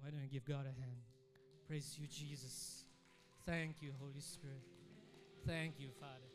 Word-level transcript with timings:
Why 0.00 0.10
don't 0.10 0.22
you 0.22 0.28
give 0.28 0.44
God 0.44 0.64
a 0.64 0.74
hand? 0.80 1.02
Praise 1.66 1.96
you, 2.00 2.06
Jesus. 2.06 2.84
Thank 3.46 3.82
you, 3.82 3.92
Holy 3.98 4.20
Spirit. 4.20 4.62
Thank 5.46 5.80
you, 5.80 5.88
Father. 5.98 6.30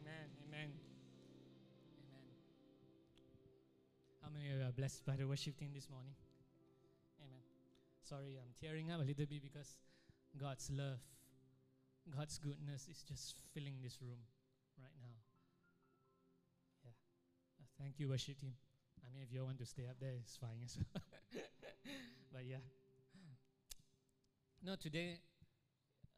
Amen. 0.00 0.28
Amen. 0.48 0.70
Amen. 2.00 2.26
How 4.22 4.30
many 4.32 4.50
of 4.50 4.58
you 4.58 4.66
are 4.66 4.72
blessed 4.72 5.04
by 5.04 5.16
the 5.16 5.26
worship 5.26 5.58
team 5.58 5.70
this 5.74 5.90
morning? 5.90 6.14
Amen. 7.20 7.42
Sorry, 8.02 8.38
I'm 8.40 8.54
tearing 8.60 8.90
up 8.90 9.00
a 9.00 9.04
little 9.04 9.26
bit 9.26 9.42
because 9.42 9.76
God's 10.38 10.70
love, 10.72 11.00
God's 12.16 12.38
goodness 12.38 12.88
is 12.88 13.02
just 13.02 13.36
filling 13.52 13.74
this 13.82 13.98
room 14.00 14.20
right 14.80 14.96
now. 15.00 15.16
Yeah. 16.84 16.96
Uh, 17.60 17.66
thank 17.80 17.98
you, 17.98 18.08
worship 18.08 18.40
team. 18.40 18.54
I 19.04 19.12
mean, 19.12 19.22
if 19.22 19.32
you 19.32 19.44
want 19.44 19.58
to 19.58 19.66
stay 19.66 19.84
up 19.88 19.96
there, 20.00 20.14
it's 20.18 20.36
fine 20.36 20.60
as 20.64 20.78
well. 20.78 21.02
but 22.36 22.44
yeah. 22.44 22.60
No, 24.62 24.76
today, 24.76 25.20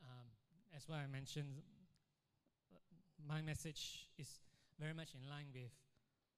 um, 0.03 0.27
as 0.77 0.89
what 0.89 0.99
I 0.99 1.07
mentioned, 1.07 1.63
my 3.23 3.41
message 3.41 4.09
is 4.19 4.27
very 4.81 4.95
much 4.95 5.15
in 5.15 5.31
line 5.31 5.47
with 5.55 5.71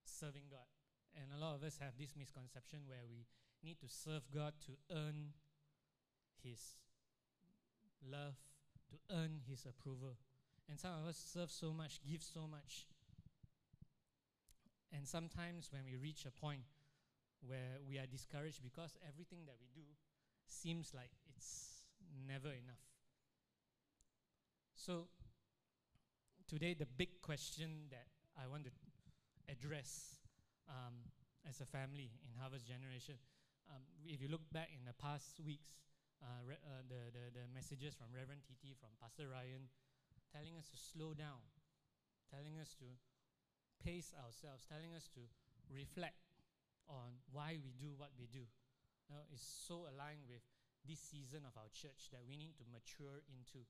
serving 0.04 0.42
God. 0.50 0.68
And 1.16 1.32
a 1.32 1.40
lot 1.42 1.54
of 1.54 1.62
us 1.62 1.78
have 1.80 1.96
this 1.98 2.12
misconception 2.14 2.80
where 2.86 3.08
we 3.08 3.24
need 3.64 3.80
to 3.80 3.88
serve 3.88 4.28
God 4.34 4.52
to 4.66 4.72
earn 4.94 5.32
His 6.44 6.76
love, 8.04 8.36
to 8.90 9.16
earn 9.16 9.40
His 9.48 9.64
approval. 9.64 10.18
And 10.68 10.78
some 10.78 10.92
of 11.00 11.08
us 11.08 11.16
serve 11.16 11.50
so 11.50 11.72
much, 11.72 12.00
give 12.06 12.22
so 12.22 12.46
much. 12.46 12.84
And 14.92 15.08
sometimes 15.08 15.70
when 15.72 15.84
we 15.86 15.96
reach 15.96 16.26
a 16.26 16.30
point 16.30 16.68
where 17.46 17.80
we 17.88 17.98
are 17.98 18.06
discouraged 18.06 18.62
because 18.62 18.96
everything 19.06 19.46
that 19.46 19.56
we 19.60 19.68
do 19.74 19.86
seems 20.46 20.92
like 20.94 21.10
it's 21.36 21.84
never 22.26 22.48
enough. 22.48 22.84
So, 24.74 25.08
today, 26.48 26.74
the 26.74 26.86
big 26.86 27.20
question 27.22 27.90
that 27.90 28.08
I 28.36 28.46
want 28.46 28.64
to 28.64 28.72
address 29.48 30.16
um, 30.68 31.04
as 31.48 31.60
a 31.60 31.66
family 31.66 32.10
in 32.24 32.32
Harvest 32.40 32.66
Generation, 32.66 33.16
um, 33.68 33.82
if 34.04 34.22
you 34.22 34.28
look 34.28 34.44
back 34.52 34.70
in 34.72 34.84
the 34.84 34.96
past 34.96 35.40
weeks, 35.44 35.78
uh, 36.22 36.40
re- 36.44 36.64
uh, 36.64 36.82
the, 36.88 37.12
the, 37.12 37.24
the 37.32 37.44
messages 37.52 37.94
from 37.94 38.08
Reverend 38.12 38.42
TT, 38.44 38.76
from 38.76 38.90
Pastor 39.00 39.28
Ryan, 39.28 39.68
telling 40.32 40.56
us 40.56 40.68
to 40.70 40.78
slow 40.78 41.14
down, 41.14 41.42
telling 42.30 42.58
us 42.58 42.74
to 42.78 42.86
pace 43.82 44.12
ourselves, 44.16 44.66
telling 44.68 44.94
us 44.94 45.08
to 45.14 45.20
reflect 45.70 46.29
on 46.90 47.22
why 47.30 47.54
we 47.62 47.70
do 47.78 47.94
what 47.94 48.10
we 48.18 48.26
do. 48.26 48.42
You 49.06 49.14
know, 49.14 49.22
is 49.30 49.42
so 49.42 49.86
aligned 49.86 50.26
with 50.26 50.42
this 50.82 50.98
season 50.98 51.46
of 51.46 51.54
our 51.54 51.70
church 51.70 52.10
that 52.10 52.26
we 52.26 52.34
need 52.34 52.58
to 52.58 52.66
mature 52.66 53.22
into. 53.30 53.62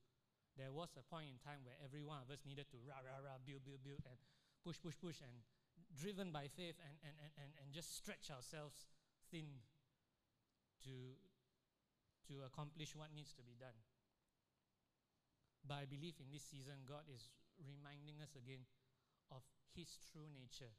There 0.57 0.73
was 0.73 0.97
a 0.97 1.05
point 1.07 1.29
in 1.31 1.39
time 1.41 1.63
where 1.63 1.77
every 1.85 2.03
one 2.03 2.21
of 2.25 2.29
us 2.33 2.43
needed 2.49 2.69
to 2.73 2.79
rah, 2.85 3.01
rah, 3.05 3.23
rah, 3.23 3.39
build, 3.45 3.65
build, 3.65 3.85
build, 3.85 4.03
and 4.09 4.19
push, 4.65 4.81
push, 4.81 4.97
push, 4.99 5.21
and 5.25 5.33
driven 5.97 6.33
by 6.33 6.49
faith 6.49 6.77
and, 6.81 6.97
and, 7.05 7.17
and, 7.21 7.33
and, 7.41 7.51
and 7.61 7.67
just 7.73 7.97
stretch 7.97 8.29
ourselves 8.29 8.91
thin 9.31 9.63
to, 10.85 11.17
to 12.29 12.45
accomplish 12.45 12.97
what 12.97 13.13
needs 13.15 13.33
to 13.37 13.43
be 13.43 13.57
done. 13.57 13.77
But 15.65 15.85
I 15.85 15.87
believe 15.87 16.17
in 16.21 16.29
this 16.33 16.45
season, 16.45 16.89
God 16.89 17.05
is 17.09 17.31
reminding 17.61 18.21
us 18.25 18.33
again 18.37 18.65
of 19.31 19.45
His 19.77 20.01
true 20.09 20.29
nature. 20.33 20.73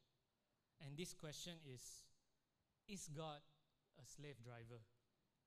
And 0.81 0.97
this 0.97 1.13
question 1.13 1.61
is 1.65 1.81
Is 2.87 3.09
God 3.15 3.39
a 3.99 4.05
slave 4.05 4.41
driver? 4.43 4.81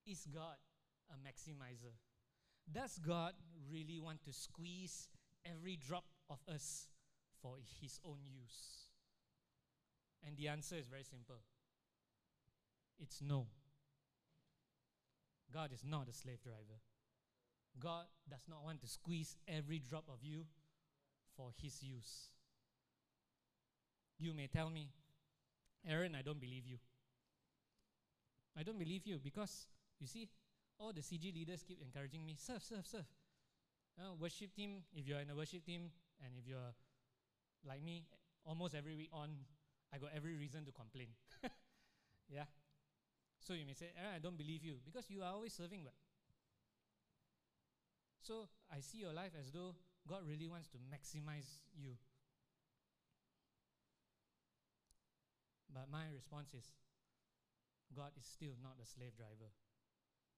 Is 0.06 0.27
God 0.33 0.56
a 1.11 1.17
maximizer? 1.17 1.95
Does 2.71 2.99
God 2.99 3.34
really 3.71 3.99
want 3.99 4.22
to 4.25 4.33
squeeze 4.33 5.09
every 5.45 5.77
drop 5.77 6.05
of 6.31 6.39
us 6.53 6.89
for 7.43 7.56
His 7.81 8.00
own 8.05 8.19
use? 8.25 8.89
And 10.27 10.37
the 10.37 10.49
answer 10.49 10.77
is 10.77 10.87
very 10.87 11.05
simple 11.05 11.37
it's 12.99 13.21
no. 13.21 13.47
God 15.53 15.72
is 15.72 15.84
not 15.84 16.09
a 16.09 16.12
slave 16.12 16.43
driver. 16.43 16.81
God 17.78 18.05
does 18.28 18.43
not 18.49 18.65
want 18.65 18.81
to 18.81 18.89
squeeze 18.89 19.37
every 19.47 19.78
drop 19.78 20.05
of 20.09 20.22
you 20.22 20.47
for 21.37 21.51
His 21.61 21.83
use. 21.83 22.28
You 24.19 24.33
may 24.33 24.47
tell 24.47 24.71
me, 24.71 24.89
Aaron, 25.87 26.15
I 26.15 26.22
don't 26.22 26.41
believe 26.41 26.66
you. 26.66 26.78
I 28.56 28.62
don't 28.62 28.78
believe 28.78 29.06
you 29.06 29.19
because, 29.22 29.66
you 30.00 30.06
see, 30.06 30.28
all 30.78 30.92
the 30.92 31.00
CG 31.00 31.34
leaders 31.34 31.62
keep 31.66 31.81
encouraging 31.82 32.25
me, 32.25 32.37
serve, 32.38 32.62
serve, 32.62 32.87
serve. 32.87 33.06
Uh, 33.98 34.15
worship 34.19 34.54
team, 34.54 34.82
if 34.94 35.06
you're 35.06 35.20
in 35.20 35.31
a 35.31 35.37
worship 35.37 35.65
team, 35.65 35.91
and 36.25 36.34
if 36.37 36.47
you're 36.47 36.75
like 37.66 37.82
me, 37.82 38.04
almost 38.44 38.75
every 38.75 38.94
week 38.94 39.10
on, 39.12 39.31
I 39.92 39.98
got 39.98 40.10
every 40.15 40.37
reason 40.37 40.65
to 40.65 40.72
complain. 40.72 41.09
yeah? 42.28 42.44
So 43.38 43.54
you 43.54 43.66
may 43.66 43.75
say, 43.75 43.92
Aaron, 43.98 44.15
I 44.16 44.19
don't 44.19 44.38
believe 44.38 44.65
you 44.65 44.76
because 44.84 45.10
you 45.10 45.22
are 45.22 45.32
always 45.32 45.53
serving. 45.53 45.82
But 45.84 45.94
so 48.22 48.48
I 48.72 48.81
see 48.81 48.98
your 48.98 49.12
life 49.12 49.32
as 49.38 49.53
though 49.53 49.75
God 50.09 50.22
really 50.26 50.48
wants 50.48 50.69
to 50.69 50.78
maximize 50.78 51.60
you. 51.76 51.91
But 55.72 55.91
my 55.91 56.04
response 56.15 56.54
is 56.54 56.65
God 57.94 58.12
is 58.19 58.27
still 58.27 58.59
not 58.62 58.77
a 58.82 58.87
slave 58.87 59.16
driver. 59.16 59.55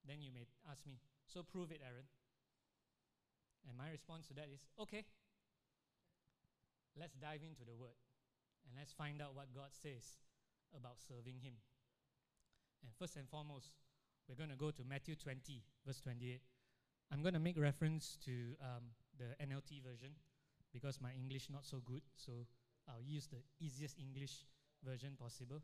Then 0.06 0.22
you 0.22 0.30
may 0.30 0.46
ask 0.70 0.86
me, 0.86 1.00
so 1.26 1.42
prove 1.42 1.72
it, 1.72 1.80
Aaron. 1.82 2.06
And 3.66 3.74
my 3.76 3.90
response 3.90 4.28
to 4.28 4.34
that 4.38 4.46
is, 4.52 4.62
okay, 4.78 5.02
let's 6.94 7.16
dive 7.18 7.42
into 7.42 7.66
the 7.66 7.74
word 7.74 7.98
and 8.68 8.78
let's 8.78 8.92
find 8.92 9.20
out 9.20 9.34
what 9.34 9.50
God 9.54 9.74
says 9.74 10.22
about 10.76 11.02
serving 11.02 11.42
Him. 11.42 11.58
And 12.82 12.92
first 12.94 13.16
and 13.16 13.28
foremost, 13.28 13.74
we're 14.28 14.38
going 14.38 14.50
to 14.50 14.56
go 14.56 14.70
to 14.70 14.82
Matthew 14.86 15.14
20, 15.16 15.62
verse 15.86 16.00
28. 16.00 16.40
I'm 17.12 17.22
going 17.22 17.34
to 17.34 17.40
make 17.40 17.58
reference 17.58 18.18
to 18.24 18.54
um, 18.60 18.94
the 19.18 19.34
NLT 19.42 19.82
version 19.82 20.10
because 20.72 21.00
my 21.00 21.10
English 21.18 21.48
not 21.50 21.64
so 21.64 21.78
good, 21.84 22.02
so 22.16 22.46
I'll 22.88 23.02
use 23.02 23.26
the 23.26 23.42
easiest 23.60 23.98
English 23.98 24.44
version 24.84 25.16
possible. 25.18 25.62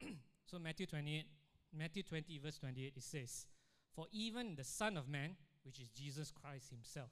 so 0.50 0.58
Matthew 0.58 0.86
28, 0.86 1.26
Matthew 1.76 2.02
20, 2.02 2.38
verse 2.38 2.58
28, 2.58 2.92
it 2.96 3.02
says, 3.02 3.46
For 3.94 4.06
even 4.12 4.54
the 4.56 4.64
Son 4.64 4.96
of 4.96 5.06
Man, 5.06 5.36
which 5.62 5.78
is 5.78 5.90
Jesus 5.90 6.30
Christ 6.30 6.70
Himself, 6.70 7.10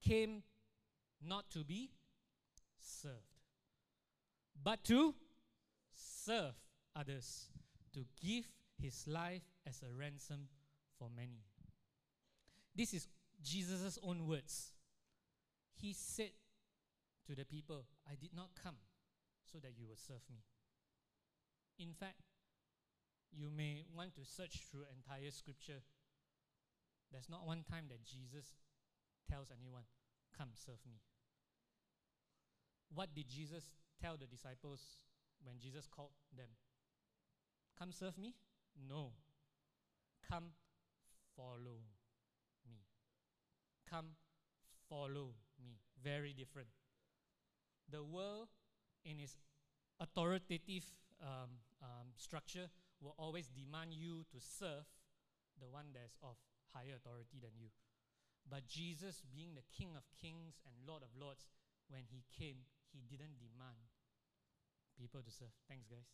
came 0.00 0.44
not 1.20 1.50
to 1.50 1.64
be 1.64 1.90
served, 2.78 3.14
but 4.62 4.84
to 4.84 5.14
serve 5.92 6.54
others, 6.94 7.46
to 7.94 8.04
give 8.22 8.46
His 8.80 9.08
life 9.08 9.42
as 9.66 9.82
a 9.82 9.92
ransom 9.92 10.46
for 11.00 11.08
many. 11.16 11.42
This 12.76 12.94
is 12.94 13.08
Jesus' 13.42 13.98
own 14.04 14.28
words. 14.28 14.72
He 15.74 15.92
said 15.92 16.30
to 17.26 17.34
the 17.34 17.44
people, 17.44 17.86
I 18.08 18.14
did 18.14 18.36
not 18.36 18.50
come 18.62 18.76
so 19.50 19.58
that 19.58 19.72
you 19.76 19.86
would 19.88 19.98
serve 19.98 20.22
me. 20.30 20.44
In 21.80 21.92
fact, 21.92 22.22
you 23.32 23.50
may 23.54 23.84
want 23.94 24.14
to 24.16 24.24
search 24.24 24.62
through 24.70 24.84
entire 24.94 25.30
scripture. 25.30 25.82
There's 27.12 27.28
not 27.28 27.46
one 27.46 27.64
time 27.68 27.84
that 27.88 28.04
Jesus 28.04 28.54
tells 29.30 29.48
anyone, 29.50 29.84
Come 30.36 30.50
serve 30.54 30.80
me. 30.86 31.00
What 32.94 33.14
did 33.14 33.28
Jesus 33.28 33.64
tell 34.00 34.16
the 34.16 34.26
disciples 34.26 34.80
when 35.42 35.58
Jesus 35.58 35.86
called 35.86 36.10
them? 36.36 36.48
Come 37.78 37.92
serve 37.92 38.18
me? 38.18 38.34
No. 38.88 39.12
Come 40.28 40.52
follow 41.36 41.80
me. 42.68 42.78
Come 43.90 44.10
follow 44.88 45.34
me. 45.62 45.78
Very 46.02 46.32
different. 46.32 46.68
The 47.90 48.02
world, 48.02 48.48
in 49.04 49.20
its 49.20 49.36
authoritative 50.00 50.84
um, 51.22 51.50
um, 51.82 52.08
structure, 52.16 52.68
will 53.00 53.14
always 53.18 53.48
demand 53.48 53.94
you 53.94 54.26
to 54.30 54.38
serve 54.38 54.86
the 55.58 55.68
one 55.68 55.94
that's 55.94 56.18
of 56.22 56.38
higher 56.74 56.98
authority 56.98 57.38
than 57.38 57.54
you. 57.58 57.70
But 58.48 58.66
Jesus, 58.66 59.22
being 59.28 59.54
the 59.54 59.66
King 59.68 59.92
of 59.94 60.08
kings 60.16 60.58
and 60.64 60.74
Lord 60.86 61.02
of 61.02 61.12
lords, 61.14 61.46
when 61.88 62.08
he 62.08 62.24
came, 62.32 62.64
he 62.90 63.04
didn't 63.04 63.38
demand 63.38 63.92
people 64.96 65.20
to 65.22 65.30
serve. 65.30 65.52
Thanks, 65.68 65.86
guys. 65.86 66.08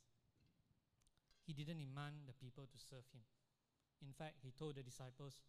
He 1.46 1.52
didn't 1.52 1.78
demand 1.78 2.26
the 2.26 2.34
people 2.34 2.64
to 2.64 2.78
serve 2.78 3.06
him. 3.12 3.22
In 4.02 4.12
fact, 4.12 4.40
he 4.42 4.50
told 4.50 4.76
the 4.76 4.82
disciples, 4.82 5.40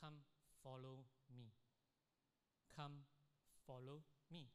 Come 0.00 0.24
follow 0.64 1.06
me. 1.30 1.52
Come 2.74 3.04
follow 3.66 4.02
me. 4.32 4.48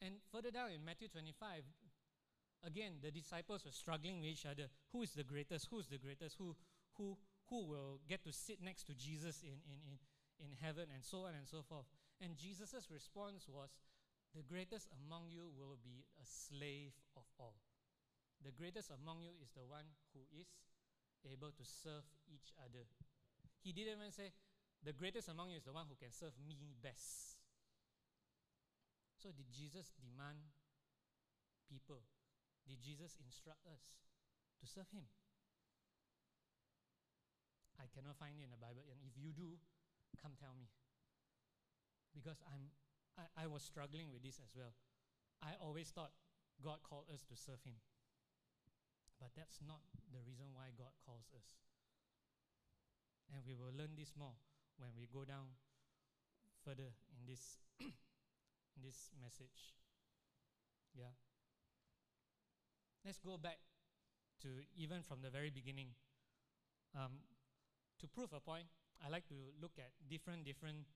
And 0.00 0.22
further 0.30 0.50
down 0.50 0.70
in 0.70 0.84
Matthew 0.84 1.08
25, 1.08 1.64
again, 2.64 2.98
the 3.02 3.10
disciples 3.10 3.64
were 3.64 3.72
struggling 3.72 4.20
with 4.20 4.30
each 4.30 4.46
other. 4.46 4.68
Who 4.92 5.02
is 5.02 5.12
the 5.12 5.24
greatest? 5.24 5.68
Who 5.70 5.78
is 5.78 5.86
the 5.86 5.98
greatest? 5.98 6.36
Who, 6.38 6.56
who, 6.96 7.16
who 7.48 7.66
will 7.66 8.00
get 8.08 8.24
to 8.24 8.32
sit 8.32 8.62
next 8.62 8.84
to 8.84 8.94
Jesus 8.94 9.42
in, 9.42 9.56
in, 9.66 9.78
in, 9.86 9.94
in 10.44 10.50
heaven, 10.60 10.86
and 10.94 11.04
so 11.04 11.24
on 11.24 11.34
and 11.34 11.46
so 11.46 11.62
forth. 11.62 11.86
And 12.20 12.36
Jesus' 12.36 12.88
response 12.90 13.46
was, 13.48 13.70
The 14.34 14.42
greatest 14.42 14.88
among 15.04 15.30
you 15.30 15.50
will 15.56 15.78
be 15.82 16.04
a 16.20 16.26
slave 16.26 16.92
of 17.16 17.24
all. 17.38 17.54
The 18.44 18.52
greatest 18.52 18.90
among 18.90 19.22
you 19.22 19.30
is 19.42 19.50
the 19.50 19.66
one 19.66 19.86
who 20.14 20.20
is 20.30 20.46
able 21.26 21.50
to 21.50 21.64
serve 21.64 22.06
each 22.30 22.54
other. 22.58 22.86
He 23.62 23.72
didn't 23.72 23.98
even 23.98 24.12
say, 24.12 24.30
The 24.84 24.92
greatest 24.92 25.28
among 25.28 25.50
you 25.50 25.58
is 25.58 25.64
the 25.64 25.72
one 25.72 25.86
who 25.88 25.96
can 25.98 26.12
serve 26.12 26.34
me 26.46 26.74
best. 26.82 27.38
So, 29.18 29.30
did 29.34 29.50
Jesus 29.50 29.90
demand 29.98 30.38
people? 31.66 32.06
Did 32.68 32.84
Jesus 32.84 33.16
instruct 33.24 33.64
us 33.64 33.80
to 34.60 34.64
serve 34.68 34.92
Him? 34.92 35.08
I 37.80 37.88
cannot 37.96 38.20
find 38.20 38.36
it 38.36 38.44
in 38.44 38.52
the 38.52 38.60
Bible, 38.60 38.84
and 38.92 39.00
if 39.08 39.16
you 39.16 39.32
do, 39.32 39.56
come 40.20 40.36
tell 40.36 40.52
me. 40.52 40.68
Because 42.12 42.44
I'm, 42.44 42.68
I, 43.16 43.24
I 43.42 43.46
was 43.48 43.64
struggling 43.64 44.12
with 44.12 44.20
this 44.20 44.36
as 44.44 44.52
well. 44.52 44.76
I 45.40 45.56
always 45.62 45.88
thought 45.88 46.12
God 46.60 46.82
called 46.84 47.08
us 47.08 47.24
to 47.30 47.34
serve 47.38 47.62
Him. 47.64 47.80
But 49.16 49.32
that's 49.32 49.58
not 49.64 49.82
the 50.12 50.22
reason 50.26 50.52
why 50.52 50.74
God 50.76 50.92
calls 51.06 51.32
us. 51.32 51.58
And 53.32 53.42
we 53.46 53.54
will 53.54 53.72
learn 53.72 53.94
this 53.96 54.12
more 54.18 54.36
when 54.78 54.90
we 54.94 55.08
go 55.10 55.24
down 55.24 55.56
further 56.64 56.92
in 57.14 57.26
this 57.26 57.58
in 57.80 58.80
this 58.82 59.10
message. 59.20 59.74
Yeah. 60.94 61.14
Let's 63.04 63.18
go 63.18 63.38
back 63.38 63.58
to 64.42 64.48
even 64.76 65.02
from 65.02 65.22
the 65.22 65.30
very 65.30 65.50
beginning. 65.50 65.94
Um, 66.94 67.24
to 68.00 68.06
prove 68.06 68.32
a 68.32 68.40
point, 68.40 68.66
I 69.04 69.08
like 69.08 69.26
to 69.28 69.38
look 69.60 69.78
at 69.78 69.92
different 70.08 70.44
different 70.44 70.86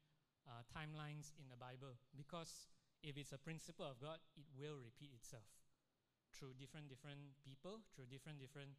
uh, 0.47 0.63
timelines 0.71 1.31
in 1.39 1.47
the 1.51 1.59
Bible 1.59 1.99
because 2.17 2.71
if 3.03 3.17
it's 3.17 3.33
a 3.33 3.39
principle 3.39 3.87
of 3.87 4.01
God, 4.01 4.19
it 4.37 4.47
will 4.55 4.79
repeat 4.79 5.11
itself 5.15 5.47
through 6.31 6.55
different 6.59 6.89
different 6.89 7.39
people, 7.45 7.83
through 7.95 8.07
different 8.07 8.41
different 8.41 8.79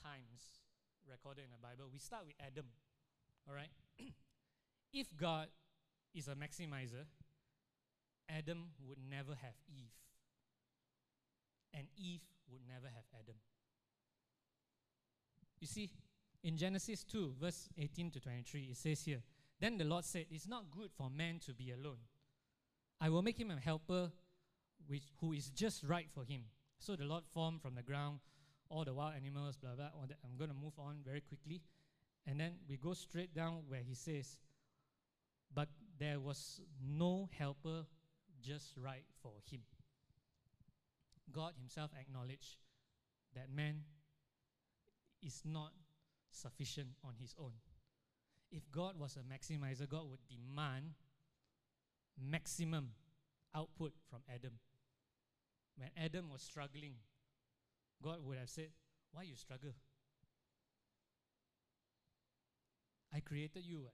times 0.00 0.64
recorded 1.08 1.44
in 1.44 1.50
the 1.50 1.60
Bible. 1.60 1.88
We 1.92 1.98
start 1.98 2.26
with 2.26 2.36
Adam. 2.40 2.66
All 3.48 3.54
right? 3.54 3.72
if 4.92 5.08
God 5.16 5.48
is 6.14 6.28
a 6.28 6.34
maximizer, 6.34 7.08
Adam 8.28 8.76
would 8.86 8.98
never 8.98 9.32
have 9.40 9.56
Eve. 9.68 9.96
And 11.72 11.88
Eve 11.96 12.20
would 12.50 12.62
never 12.68 12.86
have 12.86 13.04
Adam. 13.14 13.36
You 15.60 15.66
see, 15.66 15.90
in 16.42 16.56
Genesis 16.56 17.04
2, 17.04 17.34
verse 17.40 17.68
18 17.76 18.10
to 18.12 18.20
23, 18.20 18.68
it 18.70 18.76
says 18.76 19.02
here 19.02 19.22
Then 19.60 19.78
the 19.78 19.84
Lord 19.84 20.04
said, 20.04 20.26
It's 20.30 20.46
not 20.46 20.70
good 20.70 20.90
for 20.96 21.10
man 21.10 21.40
to 21.46 21.52
be 21.52 21.72
alone. 21.72 21.98
I 23.00 23.08
will 23.10 23.22
make 23.22 23.38
him 23.38 23.50
a 23.50 23.58
helper 23.58 24.10
which, 24.86 25.04
who 25.20 25.32
is 25.32 25.50
just 25.50 25.84
right 25.84 26.08
for 26.12 26.24
him. 26.24 26.42
So 26.78 26.96
the 26.96 27.04
Lord 27.04 27.24
formed 27.32 27.60
from 27.60 27.74
the 27.74 27.82
ground 27.82 28.20
all 28.70 28.84
the 28.84 28.94
wild 28.94 29.14
animals, 29.16 29.56
blah, 29.56 29.74
blah. 29.74 29.88
blah. 29.90 30.16
I'm 30.24 30.36
going 30.36 30.50
to 30.50 30.56
move 30.56 30.74
on 30.78 30.98
very 31.04 31.20
quickly. 31.20 31.62
And 32.26 32.38
then 32.38 32.52
we 32.68 32.76
go 32.76 32.92
straight 32.92 33.34
down 33.34 33.62
where 33.68 33.80
he 33.80 33.94
says, 33.94 34.38
But 35.54 35.68
there 35.98 36.20
was 36.20 36.60
no 36.86 37.28
helper 37.36 37.86
just 38.42 38.76
right 38.76 39.04
for 39.22 39.32
him. 39.50 39.60
God 41.32 41.54
Himself 41.58 41.90
acknowledged 41.98 42.56
that 43.34 43.50
man 43.54 43.82
is 45.22 45.42
not 45.44 45.72
sufficient 46.30 46.88
on 47.04 47.14
his 47.18 47.34
own. 47.38 47.52
If 48.50 48.70
God 48.70 48.98
was 48.98 49.16
a 49.16 49.20
maximizer, 49.20 49.88
God 49.88 50.08
would 50.10 50.20
demand 50.28 50.94
maximum 52.20 52.90
output 53.54 53.92
from 54.08 54.20
Adam. 54.32 54.52
When 55.76 55.90
Adam 55.96 56.30
was 56.30 56.42
struggling, 56.42 56.94
God 58.02 58.18
would 58.22 58.38
have 58.38 58.48
said, 58.48 58.68
Why 59.12 59.22
you 59.22 59.36
struggle? 59.36 59.74
I 63.12 63.20
created 63.20 63.64
you. 63.64 63.88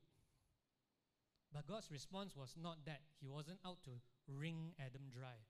But 1.52 1.66
God's 1.66 1.90
response 1.90 2.34
was 2.36 2.54
not 2.60 2.78
that. 2.86 3.00
He 3.20 3.28
wasn't 3.28 3.58
out 3.64 3.78
to 3.84 3.90
wring 4.28 4.72
Adam 4.78 5.02
dry. 5.12 5.46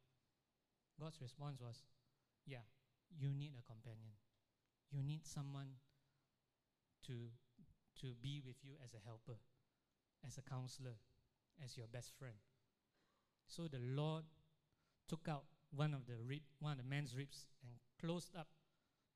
God's 1.00 1.20
response 1.20 1.61
was, 1.61 1.82
Yeah, 2.46 2.64
you 3.19 3.31
need 3.31 3.52
a 3.58 3.62
companion. 3.62 4.14
You 4.91 5.02
need 5.02 5.26
someone 5.26 5.79
to, 7.06 7.12
to 8.00 8.06
be 8.23 8.41
with 8.44 8.56
you 8.62 8.73
as 8.85 8.94
a 8.94 9.02
helper, 9.05 9.38
as 10.26 10.38
a 10.38 10.43
counselor, 10.43 10.96
as 11.62 11.76
your 11.76 11.87
best 11.87 12.12
friend. 12.19 12.37
So 13.46 13.69
the 13.69 13.81
Lord 13.81 14.25
took 15.08 15.29
out 15.29 15.44
one 15.75 15.94
of 15.94 16.06
the 16.06 16.14
rib, 16.26 16.43
one 16.61 16.73
of 16.73 16.79
the 16.79 16.85
man's 16.85 17.17
ribs 17.17 17.47
and 17.62 17.73
closed 18.00 18.35
up 18.37 18.49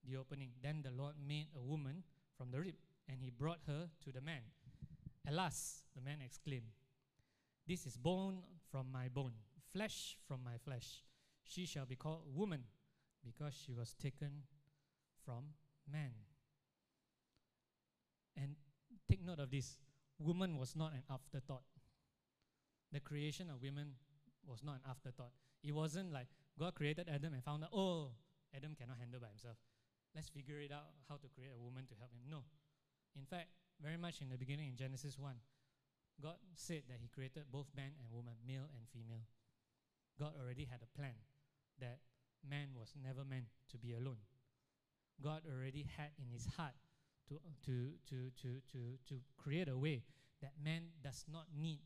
the 0.04 0.16
opening. 0.16 0.50
Then 0.62 0.82
the 0.82 0.90
Lord 0.90 1.14
made 1.26 1.48
a 1.56 1.60
woman 1.60 2.02
from 2.36 2.50
the 2.50 2.60
rib, 2.60 2.74
and 3.08 3.18
he 3.20 3.30
brought 3.30 3.60
her 3.66 3.88
to 4.04 4.12
the 4.12 4.20
man. 4.20 4.42
Alas, 5.26 5.82
the 5.94 6.02
man 6.02 6.18
exclaimed, 6.24 6.72
This 7.66 7.86
is 7.86 7.96
bone 7.96 8.38
from 8.70 8.90
my 8.92 9.08
bone, 9.08 9.32
flesh 9.72 10.16
from 10.26 10.40
my 10.44 10.56
flesh. 10.64 11.02
She 11.48 11.64
shall 11.64 11.86
be 11.86 11.96
called 11.96 12.22
woman, 12.32 12.64
because 13.24 13.54
she 13.54 13.72
was 13.72 13.94
taken 13.94 14.44
from 15.24 15.56
man. 15.90 16.12
And 18.36 18.54
take 19.08 19.24
note 19.24 19.40
of 19.40 19.50
this 19.50 19.78
woman 20.18 20.58
was 20.58 20.76
not 20.76 20.92
an 20.92 21.02
afterthought. 21.10 21.64
The 22.92 23.00
creation 23.00 23.48
of 23.50 23.62
women 23.62 23.94
was 24.46 24.62
not 24.62 24.76
an 24.76 24.90
afterthought. 24.90 25.32
It 25.64 25.74
wasn't 25.74 26.12
like 26.12 26.28
God 26.58 26.74
created 26.74 27.08
Adam 27.08 27.32
and 27.32 27.42
found 27.42 27.64
out, 27.64 27.70
oh, 27.72 28.12
Adam 28.54 28.74
cannot 28.78 28.98
handle 28.98 29.20
by 29.20 29.28
himself. 29.28 29.56
Let's 30.14 30.28
figure 30.28 30.60
it 30.60 30.72
out 30.72 30.92
how 31.08 31.16
to 31.16 31.28
create 31.28 31.52
a 31.54 31.58
woman 31.58 31.86
to 31.88 31.94
help 31.98 32.12
him. 32.12 32.28
No. 32.30 32.44
In 33.16 33.24
fact, 33.24 33.48
very 33.80 33.96
much 33.96 34.20
in 34.20 34.28
the 34.28 34.36
beginning 34.36 34.68
in 34.68 34.76
Genesis 34.76 35.18
1, 35.18 35.34
God 36.20 36.36
said 36.54 36.82
that 36.88 36.98
He 37.00 37.08
created 37.08 37.44
both 37.50 37.68
man 37.76 37.92
and 38.00 38.10
woman, 38.10 38.34
male 38.46 38.66
and 38.74 38.88
female. 38.90 39.26
God 40.18 40.34
already 40.34 40.66
had 40.66 40.82
a 40.82 40.98
plan 40.98 41.14
that 41.80 41.98
man 42.48 42.68
was 42.78 42.94
never 42.96 43.24
meant 43.24 43.50
to 43.70 43.78
be 43.78 43.92
alone. 43.92 44.22
God 45.22 45.42
already 45.50 45.86
had 45.96 46.10
in 46.18 46.30
His 46.30 46.46
heart 46.56 46.74
to, 47.28 47.36
uh, 47.36 47.50
to, 47.66 47.92
to, 48.08 48.30
to, 48.42 48.48
to, 48.72 48.78
to 49.08 49.14
create 49.36 49.68
a 49.68 49.76
way 49.76 50.04
that 50.40 50.52
man 50.62 50.94
does 51.02 51.24
not 51.30 51.46
need 51.56 51.80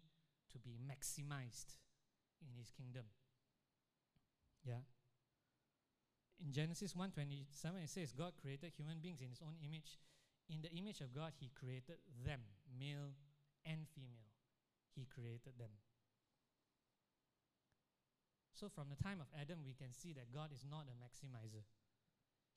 to 0.52 0.58
be 0.58 0.76
maximized 0.78 1.76
in 2.42 2.52
His 2.58 2.70
kingdom. 2.70 3.04
Yeah. 4.64 4.84
In 6.44 6.52
Genesis 6.52 6.94
1:27 6.94 7.82
it 7.82 7.90
says 7.90 8.12
God 8.12 8.32
created 8.40 8.72
human 8.76 8.98
beings 8.98 9.20
in 9.20 9.30
his 9.30 9.42
own 9.42 9.54
image. 9.64 9.98
In 10.50 10.60
the 10.60 10.70
image 10.74 11.00
of 11.00 11.14
God 11.14 11.32
he 11.38 11.50
created 11.54 11.98
them, 12.24 12.40
male 12.78 13.14
and 13.64 13.86
female. 13.94 14.26
He 14.94 15.06
created 15.06 15.54
them. 15.58 15.70
So 18.62 18.68
from 18.68 18.86
the 18.90 19.02
time 19.02 19.18
of 19.20 19.26
Adam 19.34 19.58
we 19.66 19.74
can 19.74 19.92
see 19.92 20.12
that 20.12 20.32
God 20.32 20.50
is 20.54 20.62
not 20.70 20.86
a 20.86 20.94
maximizer. 20.94 21.66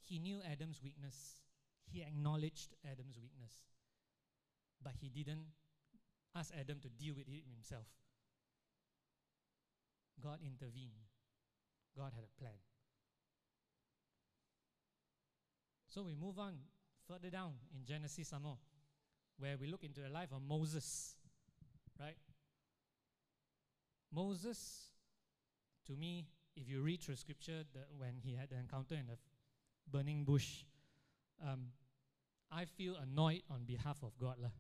He 0.04 0.20
knew 0.20 0.38
Adam's 0.46 0.80
weakness. 0.84 1.42
He 1.92 2.04
acknowledged 2.04 2.76
Adam's 2.86 3.18
weakness. 3.18 3.54
But 4.84 4.94
he 5.02 5.10
didn't 5.10 5.48
ask 6.36 6.54
Adam 6.54 6.78
to 6.84 6.90
deal 6.90 7.16
with 7.18 7.28
it 7.28 7.42
himself. 7.50 7.88
God 10.22 10.42
intervened. 10.46 11.10
God 11.98 12.12
had 12.14 12.24
a 12.24 12.40
plan. 12.40 12.54
So 15.88 16.04
we 16.04 16.14
move 16.14 16.38
on 16.38 16.54
further 17.08 17.32
down 17.32 17.54
in 17.74 17.84
Genesis 17.84 18.28
some 18.28 18.44
more, 18.44 18.60
where 19.40 19.58
we 19.60 19.66
look 19.66 19.84
into 19.84 20.02
the 20.02 20.10
life 20.10 20.30
of 20.32 20.44
Moses, 20.48 21.16
right? 22.00 22.18
Moses, 24.14 24.92
to 25.88 25.94
me, 25.96 26.26
if 26.56 26.70
you 26.70 26.82
read 26.82 27.02
through 27.02 27.16
scripture, 27.16 27.64
the, 27.74 27.82
when 27.98 28.16
he 28.24 28.34
had 28.36 28.50
the 28.50 28.58
encounter 28.58 28.96
in 28.96 29.08
the 29.08 29.18
burning 29.92 30.24
bush, 30.24 30.64
um, 31.44 31.68
I 32.52 32.66
feel 32.66 32.96
annoyed 32.96 33.44
on 33.50 33.66
behalf 33.66 34.04
of 34.04 34.18
God 34.18 34.38
lah, 34.42 34.54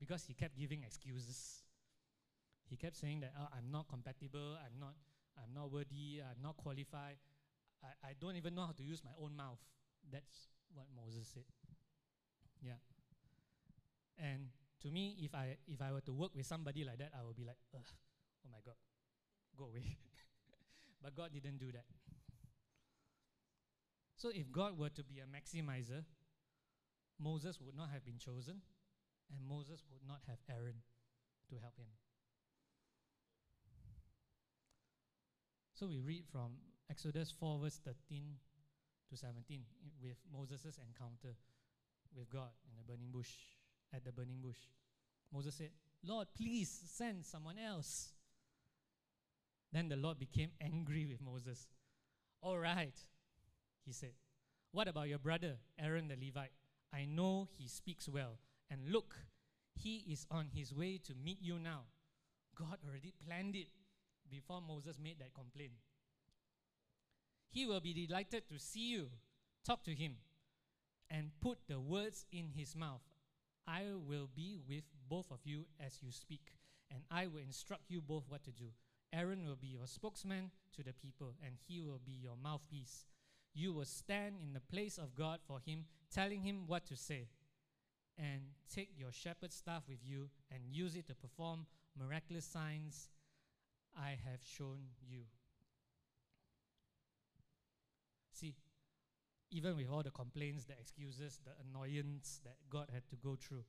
because 0.00 0.24
he 0.24 0.34
kept 0.34 0.56
giving 0.56 0.82
excuses. 0.82 1.62
He 2.68 2.76
kept 2.76 2.96
saying 2.96 3.20
that 3.20 3.32
oh, 3.38 3.48
I'm 3.56 3.70
not 3.70 3.88
compatible, 3.88 4.56
I'm 4.58 4.80
not, 4.80 4.94
I'm 5.36 5.52
not 5.54 5.70
worthy, 5.70 6.22
I'm 6.22 6.40
not 6.42 6.56
qualified, 6.56 7.16
I, 7.84 8.10
I 8.10 8.12
don't 8.18 8.36
even 8.36 8.54
know 8.54 8.66
how 8.66 8.72
to 8.72 8.82
use 8.82 9.02
my 9.04 9.12
own 9.20 9.36
mouth. 9.36 9.60
That's 10.10 10.48
what 10.72 10.86
Moses 10.94 11.28
said. 11.28 11.44
Yeah. 12.62 12.80
And 14.18 14.48
to 14.82 14.90
me, 14.90 15.16
if 15.20 15.34
I 15.34 15.56
if 15.66 15.80
I 15.82 15.92
were 15.92 16.00
to 16.02 16.12
work 16.12 16.34
with 16.34 16.46
somebody 16.46 16.84
like 16.84 16.98
that, 16.98 17.12
I 17.18 17.24
would 17.24 17.36
be 17.36 17.44
like, 17.44 17.58
oh 17.74 17.84
my 18.50 18.58
God, 18.64 18.76
go 19.56 19.64
away. 19.64 19.96
but 21.04 21.14
God 21.14 21.28
didn't 21.34 21.58
do 21.58 21.70
that. 21.72 21.84
So 24.16 24.30
if 24.32 24.50
God 24.50 24.78
were 24.78 24.88
to 24.88 25.04
be 25.04 25.20
a 25.20 25.28
maximizer, 25.28 26.02
Moses 27.20 27.60
would 27.60 27.76
not 27.76 27.90
have 27.92 28.06
been 28.06 28.18
chosen, 28.18 28.62
and 29.30 29.46
Moses 29.46 29.84
would 29.92 30.00
not 30.08 30.20
have 30.26 30.38
Aaron 30.48 30.80
to 31.50 31.56
help 31.60 31.76
him. 31.76 31.92
So 35.74 35.88
we 35.88 36.00
read 36.00 36.24
from 36.32 36.52
Exodus 36.88 37.30
4, 37.38 37.58
verse 37.58 37.78
13 37.84 38.36
to 39.10 39.16
17, 39.16 39.60
with 40.02 40.16
Moses' 40.32 40.78
encounter 40.78 41.36
with 42.16 42.30
God 42.30 42.48
in 42.66 42.76
the 42.78 42.84
burning 42.90 43.10
bush, 43.12 43.30
at 43.92 44.04
the 44.04 44.12
burning 44.12 44.40
bush. 44.40 44.56
Moses 45.30 45.54
said, 45.56 45.70
Lord, 46.02 46.28
please 46.34 46.70
send 46.86 47.26
someone 47.26 47.58
else. 47.58 48.12
Then 49.74 49.88
the 49.88 49.96
Lord 49.96 50.20
became 50.20 50.52
angry 50.60 51.04
with 51.04 51.20
Moses. 51.20 51.66
All 52.40 52.58
right, 52.58 52.94
he 53.84 53.92
said, 53.92 54.12
What 54.70 54.86
about 54.86 55.08
your 55.08 55.18
brother, 55.18 55.56
Aaron 55.80 56.06
the 56.06 56.14
Levite? 56.14 56.52
I 56.92 57.06
know 57.06 57.48
he 57.58 57.66
speaks 57.66 58.08
well. 58.08 58.38
And 58.70 58.92
look, 58.92 59.16
he 59.74 60.04
is 60.08 60.26
on 60.30 60.46
his 60.54 60.72
way 60.72 61.00
to 61.04 61.14
meet 61.14 61.38
you 61.42 61.58
now. 61.58 61.82
God 62.56 62.78
already 62.88 63.12
planned 63.26 63.56
it 63.56 63.66
before 64.30 64.62
Moses 64.62 64.96
made 65.02 65.18
that 65.18 65.34
complaint. 65.34 65.72
He 67.50 67.66
will 67.66 67.80
be 67.80 68.06
delighted 68.06 68.48
to 68.48 68.58
see 68.60 68.92
you. 68.92 69.08
Talk 69.66 69.82
to 69.84 69.94
him 69.94 70.14
and 71.10 71.32
put 71.40 71.58
the 71.68 71.80
words 71.80 72.26
in 72.30 72.50
his 72.54 72.76
mouth. 72.76 73.02
I 73.66 73.86
will 74.06 74.28
be 74.36 74.56
with 74.68 74.84
both 75.08 75.32
of 75.32 75.40
you 75.42 75.64
as 75.84 75.98
you 76.00 76.12
speak, 76.12 76.52
and 76.92 77.02
I 77.10 77.26
will 77.26 77.42
instruct 77.44 77.90
you 77.90 78.00
both 78.00 78.24
what 78.28 78.44
to 78.44 78.52
do. 78.52 78.66
Aaron 79.14 79.44
will 79.46 79.56
be 79.56 79.68
your 79.68 79.86
spokesman 79.86 80.50
to 80.74 80.82
the 80.82 80.92
people, 80.92 81.34
and 81.44 81.54
he 81.68 81.80
will 81.80 82.00
be 82.04 82.12
your 82.12 82.36
mouthpiece. 82.42 83.06
You 83.54 83.72
will 83.72 83.84
stand 83.84 84.34
in 84.42 84.52
the 84.52 84.60
place 84.60 84.98
of 84.98 85.14
God 85.14 85.38
for 85.46 85.60
him, 85.64 85.84
telling 86.12 86.42
him 86.42 86.64
what 86.66 86.84
to 86.86 86.96
say. 86.96 87.28
And 88.18 88.42
take 88.72 88.90
your 88.96 89.12
shepherd's 89.12 89.56
staff 89.56 89.82
with 89.88 89.98
you 90.02 90.30
and 90.50 90.62
use 90.70 90.96
it 90.96 91.06
to 91.06 91.14
perform 91.14 91.66
miraculous 91.98 92.44
signs 92.44 93.08
I 93.96 94.10
have 94.10 94.40
shown 94.44 94.78
you. 95.08 95.22
See, 98.32 98.56
even 99.50 99.76
with 99.76 99.88
all 99.88 100.02
the 100.02 100.10
complaints, 100.10 100.64
the 100.64 100.74
excuses, 100.78 101.38
the 101.44 101.52
annoyance 101.68 102.40
that 102.44 102.56
God 102.68 102.88
had 102.92 103.06
to 103.10 103.16
go 103.16 103.36
through, 103.36 103.64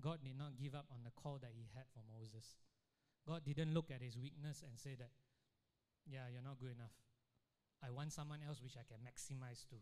God 0.00 0.18
did 0.24 0.38
not 0.38 0.56
give 0.60 0.74
up 0.74 0.86
on 0.90 1.00
the 1.04 1.10
call 1.10 1.38
that 1.42 1.52
He 1.54 1.66
had 1.74 1.84
for 1.92 2.00
Moses. 2.18 2.56
God 3.26 3.42
didn't 3.44 3.72
look 3.72 3.90
at 3.90 4.02
his 4.02 4.18
weakness 4.18 4.62
and 4.66 4.78
say 4.78 4.96
that, 4.98 5.10
yeah, 6.06 6.26
you're 6.32 6.42
not 6.42 6.58
good 6.58 6.72
enough. 6.74 6.92
I 7.84 7.90
want 7.90 8.12
someone 8.12 8.40
else 8.46 8.60
which 8.62 8.74
I 8.76 8.82
can 8.86 8.98
maximize 9.02 9.66
to, 9.70 9.76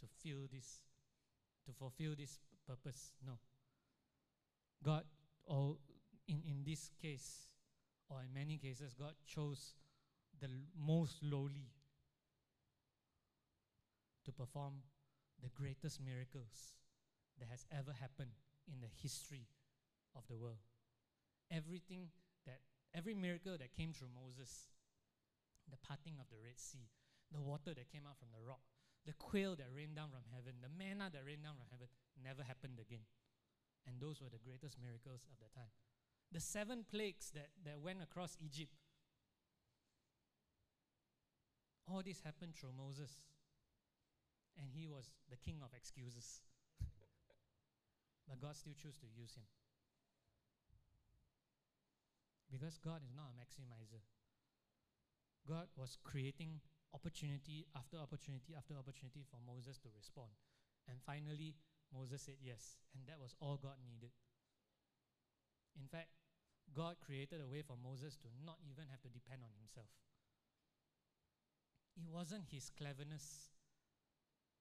to 0.00 0.06
fill 0.22 0.48
this, 0.52 0.80
to 1.66 1.72
fulfill 1.72 2.14
this 2.16 2.38
purpose. 2.66 3.12
No. 3.24 3.38
God, 4.84 5.04
or 5.44 5.76
in, 6.26 6.42
in 6.46 6.64
this 6.64 6.90
case, 7.00 7.48
or 8.08 8.18
in 8.22 8.32
many 8.34 8.58
cases, 8.58 8.94
God 8.98 9.14
chose 9.26 9.74
the 10.40 10.48
most 10.78 11.22
lowly 11.22 11.70
to 14.24 14.32
perform 14.32 14.74
the 15.42 15.48
greatest 15.48 16.00
miracles 16.00 16.74
that 17.38 17.48
has 17.48 17.66
ever 17.72 17.92
happened 18.00 18.30
in 18.68 18.80
the 18.80 18.88
history 19.02 19.46
of 20.14 20.22
the 20.28 20.36
world. 20.36 20.62
Everything 21.50 22.08
Every 22.94 23.14
miracle 23.14 23.56
that 23.56 23.72
came 23.72 23.92
through 23.92 24.12
Moses, 24.12 24.68
the 25.70 25.80
parting 25.80 26.20
of 26.20 26.28
the 26.28 26.36
Red 26.36 26.60
Sea, 26.60 26.92
the 27.32 27.40
water 27.40 27.72
that 27.72 27.88
came 27.88 28.04
out 28.04 28.20
from 28.20 28.28
the 28.36 28.44
rock, 28.44 28.60
the 29.08 29.16
quail 29.16 29.56
that 29.56 29.72
rained 29.74 29.96
down 29.96 30.12
from 30.12 30.28
heaven, 30.28 30.60
the 30.60 30.68
manna 30.68 31.08
that 31.08 31.24
rained 31.24 31.42
down 31.42 31.56
from 31.56 31.66
heaven, 31.72 31.88
never 32.20 32.44
happened 32.44 32.76
again. 32.78 33.08
And 33.88 33.96
those 33.98 34.20
were 34.20 34.28
the 34.28 34.38
greatest 34.44 34.76
miracles 34.78 35.24
of 35.26 35.40
the 35.40 35.48
time. 35.56 35.72
The 36.30 36.40
seven 36.40 36.84
plagues 36.84 37.32
that, 37.34 37.50
that 37.64 37.80
went 37.80 38.02
across 38.02 38.36
Egypt, 38.38 38.72
all 41.88 42.02
this 42.04 42.20
happened 42.20 42.54
through 42.54 42.76
Moses. 42.76 43.10
And 44.60 44.68
he 44.70 44.86
was 44.86 45.10
the 45.30 45.40
king 45.40 45.64
of 45.64 45.72
excuses. 45.74 46.44
but 48.28 48.40
God 48.40 48.54
still 48.54 48.76
chose 48.76 48.96
to 49.00 49.08
use 49.16 49.34
him. 49.34 49.48
Because 52.52 52.76
God 52.76 53.00
is 53.00 53.16
not 53.16 53.32
a 53.32 53.38
maximizer. 53.40 54.04
God 55.48 55.72
was 55.74 55.96
creating 56.04 56.60
opportunity 56.92 57.64
after 57.74 57.96
opportunity 57.96 58.52
after 58.52 58.76
opportunity 58.76 59.24
for 59.24 59.40
Moses 59.40 59.80
to 59.80 59.88
respond. 59.96 60.36
And 60.86 61.00
finally, 61.00 61.56
Moses 61.88 62.20
said 62.22 62.36
yes, 62.44 62.76
and 62.92 63.08
that 63.08 63.16
was 63.16 63.34
all 63.40 63.56
God 63.56 63.80
needed. 63.80 64.12
In 65.80 65.88
fact, 65.88 66.12
God 66.76 66.96
created 67.00 67.40
a 67.40 67.48
way 67.48 67.62
for 67.64 67.76
Moses 67.80 68.16
to 68.20 68.28
not 68.44 68.60
even 68.68 68.84
have 68.92 69.00
to 69.02 69.08
depend 69.08 69.40
on 69.42 69.56
himself. 69.56 69.88
It 71.96 72.08
wasn't 72.08 72.44
his 72.50 72.70
cleverness. 72.70 73.52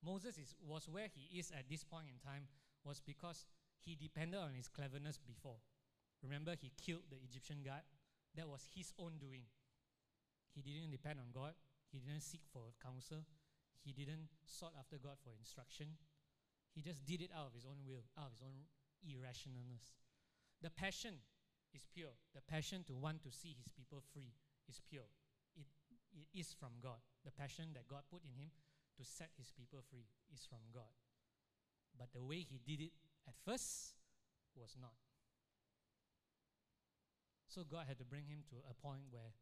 Moses 0.03 0.37
is, 0.37 0.55
was 0.63 0.89
where 0.89 1.07
he 1.07 1.39
is 1.39 1.51
at 1.51 1.69
this 1.69 1.83
point 1.83 2.07
in 2.07 2.19
time 2.19 2.47
was 2.83 2.99
because 2.99 3.45
he 3.79 3.95
depended 3.95 4.39
on 4.39 4.53
his 4.53 4.67
cleverness 4.67 5.17
before. 5.17 5.59
Remember, 6.23 6.55
he 6.59 6.71
killed 6.77 7.03
the 7.09 7.17
Egyptian 7.25 7.63
guard. 7.65 7.81
That 8.35 8.47
was 8.47 8.67
his 8.73 8.93
own 8.97 9.17
doing. 9.19 9.43
He 10.53 10.61
didn't 10.61 10.91
depend 10.91 11.19
on 11.19 11.33
God. 11.33 11.53
He 11.91 11.99
didn't 11.99 12.23
seek 12.23 12.41
for 12.53 12.71
counsel. 12.81 13.25
He 13.83 13.91
didn't 13.91 14.29
sought 14.45 14.73
after 14.77 14.97
God 14.97 15.17
for 15.23 15.33
instruction. 15.33 15.97
He 16.71 16.81
just 16.81 17.03
did 17.05 17.21
it 17.21 17.31
out 17.35 17.47
of 17.47 17.53
his 17.53 17.65
own 17.65 17.83
will, 17.83 18.05
out 18.15 18.31
of 18.31 18.33
his 18.37 18.43
own 18.45 18.69
irrationalness. 19.03 19.97
The 20.61 20.69
passion 20.69 21.19
is 21.73 21.87
pure. 21.91 22.13
The 22.35 22.41
passion 22.41 22.83
to 22.87 22.93
want 22.95 23.23
to 23.23 23.31
see 23.31 23.55
his 23.57 23.67
people 23.73 24.03
free 24.13 24.31
is 24.69 24.79
pure. 24.87 25.09
It, 25.55 25.65
it 26.13 26.27
is 26.37 26.53
from 26.53 26.79
God. 26.81 27.01
The 27.25 27.31
passion 27.31 27.73
that 27.73 27.87
God 27.87 28.03
put 28.11 28.21
in 28.23 28.39
him 28.39 28.51
to 28.97 29.03
set 29.03 29.31
his 29.37 29.51
people 29.51 29.79
free 29.89 30.05
is 30.33 30.45
from 30.45 30.61
God. 30.71 30.93
But 31.97 32.13
the 32.13 32.23
way 32.23 32.45
he 32.45 32.61
did 32.63 32.83
it 32.83 32.93
at 33.27 33.35
first 33.43 33.95
was 34.55 34.77
not. 34.79 34.95
So 37.51 37.67
God 37.67 37.83
had 37.83 37.99
to 37.99 38.07
bring 38.07 38.31
him 38.31 38.47
to 38.47 38.63
a 38.63 38.71
point 38.79 39.11
where, 39.11 39.35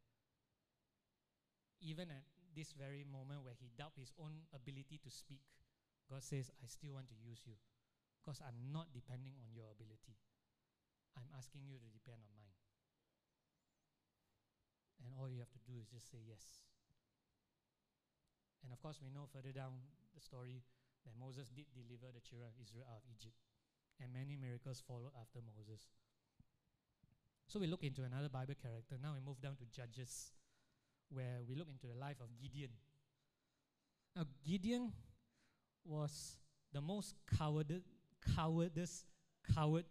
even 1.77 2.09
at 2.09 2.25
this 2.57 2.73
very 2.73 3.05
moment 3.05 3.45
where 3.45 3.53
he 3.53 3.69
doubted 3.77 4.01
his 4.01 4.17
own 4.17 4.49
ability 4.49 4.97
to 5.05 5.13
speak, 5.13 5.45
God 6.09 6.25
says, 6.25 6.49
I 6.57 6.65
still 6.65 6.97
want 6.97 7.05
to 7.13 7.17
use 7.21 7.45
you 7.45 7.53
because 8.17 8.41
I'm 8.41 8.73
not 8.73 8.89
depending 8.97 9.37
on 9.37 9.53
your 9.53 9.69
ability. 9.69 10.17
I'm 11.13 11.29
asking 11.37 11.69
you 11.69 11.77
to 11.77 11.85
depend 11.93 12.17
on 12.25 12.33
mine. 12.33 12.57
And 15.05 15.13
all 15.13 15.29
you 15.29 15.45
have 15.45 15.53
to 15.53 15.61
do 15.69 15.77
is 15.77 15.85
just 15.85 16.09
say 16.09 16.25
yes. 16.25 16.65
And 18.65 18.73
of 18.73 18.81
course, 18.81 18.97
we 19.05 19.13
know 19.13 19.29
further 19.29 19.53
down 19.53 19.85
the 20.17 20.19
story 20.19 20.65
that 21.05 21.13
Moses 21.13 21.53
did 21.53 21.69
deliver 21.77 22.09
the 22.09 22.25
children 22.25 22.49
of 22.49 22.57
Israel 22.57 22.89
out 22.89 23.05
of 23.05 23.07
Egypt. 23.13 23.37
And 24.01 24.09
many 24.09 24.33
miracles 24.33 24.81
followed 24.81 25.13
after 25.13 25.45
Moses. 25.45 25.93
So 27.49 27.59
we 27.59 27.65
look 27.65 27.83
into 27.83 28.03
another 28.03 28.29
Bible 28.29 28.53
character. 28.61 28.95
Now 29.01 29.13
we 29.15 29.25
move 29.25 29.41
down 29.41 29.55
to 29.55 29.65
Judges, 29.75 30.31
where 31.09 31.39
we 31.49 31.55
look 31.55 31.67
into 31.67 31.87
the 31.87 31.99
life 31.99 32.17
of 32.21 32.27
Gideon. 32.39 32.69
Now, 34.15 34.25
Gideon 34.47 34.91
was 35.83 36.37
the 36.71 36.79
most 36.79 37.15
coward, 37.37 37.81
cowardice 38.35 39.03
coward 39.55 39.85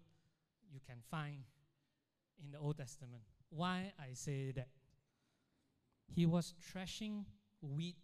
you 0.72 0.78
can 0.86 0.98
find 1.10 1.42
in 2.40 2.52
the 2.52 2.58
Old 2.58 2.78
Testament. 2.78 3.22
Why 3.50 3.92
I 3.98 4.12
say 4.12 4.52
that? 4.52 4.68
He 6.14 6.26
was 6.26 6.54
threshing 6.60 7.26
wheat 7.60 7.96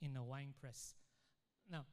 in 0.00 0.16
a 0.16 0.24
wine 0.24 0.54
press. 0.58 0.94
Now, 1.70 1.84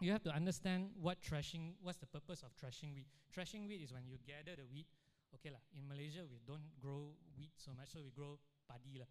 you 0.00 0.10
have 0.12 0.22
to 0.22 0.30
understand 0.30 0.92
what 0.98 1.18
threshing, 1.22 1.74
what's 1.82 1.98
the 1.98 2.06
purpose 2.06 2.42
of 2.42 2.52
threshing 2.58 2.94
wheat. 2.94 3.06
Threshing 3.34 3.68
wheat 3.68 3.82
is 3.82 3.92
when 3.92 4.06
you 4.06 4.16
gather 4.26 4.56
the 4.56 4.66
wheat 4.72 4.86
okay 5.34 5.50
lah. 5.50 5.60
In 5.76 5.88
Malaysia, 5.88 6.22
we 6.28 6.40
don't 6.44 6.72
grow 6.80 7.12
wheat 7.36 7.52
so 7.56 7.72
much, 7.72 7.90
so 7.90 8.00
we 8.04 8.12
grow 8.12 8.38
padi 8.68 9.00
lah. 9.00 9.08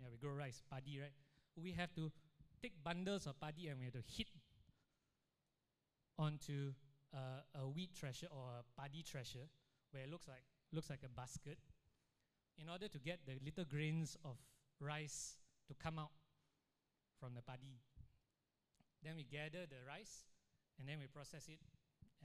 Yeah, 0.00 0.08
we 0.10 0.16
grow 0.16 0.32
rice, 0.32 0.62
padi, 0.64 0.98
right? 0.98 1.14
We 1.56 1.72
have 1.76 1.92
to 1.94 2.10
take 2.62 2.72
bundles 2.82 3.26
of 3.26 3.38
padi 3.38 3.68
and 3.68 3.78
we 3.78 3.84
have 3.86 3.98
to 3.98 4.04
hit 4.04 4.28
onto 6.18 6.72
uh, 7.12 7.44
a 7.54 7.68
wheat 7.68 7.92
thresher 7.92 8.28
or 8.32 8.60
a 8.60 8.64
padi 8.80 9.04
thresher, 9.04 9.46
where 9.92 10.04
it 10.04 10.10
looks 10.10 10.28
like 10.28 10.44
looks 10.72 10.88
like 10.88 11.04
a 11.04 11.12
basket, 11.12 11.58
in 12.56 12.68
order 12.68 12.88
to 12.88 12.98
get 12.98 13.20
the 13.28 13.36
little 13.44 13.64
grains 13.68 14.16
of 14.24 14.40
rice 14.80 15.36
to 15.68 15.74
come 15.76 15.98
out 15.98 16.12
from 17.20 17.34
the 17.34 17.42
padi. 17.42 17.76
Then 19.04 19.16
we 19.16 19.24
gather 19.24 19.68
the 19.68 19.84
rice, 19.84 20.24
and 20.78 20.88
then 20.88 20.98
we 20.98 21.06
process 21.06 21.48
it 21.48 21.60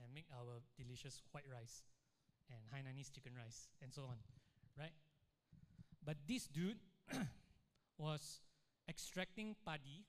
and 0.00 0.14
make 0.14 0.26
our 0.32 0.62
delicious 0.78 1.20
white 1.32 1.46
rice 1.50 1.82
and 2.50 2.60
Hainanese 2.72 3.12
chicken 3.12 3.32
rice 3.36 3.68
and 3.82 3.92
so 3.92 4.02
on, 4.02 4.16
right? 4.78 4.92
But 6.04 6.16
this 6.26 6.46
dude 6.46 6.78
was 7.98 8.40
extracting 8.88 9.56
padi 9.64 10.04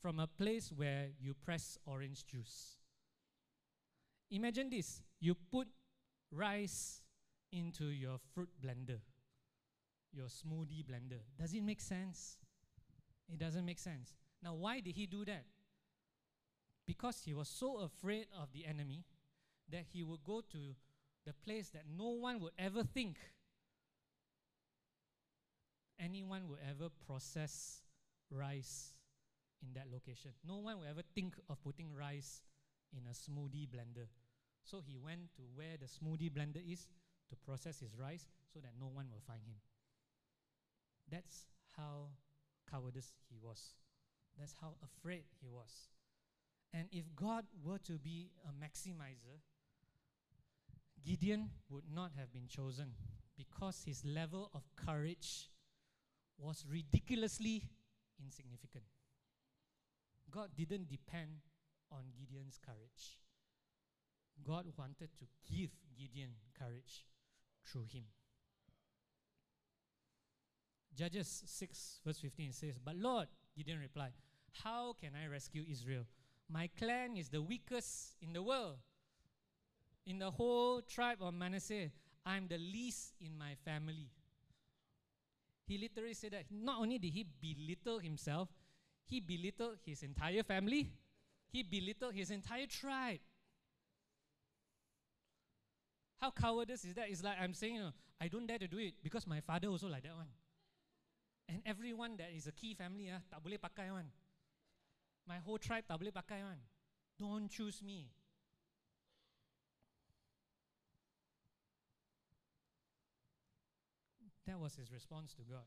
from 0.00 0.18
a 0.18 0.26
place 0.26 0.72
where 0.74 1.08
you 1.20 1.34
press 1.34 1.78
orange 1.86 2.26
juice. 2.26 2.76
Imagine 4.30 4.70
this 4.70 5.02
you 5.20 5.34
put 5.34 5.68
rice 6.32 7.02
into 7.52 7.86
your 7.86 8.18
fruit 8.32 8.48
blender, 8.64 9.00
your 10.12 10.26
smoothie 10.26 10.84
blender. 10.84 11.20
Does 11.38 11.52
it 11.52 11.62
make 11.62 11.80
sense? 11.80 12.38
It 13.32 13.38
doesn't 13.38 13.64
make 13.64 13.78
sense. 13.78 14.14
Now, 14.42 14.54
why 14.54 14.80
did 14.80 14.96
he 14.96 15.06
do 15.06 15.24
that? 15.24 15.44
Because 16.86 17.22
he 17.24 17.34
was 17.34 17.48
so 17.48 17.78
afraid 17.78 18.26
of 18.40 18.52
the 18.52 18.66
enemy 18.66 19.04
that 19.70 19.84
he 19.92 20.02
would 20.02 20.24
go 20.24 20.42
to 20.52 20.74
the 21.26 21.32
place 21.32 21.68
that 21.70 21.84
no 21.96 22.10
one 22.10 22.40
would 22.40 22.52
ever 22.58 22.82
think 22.82 23.18
anyone 25.98 26.48
would 26.48 26.60
ever 26.68 26.88
process 27.06 27.82
rice 28.30 28.94
in 29.62 29.74
that 29.74 29.86
location. 29.92 30.30
No 30.46 30.56
one 30.56 30.78
would 30.78 30.88
ever 30.88 31.02
think 31.14 31.34
of 31.48 31.62
putting 31.62 31.94
rice 31.94 32.42
in 32.92 33.02
a 33.06 33.14
smoothie 33.14 33.68
blender. 33.68 34.08
So 34.64 34.80
he 34.84 34.96
went 34.96 35.34
to 35.36 35.42
where 35.54 35.76
the 35.78 35.86
smoothie 35.86 36.30
blender 36.30 36.60
is 36.66 36.88
to 37.28 37.36
process 37.36 37.80
his 37.80 37.96
rice 37.98 38.26
so 38.52 38.60
that 38.60 38.72
no 38.80 38.86
one 38.86 39.06
will 39.10 39.22
find 39.26 39.42
him. 39.46 39.56
That's 41.10 41.46
how 41.76 42.08
cowardice 42.70 43.12
he 43.28 43.36
was. 43.40 43.74
That's 44.38 44.54
how 44.60 44.74
afraid 44.82 45.24
he 45.40 45.48
was. 45.48 45.90
And 46.72 46.86
if 46.92 47.04
God 47.16 47.44
were 47.64 47.78
to 47.78 47.98
be 47.98 48.30
a 48.46 48.52
maximizer, 48.52 49.42
Gideon 51.04 51.50
would 51.68 51.84
not 51.92 52.12
have 52.18 52.32
been 52.32 52.46
chosen 52.48 52.92
because 53.36 53.82
his 53.86 54.04
level 54.04 54.50
of 54.54 54.62
courage 54.76 55.50
was 56.38 56.64
ridiculously 56.70 57.64
insignificant. 58.22 58.84
God 60.30 60.50
didn't 60.56 60.88
depend 60.88 61.40
on 61.90 62.04
Gideon's 62.18 62.58
courage. 62.64 63.18
God 64.46 64.66
wanted 64.76 65.10
to 65.18 65.26
give 65.52 65.70
Gideon 65.98 66.30
courage 66.58 67.06
through 67.66 67.84
him. 67.92 68.04
Judges 70.96 71.42
6, 71.46 72.00
verse 72.04 72.18
15 72.18 72.52
says, 72.52 72.78
But 72.82 72.96
Lord, 72.96 73.28
Gideon 73.56 73.80
replied, 73.80 74.12
How 74.64 74.94
can 75.00 75.12
I 75.14 75.28
rescue 75.28 75.64
Israel? 75.68 76.04
My 76.48 76.68
clan 76.78 77.16
is 77.16 77.28
the 77.28 77.42
weakest 77.42 78.16
in 78.20 78.32
the 78.32 78.42
world. 78.42 78.78
In 80.06 80.18
the 80.18 80.30
whole 80.30 80.82
tribe 80.82 81.18
of 81.20 81.34
Manasseh, 81.34 81.90
I'm 82.24 82.48
the 82.48 82.58
least 82.58 83.14
in 83.20 83.36
my 83.36 83.54
family. 83.64 84.10
He 85.66 85.78
literally 85.78 86.14
said 86.14 86.32
that 86.32 86.44
not 86.50 86.80
only 86.80 86.98
did 86.98 87.12
he 87.12 87.24
belittle 87.40 87.98
himself, 88.00 88.48
he 89.06 89.20
belittled 89.20 89.78
his 89.84 90.02
entire 90.02 90.42
family, 90.42 90.90
he 91.48 91.62
belittled 91.62 92.14
his 92.14 92.30
entire 92.30 92.66
tribe. 92.66 93.20
How 96.20 96.30
cowardice 96.30 96.84
is 96.84 96.94
that? 96.94 97.08
It's 97.08 97.22
like 97.22 97.36
I'm 97.40 97.54
saying, 97.54 97.74
you 97.74 97.80
know, 97.80 97.92
I 98.20 98.28
don't 98.28 98.46
dare 98.46 98.58
to 98.58 98.68
do 98.68 98.78
it 98.78 98.94
because 99.02 99.26
my 99.26 99.40
father 99.40 99.68
also 99.68 99.88
like 99.88 100.02
that 100.02 100.14
one. 100.14 100.28
And 101.48 101.62
everyone 101.64 102.16
that 102.18 102.28
is 102.36 102.46
a 102.46 102.52
key 102.52 102.74
family, 102.74 103.10
ah, 103.10 103.18
tak 103.30 103.42
boleh 103.42 103.58
pakai 103.58 103.90
one. 103.90 104.06
My 105.26 105.38
whole 105.38 105.58
tribe 105.58 105.88
tak 105.88 105.98
boleh 105.98 106.12
pakai 106.12 106.44
one. 106.44 106.60
Don't 107.18 107.48
choose 107.48 107.82
me. 107.82 108.12
That 114.50 114.58
was 114.58 114.74
his 114.74 114.90
response 114.90 115.32
to 115.34 115.42
God. 115.42 115.62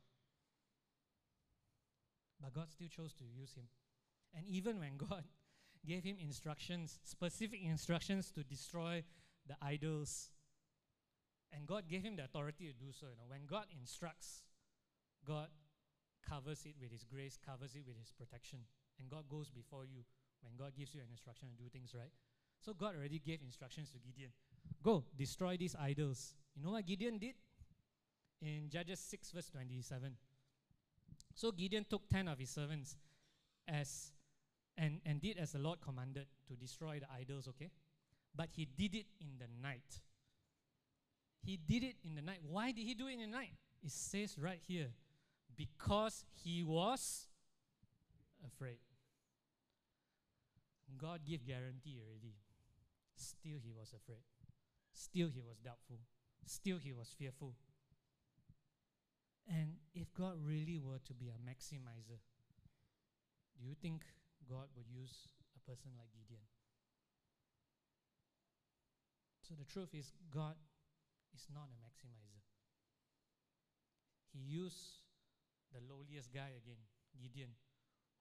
But 2.41 2.53
God 2.53 2.69
still 2.69 2.89
chose 2.89 3.13
to 3.13 3.23
use 3.23 3.53
him. 3.53 3.63
And 4.35 4.45
even 4.45 4.77
when 4.77 4.97
God 4.97 5.23
gave 5.87 6.03
him 6.03 6.17
instructions, 6.19 6.99
specific 7.05 7.61
instructions 7.63 8.29
to 8.31 8.43
destroy 8.43 9.05
the 9.47 9.55
idols, 9.61 10.31
and 11.53 11.65
God 11.65 11.87
gave 11.87 12.03
him 12.03 12.17
the 12.17 12.25
authority 12.25 12.67
to 12.67 12.73
do 12.73 12.91
so. 12.91 13.05
You 13.07 13.15
know, 13.15 13.29
when 13.29 13.45
God 13.45 13.67
instructs, 13.71 14.43
God 15.25 15.47
covers 16.27 16.65
it 16.65 16.75
with 16.81 16.91
his 16.91 17.05
grace, 17.05 17.37
covers 17.39 17.75
it 17.75 17.83
with 17.87 17.97
his 17.97 18.11
protection. 18.11 18.59
And 18.99 19.09
God 19.09 19.29
goes 19.29 19.49
before 19.49 19.85
you 19.85 20.03
when 20.41 20.57
God 20.57 20.75
gives 20.75 20.93
you 20.93 20.99
an 20.99 21.07
instruction 21.09 21.47
to 21.47 21.55
do 21.55 21.69
things 21.69 21.95
right. 21.95 22.11
So 22.59 22.73
God 22.73 22.95
already 22.97 23.19
gave 23.19 23.39
instructions 23.41 23.91
to 23.91 23.99
Gideon. 23.99 24.31
Go, 24.83 25.05
destroy 25.17 25.55
these 25.55 25.75
idols. 25.79 26.35
You 26.53 26.63
know 26.63 26.71
what 26.71 26.85
Gideon 26.85 27.17
did? 27.17 27.35
In 28.43 28.69
Judges 28.69 28.99
6, 28.99 29.31
verse 29.31 29.49
27. 29.49 30.15
So 31.33 31.51
Gideon 31.51 31.85
took 31.89 32.07
10 32.09 32.27
of 32.27 32.37
his 32.37 32.49
servants 32.49 32.97
as 33.67 34.11
and, 34.77 34.99
and 35.05 35.21
did 35.21 35.37
as 35.37 35.51
the 35.51 35.59
Lord 35.59 35.79
commanded 35.81 36.25
to 36.47 36.53
destroy 36.55 36.99
the 36.99 37.07
idols, 37.11 37.47
okay? 37.47 37.69
But 38.35 38.49
he 38.55 38.65
did 38.65 38.95
it 38.95 39.05
in 39.21 39.37
the 39.37 39.45
night. 39.61 40.01
He 41.45 41.57
did 41.57 41.83
it 41.83 41.95
in 42.03 42.15
the 42.15 42.21
night. 42.21 42.39
Why 42.47 42.71
did 42.71 42.83
he 42.83 42.95
do 42.95 43.07
it 43.07 43.13
in 43.13 43.19
the 43.19 43.27
night? 43.27 43.53
It 43.83 43.91
says 43.91 44.37
right 44.39 44.59
here, 44.67 44.87
because 45.55 46.25
he 46.43 46.63
was 46.63 47.27
afraid. 48.45 48.79
God 50.97 51.21
gave 51.25 51.45
guarantee 51.45 51.99
already. 51.99 52.35
Still 53.15 53.57
he 53.63 53.71
was 53.77 53.93
afraid. 53.93 54.23
Still 54.93 55.29
he 55.33 55.41
was 55.41 55.57
doubtful. 55.57 55.97
Still 56.45 56.77
he 56.77 56.93
was 56.93 57.13
fearful. 57.17 57.53
And 59.47 59.75
if 59.93 60.13
God 60.13 60.39
really 60.39 60.79
were 60.79 60.99
to 61.05 61.13
be 61.13 61.29
a 61.29 61.37
maximizer, 61.37 62.19
do 63.59 63.65
you 63.65 63.75
think 63.75 64.03
God 64.47 64.67
would 64.75 64.87
use 64.87 65.27
a 65.55 65.59
person 65.69 65.91
like 65.97 66.09
Gideon? 66.15 66.41
So 69.41 69.53
the 69.55 69.65
truth 69.65 69.93
is, 69.93 70.13
God 70.33 70.55
is 71.35 71.45
not 71.53 71.67
a 71.67 71.77
maximizer. 71.83 72.41
He 74.31 74.39
used 74.39 75.03
the 75.73 75.81
lowliest 75.85 76.33
guy 76.33 76.55
again, 76.57 76.79
Gideon, 77.21 77.51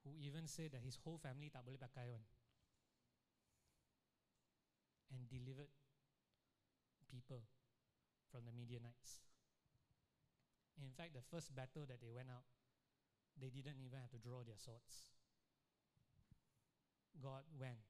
who 0.03 0.11
even 0.19 0.47
said 0.47 0.73
that 0.73 0.83
his 0.83 0.99
whole 1.03 1.17
family 1.17 1.49
tak 1.49 1.65
boleh 1.65 1.79
and 5.13 5.29
delivered 5.29 5.69
people 7.09 7.45
from 8.31 8.45
the 8.45 8.51
Midianites. 8.51 9.21
In 10.81 10.89
fact, 10.97 11.13
the 11.13 11.25
first 11.25 11.53
battle 11.53 11.85
that 11.85 12.01
they 12.01 12.09
went 12.09 12.29
out, 12.33 12.45
they 13.37 13.49
didn't 13.49 13.81
even 13.81 13.99
have 14.01 14.13
to 14.13 14.21
draw 14.21 14.41
their 14.45 14.57
swords. 14.57 15.13
God 17.21 17.45
went 17.53 17.85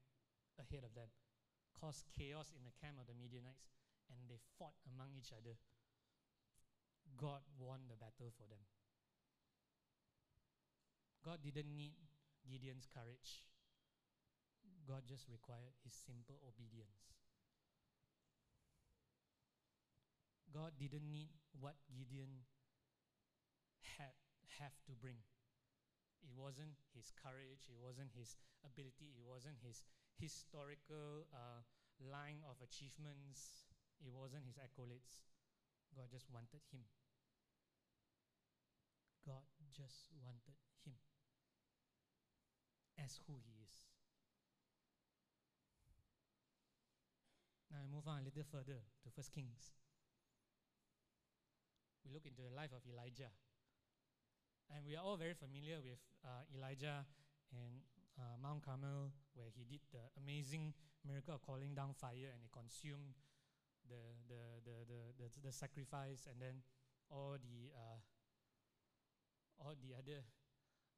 ahead 0.60 0.84
of 0.84 0.92
them, 0.92 1.08
caused 1.72 2.04
chaos 2.12 2.52
in 2.52 2.64
the 2.64 2.76
camp 2.76 3.00
of 3.00 3.08
the 3.08 3.16
Midianites, 3.16 3.72
and 4.12 4.28
they 4.28 4.40
fought 4.60 4.76
among 4.84 5.16
each 5.16 5.32
other. 5.32 5.56
God 7.16 7.40
won 7.56 7.88
the 7.88 7.96
battle 7.96 8.32
for 8.36 8.44
them. 8.48 8.64
God 11.24 11.40
didn't 11.40 11.72
need 11.72 11.96
Gideon's 12.44 12.84
courage. 12.84 13.48
God 14.84 15.08
just 15.08 15.24
required 15.32 15.72
his 15.80 15.96
simple 15.96 16.36
obedience. 16.44 17.16
God 20.52 20.76
didn't 20.78 21.08
need 21.10 21.32
what 21.58 21.80
Gideon 21.90 22.44
had 23.98 24.16
have 24.60 24.74
to 24.86 24.92
bring. 24.96 25.20
It 26.24 26.32
wasn't 26.32 26.80
his 26.96 27.12
courage, 27.12 27.68
it 27.68 27.76
wasn't 27.76 28.14
his 28.16 28.36
ability, 28.64 29.12
it 29.12 29.20
wasn't 29.20 29.60
his 29.60 29.84
historical 30.16 31.28
uh, 31.34 31.60
line 32.00 32.40
of 32.48 32.56
achievements, 32.64 33.68
it 34.00 34.08
wasn't 34.08 34.48
his 34.48 34.56
accolades. 34.56 35.20
God 35.92 36.08
just 36.10 36.26
wanted 36.32 36.64
him. 36.72 36.82
God 39.26 39.44
just 39.72 40.10
wanted 40.24 40.56
him 40.84 40.96
as 42.98 43.20
who 43.26 43.36
he 43.44 43.52
is. 43.62 43.72
Now 47.70 47.78
I 47.82 47.86
move 47.90 48.06
on 48.06 48.20
a 48.20 48.24
little 48.24 48.46
further 48.50 48.80
to 49.02 49.08
First 49.14 49.32
Kings. 49.32 49.74
We 52.04 52.12
look 52.12 52.26
into 52.26 52.42
the 52.42 52.54
life 52.54 52.70
of 52.70 52.84
Elijah. 52.86 53.32
And 54.72 54.86
we 54.86 54.96
are 54.96 55.04
all 55.04 55.16
very 55.16 55.34
familiar 55.34 55.80
with 55.82 56.00
uh, 56.24 56.44
Elijah 56.56 57.04
and 57.52 57.84
uh, 58.16 58.36
Mount 58.40 58.64
Carmel, 58.64 59.12
where 59.34 59.50
he 59.52 59.64
did 59.64 59.82
the 59.92 60.04
amazing 60.20 60.72
miracle 61.04 61.34
of 61.34 61.42
calling 61.42 61.74
down 61.74 61.92
fire 61.92 62.32
and 62.32 62.40
it 62.40 62.52
consumed 62.52 63.18
the, 63.88 64.00
the, 64.28 64.40
the, 64.64 64.76
the, 64.88 65.00
the, 65.20 65.28
the 65.48 65.52
sacrifice, 65.52 66.24
and 66.24 66.40
then 66.40 66.64
all 67.12 67.36
the, 67.36 67.68
uh, 67.76 68.00
all 69.60 69.76
the 69.76 69.92
other 69.92 70.24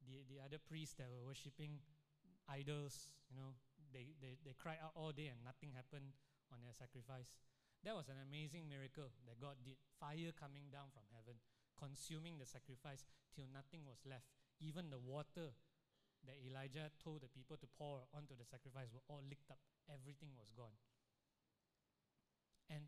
the, 0.07 0.23
the 0.31 0.39
other 0.39 0.55
priests 0.61 0.95
that 0.95 1.11
were 1.11 1.19
worshipping 1.19 1.83
idols, 2.47 3.11
you 3.27 3.35
know, 3.35 3.51
they, 3.91 4.15
they, 4.23 4.39
they 4.47 4.55
cried 4.55 4.79
out 4.79 4.95
all 4.95 5.11
day 5.11 5.27
and 5.27 5.43
nothing 5.43 5.75
happened 5.75 6.15
on 6.53 6.63
their 6.63 6.71
sacrifice. 6.71 7.27
That 7.83 7.93
was 7.95 8.07
an 8.07 8.19
amazing 8.23 8.71
miracle 8.71 9.11
that 9.27 9.37
God 9.37 9.59
did. 9.63 9.75
Fire 9.99 10.31
coming 10.33 10.71
down 10.71 10.89
from 10.95 11.03
heaven 11.11 11.37
consuming 11.77 12.41
the 12.41 12.49
sacrifice 12.49 13.05
till 13.33 13.45
nothing 13.53 13.85
was 13.85 14.01
left. 14.03 14.25
Even 14.59 14.89
the 14.89 14.99
water 14.99 15.53
that 16.25 16.37
Elijah 16.41 16.89
told 16.97 17.21
the 17.21 17.31
people 17.31 17.55
to 17.57 17.69
pour 17.77 18.09
onto 18.11 18.33
the 18.33 18.45
sacrifice 18.45 18.89
were 18.89 19.05
all 19.07 19.21
licked 19.29 19.49
up. 19.53 19.61
Everything 19.87 20.33
was 20.35 20.49
gone. 20.51 20.73
And 22.69 22.83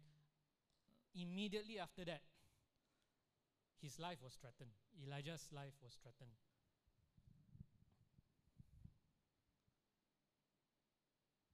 immediately 1.16 1.80
after 1.80 2.04
that, 2.06 2.26
his 3.80 4.00
life 4.00 4.20
was 4.22 4.36
threatened. 4.36 4.76
Elijah's 5.00 5.48
life 5.56 5.78
was 5.80 5.96
threatened. 6.02 6.36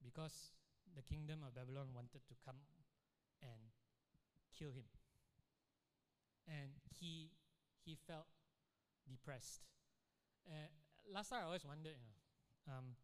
Because 0.02 0.50
the 0.96 1.02
kingdom 1.02 1.44
of 1.46 1.54
Babylon 1.54 1.92
wanted 1.94 2.26
to 2.26 2.34
come 2.44 2.58
and 3.42 3.70
kill 4.58 4.72
him. 4.72 4.88
And 6.46 6.78
he, 6.98 7.30
he 7.84 7.98
felt 8.06 8.26
depressed. 9.10 9.66
Uh, 10.46 10.70
last 11.10 11.30
time 11.30 11.42
I 11.42 11.46
always 11.46 11.66
wondered, 11.66 11.98
you 11.98 12.06
know, 12.06 12.22
um, 12.70 12.94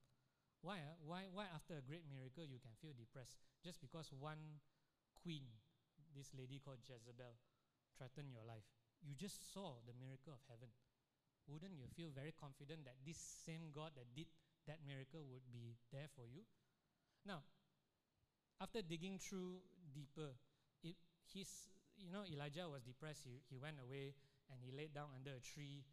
why, 0.62 0.78
uh, 0.78 0.94
why, 1.02 1.26
why 1.34 1.50
after 1.50 1.74
a 1.74 1.82
great 1.82 2.06
miracle 2.06 2.46
you 2.46 2.62
can 2.62 2.70
feel 2.78 2.94
depressed? 2.94 3.42
Just 3.66 3.82
because 3.82 4.14
one 4.14 4.62
queen, 5.18 5.42
this 6.14 6.30
lady 6.38 6.62
called 6.62 6.82
Jezebel, 6.86 7.34
threatened 7.98 8.30
your 8.30 8.46
life. 8.46 8.66
You 9.02 9.18
just 9.18 9.50
saw 9.50 9.82
the 9.82 9.94
miracle 9.98 10.34
of 10.34 10.42
heaven. 10.46 10.70
Wouldn't 11.50 11.74
you 11.74 11.90
feel 11.90 12.14
very 12.14 12.30
confident 12.30 12.86
that 12.86 13.02
this 13.02 13.18
same 13.18 13.74
God 13.74 13.98
that 13.98 14.06
did 14.14 14.30
that 14.70 14.78
miracle 14.86 15.26
would 15.26 15.50
be 15.50 15.74
there 15.90 16.06
for 16.14 16.22
you? 16.22 16.46
Now, 17.26 17.42
after 18.62 18.82
digging 18.82 19.18
through 19.18 19.58
deeper, 19.90 20.38
it, 20.86 20.94
his, 21.34 21.50
you 22.02 22.10
know, 22.10 22.26
Elijah 22.26 22.66
was 22.68 22.82
depressed. 22.82 23.22
He, 23.24 23.40
he 23.48 23.56
went 23.56 23.78
away 23.78 24.14
and 24.50 24.58
he 24.60 24.74
laid 24.74 24.92
down 24.92 25.14
under 25.14 25.38
a 25.38 25.42
tree. 25.42 25.86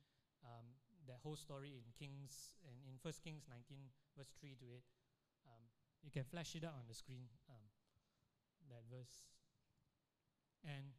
Um, 0.44 0.66
that 1.08 1.18
whole 1.26 1.36
story 1.36 1.74
in 1.74 1.90
Kings, 1.98 2.54
and 2.70 2.78
in 2.86 3.02
First 3.02 3.26
Kings 3.26 3.50
19, 3.50 3.82
verse 4.14 4.30
3 4.38 4.54
to 4.62 4.66
8. 4.70 4.86
Um, 5.50 5.64
you 6.06 6.12
can 6.14 6.24
flash 6.24 6.54
it 6.54 6.62
out 6.62 6.78
on 6.78 6.86
the 6.86 6.94
screen, 6.94 7.26
um, 7.50 7.66
that 8.70 8.86
verse. 8.94 9.34
And 10.62 10.94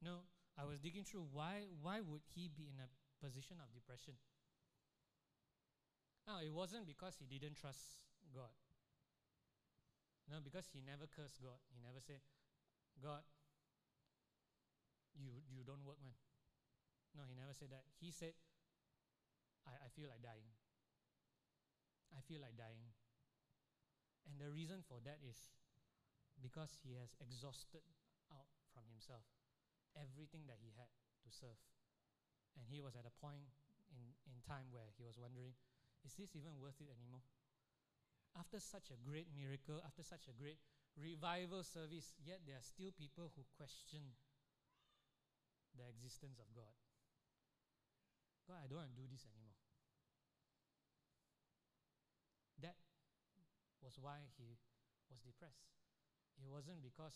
no, 0.00 0.24
I 0.56 0.64
was 0.64 0.80
digging 0.80 1.04
through 1.04 1.28
why, 1.28 1.68
why 1.82 2.00
would 2.00 2.24
he 2.24 2.48
be 2.48 2.72
in 2.72 2.80
a 2.80 2.88
position 3.20 3.60
of 3.60 3.68
depression? 3.76 4.14
Now, 6.24 6.40
it 6.40 6.52
wasn't 6.52 6.88
because 6.88 7.20
he 7.20 7.28
didn't 7.28 7.60
trust 7.60 8.00
God. 8.32 8.54
No, 10.24 10.40
because 10.40 10.64
he 10.72 10.80
never 10.80 11.04
cursed 11.04 11.36
God. 11.44 11.60
He 11.68 11.84
never 11.84 12.00
said, 12.00 12.24
God, 12.96 13.20
you, 15.14 15.30
you 15.50 15.62
don't 15.62 15.82
work, 15.86 15.98
man. 16.02 16.16
No, 17.14 17.22
he 17.26 17.34
never 17.38 17.54
said 17.54 17.70
that. 17.70 17.86
He 18.02 18.10
said, 18.10 18.34
I, 19.66 19.86
I 19.86 19.88
feel 19.94 20.10
like 20.10 20.22
dying. 20.22 20.50
I 22.10 22.20
feel 22.26 22.42
like 22.42 22.58
dying. 22.58 22.90
And 24.26 24.38
the 24.38 24.50
reason 24.50 24.82
for 24.82 24.98
that 25.06 25.22
is 25.22 25.38
because 26.42 26.74
he 26.82 26.98
has 26.98 27.14
exhausted 27.22 27.84
out 28.34 28.50
from 28.74 28.86
himself 28.90 29.22
everything 29.94 30.50
that 30.50 30.58
he 30.58 30.74
had 30.74 30.90
to 31.22 31.30
serve. 31.30 31.60
And 32.58 32.66
he 32.66 32.82
was 32.82 32.98
at 32.98 33.06
a 33.06 33.14
point 33.22 33.46
in, 33.94 34.14
in 34.26 34.42
time 34.42 34.74
where 34.74 34.90
he 34.98 35.06
was 35.06 35.18
wondering, 35.18 35.54
is 36.02 36.14
this 36.18 36.34
even 36.34 36.58
worth 36.58 36.82
it 36.82 36.90
anymore? 36.90 37.22
after 38.38 38.58
such 38.58 38.90
a 38.90 38.98
great 38.98 39.30
miracle, 39.30 39.78
after 39.86 40.02
such 40.02 40.26
a 40.26 40.34
great 40.34 40.58
revival 40.98 41.62
service, 41.62 42.14
yet 42.22 42.42
there 42.46 42.58
are 42.58 42.66
still 42.66 42.90
people 42.94 43.30
who 43.34 43.46
question 43.54 44.14
the 45.74 45.86
existence 45.90 46.38
of 46.38 46.48
God. 46.54 46.74
God, 48.46 48.62
I 48.62 48.66
don't 48.66 48.80
want 48.80 48.94
to 48.94 49.00
do 49.00 49.08
this 49.10 49.26
anymore. 49.26 49.58
That 52.62 52.78
was 53.82 53.98
why 53.98 54.30
he 54.38 54.56
was 55.10 55.20
depressed. 55.20 55.74
It 56.38 56.48
wasn't 56.48 56.82
because, 56.82 57.14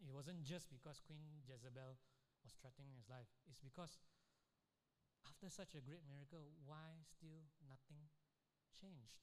it 0.00 0.12
wasn't 0.14 0.46
just 0.46 0.70
because 0.70 1.02
Queen 1.02 1.42
Jezebel 1.44 1.98
was 2.42 2.54
threatening 2.58 2.94
his 2.94 3.08
life. 3.08 3.30
It's 3.48 3.62
because 3.62 3.98
after 5.26 5.48
such 5.48 5.74
a 5.74 5.84
great 5.84 6.02
miracle, 6.04 6.54
why 6.66 7.02
still 7.06 7.50
nothing 7.66 8.10
changed? 8.74 9.22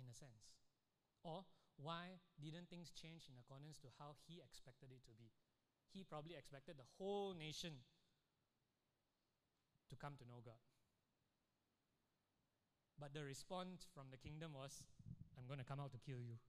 in 0.00 0.08
a 0.08 0.16
sense? 0.16 0.56
Or 1.20 1.44
why 1.76 2.24
didn't 2.40 2.72
things 2.72 2.92
change 2.96 3.28
in 3.28 3.36
accordance 3.36 3.76
to 3.84 3.92
how 4.00 4.16
he 4.24 4.40
expected 4.40 4.88
it 4.88 5.04
to 5.04 5.12
be? 5.12 5.28
He 5.92 6.04
probably 6.04 6.36
expected 6.38 6.76
the 6.78 6.86
whole 6.98 7.34
nation 7.34 7.82
to 9.90 9.96
come 9.96 10.14
to 10.18 10.24
know 10.24 10.40
God. 10.44 10.60
But 13.00 13.14
the 13.16 13.24
response 13.24 13.88
from 13.90 14.12
the 14.12 14.18
kingdom 14.20 14.52
was, 14.54 14.84
I'm 15.34 15.48
going 15.48 15.58
to 15.58 15.64
come 15.64 15.80
out 15.80 15.90
to 15.96 15.98
kill 15.98 16.20
you. 16.22 16.36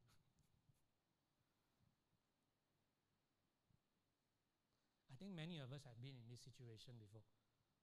I 5.10 5.16
think 5.18 5.34
many 5.34 5.58
of 5.58 5.74
us 5.74 5.82
have 5.90 5.98
been 6.04 6.20
in 6.20 6.28
this 6.30 6.44
situation 6.44 7.00
before, 7.02 7.26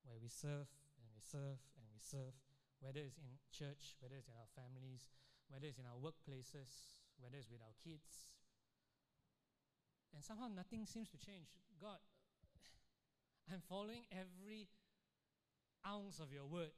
where 0.04 0.20
we 0.20 0.28
serve 0.28 0.68
and 1.02 1.10
we 1.10 1.18
serve 1.24 1.58
and 1.80 1.88
we 1.90 1.98
serve, 1.98 2.38
whether 2.78 3.02
it's 3.02 3.18
in 3.18 3.40
church, 3.50 3.98
whether 3.98 4.14
it's 4.14 4.28
in 4.28 4.36
our 4.38 4.46
families, 4.54 5.10
whether 5.48 5.66
it's 5.66 5.80
in 5.80 5.88
our 5.88 5.98
workplaces, 5.98 7.00
whether 7.18 7.34
it's 7.40 7.50
with 7.50 7.64
our 7.64 7.74
kids. 7.82 8.37
And 10.14 10.24
somehow 10.24 10.48
nothing 10.48 10.86
seems 10.86 11.08
to 11.10 11.18
change. 11.18 11.48
God, 11.80 11.98
I'm 13.52 13.62
following 13.68 14.04
every 14.10 14.68
ounce 15.86 16.18
of 16.18 16.32
your 16.32 16.44
word 16.44 16.72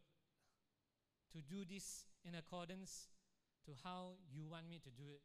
to 1.33 1.39
do 1.43 1.65
this 1.65 2.05
in 2.25 2.35
accordance 2.35 3.09
to 3.65 3.73
how 3.83 4.19
you 4.31 4.47
want 4.47 4.69
me 4.69 4.79
to 4.83 4.91
do 4.91 5.11
it. 5.11 5.23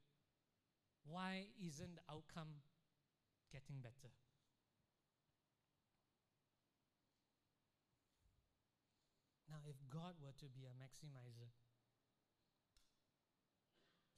Why 1.06 1.48
isn't 1.62 1.96
the 1.96 2.06
outcome 2.10 2.62
getting 3.52 3.82
better? 3.82 4.13
Now, 9.50 9.62
if 9.70 9.78
God 9.89 10.15
were 10.20 10.34
to 10.39 10.48
be 10.50 10.65
a 10.65 10.74
maximizer, 10.74 11.54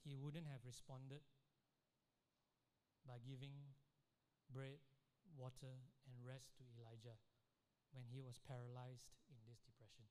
he 0.02 0.16
wouldn't 0.16 0.46
have 0.46 0.64
responded 0.64 1.20
by 3.06 3.20
giving 3.24 3.76
bread, 4.50 4.80
water, 5.36 5.78
and 6.08 6.16
rest 6.24 6.56
to 6.58 6.64
Elijah 6.76 7.16
when 7.92 8.04
he 8.08 8.20
was 8.20 8.40
paralyzed 8.42 9.12
in 9.30 9.38
this 9.48 9.60
depression. 9.64 10.08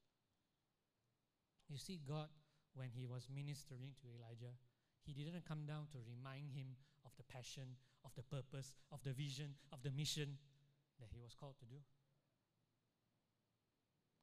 You 1.70 1.78
see, 1.78 2.00
God, 2.02 2.30
when 2.74 2.90
he 2.94 3.06
was 3.06 3.28
ministering 3.28 3.98
to 4.02 4.08
Elijah, 4.14 4.56
he 5.04 5.14
didn't 5.14 5.46
come 5.46 5.66
down 5.66 5.88
to 5.92 6.00
remind 6.06 6.54
him 6.54 6.78
of 7.06 7.12
the 7.18 7.28
passion, 7.28 7.78
of 8.04 8.12
the 8.16 8.24
purpose, 8.24 8.74
of 8.92 9.04
the 9.04 9.14
vision, 9.14 9.56
of 9.72 9.84
the 9.84 9.92
mission 9.92 10.38
that 11.00 11.10
he 11.12 11.20
was 11.20 11.36
called 11.36 11.60
to 11.60 11.68
do. 11.68 11.82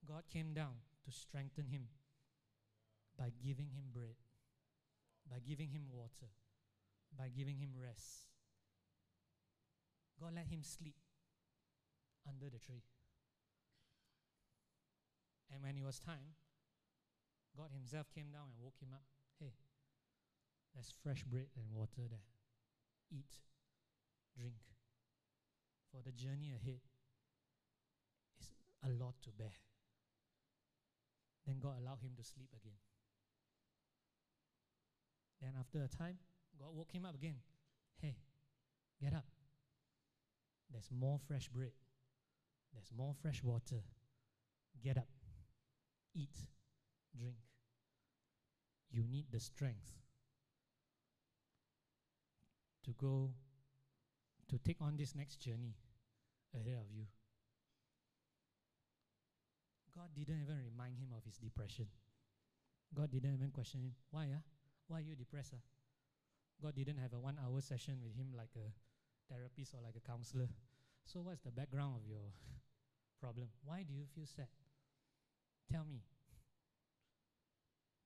God 0.07 0.25
came 0.33 0.53
down 0.53 0.85
to 1.05 1.11
strengthen 1.13 1.67
him 1.67 1.89
by 3.17 3.33
giving 3.41 3.71
him 3.73 3.89
bread 3.93 4.17
by 5.31 5.39
giving 5.47 5.71
him 5.71 5.89
water, 5.93 6.29
by 7.17 7.29
giving 7.29 7.57
him 7.57 7.71
rest. 7.81 8.34
God 10.21 10.35
let 10.35 10.47
him 10.47 10.63
sleep 10.63 10.97
under 12.29 12.51
the 12.51 12.59
tree. 12.59 12.83
And 15.53 15.63
when 15.63 15.77
it 15.77 15.85
was 15.85 15.99
time, 15.99 16.35
God 17.57 17.71
Himself 17.73 18.07
came 18.15 18.31
down 18.33 18.51
and 18.51 18.59
woke 18.59 18.75
him 18.81 18.91
up. 18.93 19.05
Hey, 19.39 19.55
there's 20.75 20.93
fresh 21.03 21.23
bread 21.23 21.47
and 21.57 21.71
water 21.73 22.09
there. 22.11 22.27
Eat, 23.13 23.31
drink. 24.37 24.59
For 25.93 26.03
the 26.03 26.11
journey 26.11 26.51
ahead 26.51 26.81
is 28.41 28.51
a 28.83 28.91
lot 28.91 29.15
to 29.23 29.31
bear. 29.31 29.55
Then 31.47 31.61
God 31.61 31.77
allowed 31.79 32.03
him 32.03 32.13
to 32.17 32.25
sleep 32.25 32.49
again. 32.59 32.79
Then 35.41 35.53
after 35.61 35.85
a 35.85 35.89
time, 35.89 36.19
God 36.59 36.75
woke 36.75 36.91
him 36.91 37.05
up 37.05 37.15
again. 37.15 37.37
Hey, 38.01 38.17
get 39.01 39.15
up. 39.15 39.27
There's 40.75 40.91
more 40.91 41.21
fresh 41.29 41.49
bread. 41.49 41.71
There's 42.73 42.91
more 42.97 43.15
fresh 43.23 43.45
water. 43.45 43.81
Get 44.83 44.99
up. 44.99 45.07
Eat. 46.17 46.37
Drink. 47.17 47.37
You 48.91 49.05
need 49.05 49.27
the 49.31 49.39
strength 49.39 49.93
to 52.83 52.91
go 52.99 53.31
to 54.49 54.59
take 54.59 54.83
on 54.83 54.97
this 54.97 55.15
next 55.15 55.37
journey 55.37 55.77
ahead 56.53 56.77
of 56.81 56.91
you. 56.93 57.05
God 59.95 60.09
didn't 60.13 60.43
even 60.43 60.59
remind 60.59 60.99
him 60.99 61.11
of 61.17 61.25
his 61.25 61.37
depression. 61.37 61.87
God 62.93 63.13
didn't 63.13 63.33
even 63.33 63.51
question 63.51 63.81
him. 63.81 63.95
Why? 64.11 64.27
Ah? 64.35 64.43
Why 64.89 64.99
are 64.99 65.03
you 65.03 65.15
depressed? 65.15 65.55
Uh? 65.55 65.63
God 66.61 66.75
didn't 66.75 66.99
have 66.99 67.13
a 67.13 67.21
one 67.21 67.39
hour 67.39 67.61
session 67.61 67.99
with 68.03 68.17
him 68.17 68.35
like 68.37 68.51
a 68.57 68.75
therapist 69.31 69.75
or 69.75 69.81
like 69.83 69.97
a 69.97 70.05
counselor. 70.05 70.49
So, 71.07 71.21
what's 71.21 71.43
the 71.43 71.51
background 71.53 71.97
of 71.97 72.07
your 72.09 72.33
problem? 73.21 73.49
Why 73.65 73.83
do 73.83 73.93
you 73.95 74.05
feel 74.15 74.27
sad? 74.27 74.49
Tell 75.71 75.85
me. 75.85 76.03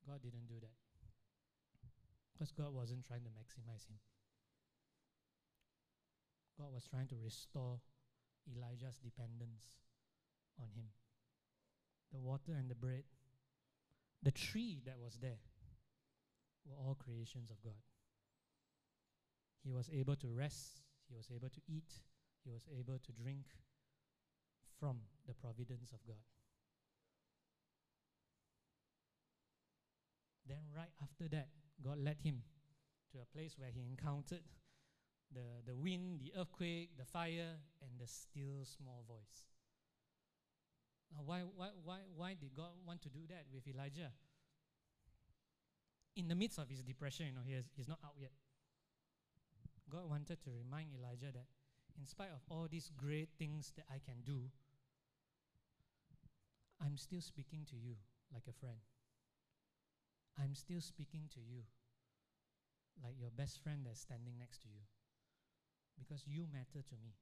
God 0.07 0.23
didn't 0.23 0.49
do 0.49 0.59
that. 0.61 0.77
Because 2.33 2.53
God 2.53 2.73
wasn't 2.73 3.05
trying 3.05 3.25
to 3.25 3.31
maximize 3.31 3.85
him. 3.87 3.99
God 6.59 6.73
was 6.73 6.87
trying 6.87 7.07
to 7.09 7.17
restore 7.23 7.81
Elijah's 8.51 8.99
dependence 8.99 9.65
on 10.59 10.69
him. 10.75 10.87
The 12.13 12.19
water 12.19 12.53
and 12.59 12.71
the 12.71 12.75
bread, 12.75 13.05
the 14.23 14.31
tree 14.31 14.81
that 14.87 14.99
was 14.99 15.19
there, 15.21 15.39
were 16.65 16.77
all 16.77 16.97
creations 16.99 17.51
of 17.51 17.63
God. 17.63 17.83
He 19.63 19.71
was 19.71 19.91
able 19.93 20.17
to 20.17 20.29
rest, 20.29 20.81
he 21.09 21.17
was 21.17 21.31
able 21.35 21.49
to 21.49 21.61
eat, 21.69 21.93
he 22.45 22.51
was 22.51 22.69
able 22.71 22.99
to 22.99 23.13
drink 23.13 23.47
from 24.79 24.99
the 25.27 25.35
providence 25.35 25.93
of 25.93 25.99
God. 26.07 26.23
Then, 30.47 30.65
right 30.75 30.93
after 31.03 31.29
that, 31.29 31.49
God 31.83 31.99
led 31.99 32.21
him 32.23 32.43
to 33.13 33.19
a 33.21 33.37
place 33.37 33.57
where 33.59 33.71
he 33.71 33.85
encountered 33.85 34.45
the, 35.33 35.45
the 35.67 35.77
wind, 35.77 36.21
the 36.21 36.33
earthquake, 36.41 36.97
the 36.97 37.05
fire, 37.05 37.61
and 37.83 37.91
the 38.01 38.07
still 38.07 38.65
small 38.65 39.05
voice. 39.07 39.45
Now, 41.13 41.23
why, 41.25 41.43
why, 41.57 41.69
why, 41.85 41.99
why 42.17 42.37
did 42.41 42.55
God 42.57 42.73
want 42.87 43.03
to 43.03 43.09
do 43.09 43.21
that 43.29 43.45
with 43.53 43.67
Elijah? 43.69 44.13
In 46.17 46.29
the 46.29 46.35
midst 46.35 46.59
of 46.59 46.69
his 46.69 46.83
depression, 46.83 47.27
you 47.27 47.33
know, 47.33 47.45
he 47.47 47.55
has, 47.55 47.65
he's 47.77 47.89
not 47.89 47.99
out 48.05 48.15
yet. 48.19 48.33
God 49.91 50.09
wanted 50.09 50.41
to 50.45 50.51
remind 50.51 50.93
Elijah 50.93 51.33
that 51.33 51.47
in 51.99 52.07
spite 52.07 52.31
of 52.31 52.41
all 52.49 52.69
these 52.71 52.91
great 52.97 53.29
things 53.39 53.73
that 53.77 53.87
I 53.91 53.99
can 54.05 54.23
do, 54.25 54.51
I'm 56.81 56.97
still 56.97 57.21
speaking 57.21 57.67
to 57.71 57.77
you 57.77 57.97
like 58.33 58.45
a 58.49 58.53
friend. 58.53 58.79
I'm 60.39 60.55
still 60.55 60.81
speaking 60.81 61.23
to 61.35 61.41
you 61.41 61.65
like 63.03 63.15
your 63.19 63.31
best 63.31 63.63
friend 63.63 63.83
that's 63.87 64.01
standing 64.01 64.39
next 64.39 64.63
to 64.63 64.69
you 64.69 64.87
because 65.99 66.23
you 66.27 66.47
matter 66.53 66.85
to 66.87 66.95
me. 67.03 67.15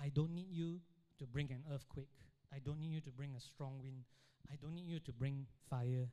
I 0.00 0.08
don't 0.08 0.34
need 0.34 0.50
you 0.50 0.80
to 1.18 1.26
bring 1.26 1.50
an 1.50 1.64
earthquake. 1.72 2.14
I 2.52 2.58
don't 2.58 2.78
need 2.78 2.92
you 2.92 3.00
to 3.00 3.10
bring 3.10 3.34
a 3.34 3.40
strong 3.40 3.80
wind. 3.82 4.04
I 4.50 4.54
don't 4.60 4.74
need 4.74 4.86
you 4.86 5.00
to 5.00 5.12
bring 5.12 5.46
fire. 5.70 6.10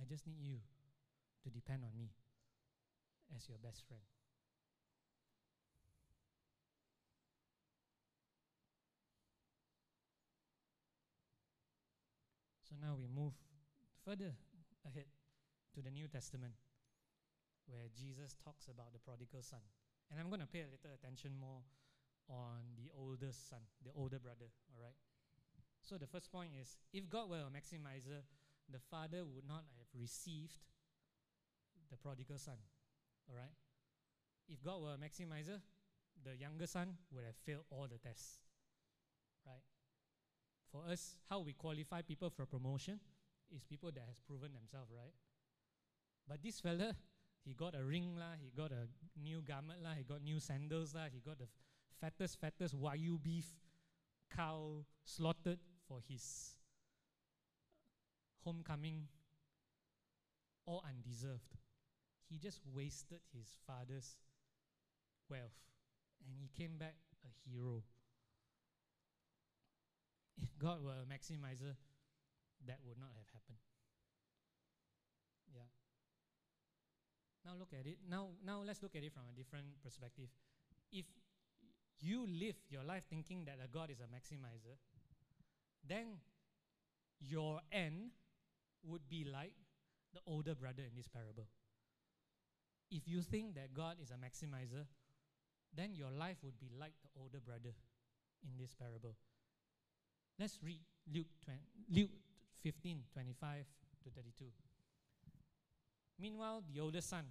I 0.00 0.04
just 0.08 0.26
need 0.26 0.40
you 0.40 0.58
to 1.44 1.50
depend 1.50 1.84
on 1.84 1.92
me 1.96 2.08
as 3.36 3.48
your 3.48 3.58
best 3.58 3.84
friend. 3.86 4.02
So 12.64 12.74
now 12.80 12.96
we 12.96 13.06
move 13.06 13.34
further 14.04 14.32
ahead 14.88 15.06
to 15.74 15.82
the 15.82 15.90
New 15.90 16.08
Testament 16.08 16.54
where 17.68 17.88
Jesus 17.92 18.34
talks 18.44 18.68
about 18.68 18.92
the 18.92 18.98
prodigal 18.98 19.42
son. 19.42 19.60
And 20.10 20.20
I'm 20.20 20.28
going 20.28 20.40
to 20.40 20.48
pay 20.48 20.64
a 20.64 20.72
little 20.72 20.92
attention 20.92 21.32
more 21.38 21.60
on 22.28 22.64
the 22.76 22.88
older 22.96 23.32
son, 23.32 23.60
the 23.84 23.92
older 23.96 24.18
brother, 24.18 24.48
all 24.72 24.80
right? 24.82 24.96
So 25.84 25.96
the 25.96 26.06
first 26.06 26.32
point 26.32 26.52
is 26.56 26.76
if 26.92 27.08
God 27.08 27.28
were 27.28 27.44
a 27.44 27.52
maximizer, 27.52 28.24
the 28.72 28.80
father 28.90 29.24
would 29.24 29.46
not 29.46 29.64
have 29.76 29.88
received 29.92 30.56
the 31.90 31.96
prodigal 31.96 32.38
son, 32.38 32.56
all 33.28 33.36
right? 33.36 33.52
If 34.48 34.62
God 34.62 34.82
were 34.82 34.94
a 34.94 34.98
maximizer, 34.98 35.60
the 36.22 36.36
younger 36.36 36.66
son 36.66 36.96
would 37.12 37.24
have 37.24 37.36
failed 37.44 37.64
all 37.70 37.86
the 37.90 37.98
tests, 37.98 38.40
right? 39.46 39.62
For 40.70 40.82
us, 40.90 41.16
how 41.30 41.40
we 41.40 41.52
qualify 41.52 42.02
people 42.02 42.30
for 42.30 42.46
promotion 42.46 43.00
is 43.54 43.64
people 43.64 43.90
that 43.92 44.04
has 44.06 44.20
proven 44.26 44.52
themselves, 44.52 44.90
right? 44.94 45.14
But 46.28 46.42
this 46.42 46.60
fella, 46.60 46.96
he 47.44 47.54
got 47.54 47.74
a 47.74 47.84
ring 47.84 48.16
lah, 48.16 48.34
he 48.40 48.50
got 48.56 48.72
a 48.72 48.88
new 49.20 49.42
garment 49.42 49.82
lah, 49.82 49.94
he 49.96 50.04
got 50.04 50.22
new 50.22 50.40
sandals 50.40 50.94
lah, 50.94 51.06
he 51.12 51.20
got 51.20 51.38
the 51.38 51.46
fattest, 52.00 52.40
fattest 52.40 52.74
Wagyu 52.74 53.22
beef 53.22 53.46
cow 54.34 54.84
slaughtered 55.04 55.58
for 55.86 56.00
his 56.08 56.54
homecoming, 58.44 59.06
all 60.66 60.82
undeserved. 60.88 61.56
He 62.28 62.38
just 62.38 62.60
wasted 62.74 63.20
his 63.32 63.56
father's 63.66 64.16
wealth 65.28 65.58
and 66.26 66.36
he 66.40 66.50
came 66.56 66.78
back 66.78 66.94
a 67.24 67.30
hero. 67.48 67.82
If 70.40 70.48
God 70.58 70.82
were 70.82 70.92
a 70.92 71.06
maximizer, 71.06 71.76
that 72.66 72.78
would 72.86 72.98
not 72.98 73.12
have 73.16 73.28
happened. 73.32 73.60
Yeah. 75.54 75.68
Now 77.44 77.52
look 77.58 77.72
at 77.78 77.86
it. 77.86 77.98
Now, 78.08 78.28
now 78.44 78.62
let's 78.64 78.82
look 78.82 78.96
at 78.96 79.04
it 79.04 79.12
from 79.12 79.22
a 79.30 79.36
different 79.36 79.66
perspective. 79.82 80.28
If 80.90 81.04
you 82.00 82.26
live 82.26 82.56
your 82.68 82.84
life 82.84 83.04
thinking 83.08 83.44
that 83.44 83.58
a 83.62 83.68
God 83.68 83.90
is 83.90 84.00
a 84.00 84.08
maximizer, 84.08 84.76
then 85.86 86.18
your 87.20 87.60
end 87.70 88.10
would 88.82 89.08
be 89.08 89.24
like 89.24 89.54
the 90.12 90.20
older 90.26 90.54
brother 90.54 90.82
in 90.82 90.96
this 90.96 91.08
parable. 91.08 91.46
If 92.90 93.08
you 93.08 93.22
think 93.22 93.54
that 93.54 93.74
God 93.74 93.96
is 94.02 94.10
a 94.10 94.14
maximizer, 94.14 94.86
then 95.74 95.94
your 95.94 96.10
life 96.10 96.36
would 96.42 96.58
be 96.58 96.70
like 96.78 96.92
the 97.02 97.10
older 97.20 97.40
brother 97.40 97.74
in 98.42 98.56
this 98.58 98.74
parable. 98.74 99.16
Let's 100.38 100.58
read 100.62 100.80
Luke, 101.12 101.26
20, 101.44 101.58
Luke 101.90 102.10
15 102.62 103.02
25 103.12 103.64
to 104.04 104.10
32. 104.10 104.44
Meanwhile, 106.18 106.62
the 106.72 106.80
older 106.80 107.00
son 107.00 107.24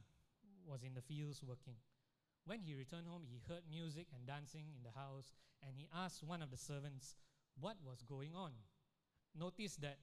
was 0.65 0.83
in 0.83 0.93
the 0.93 1.01
fields 1.01 1.41
working. 1.43 1.75
When 2.45 2.59
he 2.59 2.75
returned 2.75 3.07
home, 3.07 3.23
he 3.25 3.39
heard 3.47 3.63
music 3.69 4.07
and 4.13 4.27
dancing 4.27 4.65
in 4.75 4.83
the 4.83 4.91
house, 4.99 5.31
and 5.61 5.71
he 5.75 5.87
asked 5.95 6.23
one 6.23 6.41
of 6.41 6.51
the 6.51 6.57
servants 6.57 7.15
what 7.59 7.77
was 7.83 8.03
going 8.03 8.35
on. 8.35 8.51
Notice 9.37 9.77
that 9.77 9.97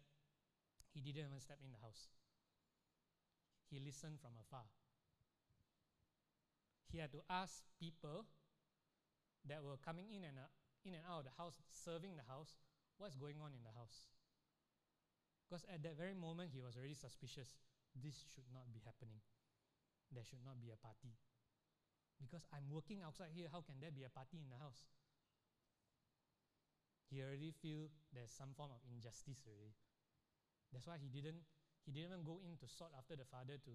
he 0.93 1.01
didn't 1.01 1.29
even 1.29 1.41
step 1.41 1.59
in 1.65 1.71
the 1.71 1.79
house, 1.85 2.09
he 3.71 3.79
listened 3.79 4.19
from 4.21 4.33
afar. 4.41 4.65
He 6.91 6.99
had 6.99 7.15
to 7.15 7.23
ask 7.31 7.63
people 7.79 8.27
that 9.47 9.63
were 9.63 9.79
coming 9.79 10.11
in 10.11 10.27
and, 10.27 10.37
uh, 10.37 10.51
in 10.85 10.99
and 10.99 11.07
out 11.07 11.23
of 11.23 11.31
the 11.31 11.37
house, 11.39 11.63
serving 11.71 12.19
the 12.19 12.27
house, 12.27 12.59
what's 12.99 13.15
going 13.17 13.39
on 13.39 13.55
in 13.55 13.63
the 13.63 13.73
house. 13.79 14.11
Because 15.47 15.65
at 15.71 15.83
that 15.83 15.97
very 15.97 16.15
moment, 16.15 16.51
he 16.51 16.61
was 16.61 16.75
already 16.77 16.99
suspicious 16.99 17.59
this 17.95 18.23
should 18.35 18.47
not 18.55 18.71
be 18.71 18.83
happening. 18.87 19.19
There 20.11 20.23
should 20.23 20.43
not 20.43 20.59
be 20.63 20.71
a 20.71 20.79
party. 20.79 21.15
Because 22.19 22.47
I'm 22.55 22.71
working 22.71 23.03
outside 23.03 23.35
here, 23.35 23.51
how 23.51 23.63
can 23.63 23.79
there 23.81 23.91
be 23.91 24.05
a 24.05 24.13
party 24.13 24.39
in 24.39 24.51
the 24.51 24.61
house? 24.61 24.87
He 27.11 27.19
already 27.23 27.51
feel 27.51 27.91
there's 28.15 28.31
some 28.31 28.55
form 28.55 28.71
of 28.71 28.83
injustice 28.87 29.43
already. 29.43 29.75
That's 30.71 30.87
why 30.87 31.03
he 31.03 31.11
didn't 31.11 31.43
he 31.83 31.91
didn't 31.91 32.13
even 32.13 32.23
go 32.23 32.39
in 32.45 32.55
to 32.63 32.69
sort 32.71 32.95
after 32.95 33.17
the 33.17 33.27
father 33.27 33.59
to, 33.59 33.75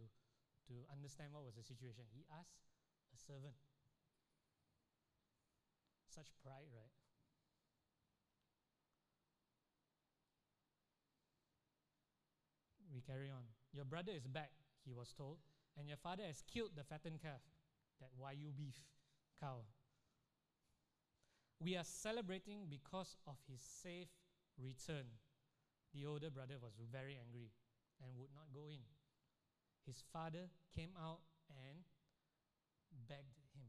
to 0.69 0.73
understand 0.93 1.33
what 1.33 1.43
was 1.43 1.57
the 1.57 1.65
situation. 1.65 2.05
He 2.13 2.23
asked 2.31 2.55
a 3.15 3.17
servant. 3.17 3.55
Such 6.11 6.27
pride, 6.43 6.67
right? 6.75 6.91
We 12.93 13.01
carry 13.01 13.29
on. 13.29 13.43
Your 13.73 13.85
brother 13.85 14.11
is 14.15 14.27
back, 14.27 14.51
he 14.85 14.93
was 14.93 15.11
told, 15.11 15.37
and 15.77 15.87
your 15.87 15.97
father 15.97 16.23
has 16.23 16.43
killed 16.47 16.71
the 16.75 16.83
fattened 16.83 17.21
calf, 17.21 17.43
that 17.99 18.11
Wagyu 18.19 18.55
beef 18.55 18.79
cow. 19.39 19.63
We 21.59 21.75
are 21.75 21.83
celebrating 21.83 22.67
because 22.69 23.17
of 23.27 23.35
his 23.49 23.61
safe 23.61 24.11
return. 24.57 25.07
The 25.93 26.05
older 26.05 26.29
brother 26.29 26.55
was 26.61 26.73
very 26.91 27.17
angry 27.19 27.51
and 28.03 28.15
would 28.17 28.31
not 28.35 28.51
go 28.53 28.67
in. 28.67 28.83
His 29.85 30.03
father 30.11 30.51
came 30.75 30.91
out 30.99 31.19
and 31.49 31.83
begged 33.07 33.37
him. 33.53 33.67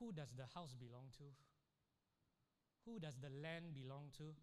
Who 0.00 0.12
does 0.12 0.32
the 0.36 0.46
house 0.54 0.74
belong 0.74 1.10
to? 1.18 1.24
Who 2.86 3.00
does 3.00 3.16
the 3.16 3.30
land 3.30 3.72
belong 3.74 4.12
to? 4.18 4.34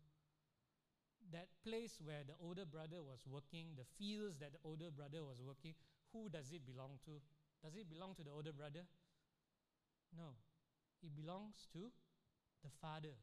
that 1.29 1.47
place 1.63 2.01
where 2.03 2.25
the 2.25 2.33
older 2.41 2.65
brother 2.65 3.05
was 3.05 3.21
working, 3.29 3.77
the 3.77 3.85
fields 3.97 4.41
that 4.41 4.51
the 4.51 4.61
older 4.65 4.89
brother 4.89 5.23
was 5.23 5.37
working, 5.39 5.77
who 6.11 6.27
does 6.27 6.51
it 6.51 6.65
belong 6.65 6.97
to? 7.05 7.21
Does 7.61 7.77
it 7.77 7.87
belong 7.87 8.17
to 8.17 8.23
the 8.23 8.33
older 8.33 8.51
brother? 8.51 8.83
No. 10.17 10.33
It 11.05 11.13
belongs 11.15 11.69
to 11.73 11.93
the 12.65 12.73
father. 12.81 13.15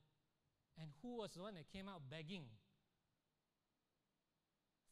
And 0.79 0.95
who 1.03 1.19
was 1.19 1.35
the 1.35 1.43
one 1.43 1.55
that 1.55 1.67
came 1.69 1.91
out 1.91 2.07
begging 2.09 2.47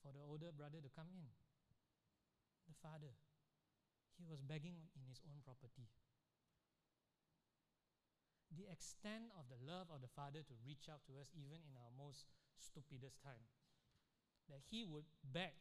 for 0.02 0.10
the 0.12 0.20
older 0.26 0.50
brother 0.50 0.82
to 0.82 0.90
come 0.90 1.06
in? 1.14 1.30
The 2.66 2.74
father. 2.82 3.14
He 4.16 4.24
was 4.24 4.40
begging 4.40 4.88
in 4.96 5.04
his 5.06 5.20
own 5.28 5.44
property. 5.44 5.88
the 8.56 8.72
extent 8.72 9.28
of 9.36 9.44
the 9.52 9.60
love 9.60 9.92
of 9.92 10.00
the 10.00 10.08
Father 10.16 10.40
to 10.40 10.54
reach 10.64 10.88
out 10.88 11.04
to 11.04 11.20
us 11.20 11.28
even 11.36 11.60
in 11.68 11.76
our 11.76 11.92
most 11.92 12.24
stupidest 12.56 13.20
time. 13.20 13.44
That 14.48 14.64
He 14.64 14.88
would 14.88 15.04
beg 15.20 15.52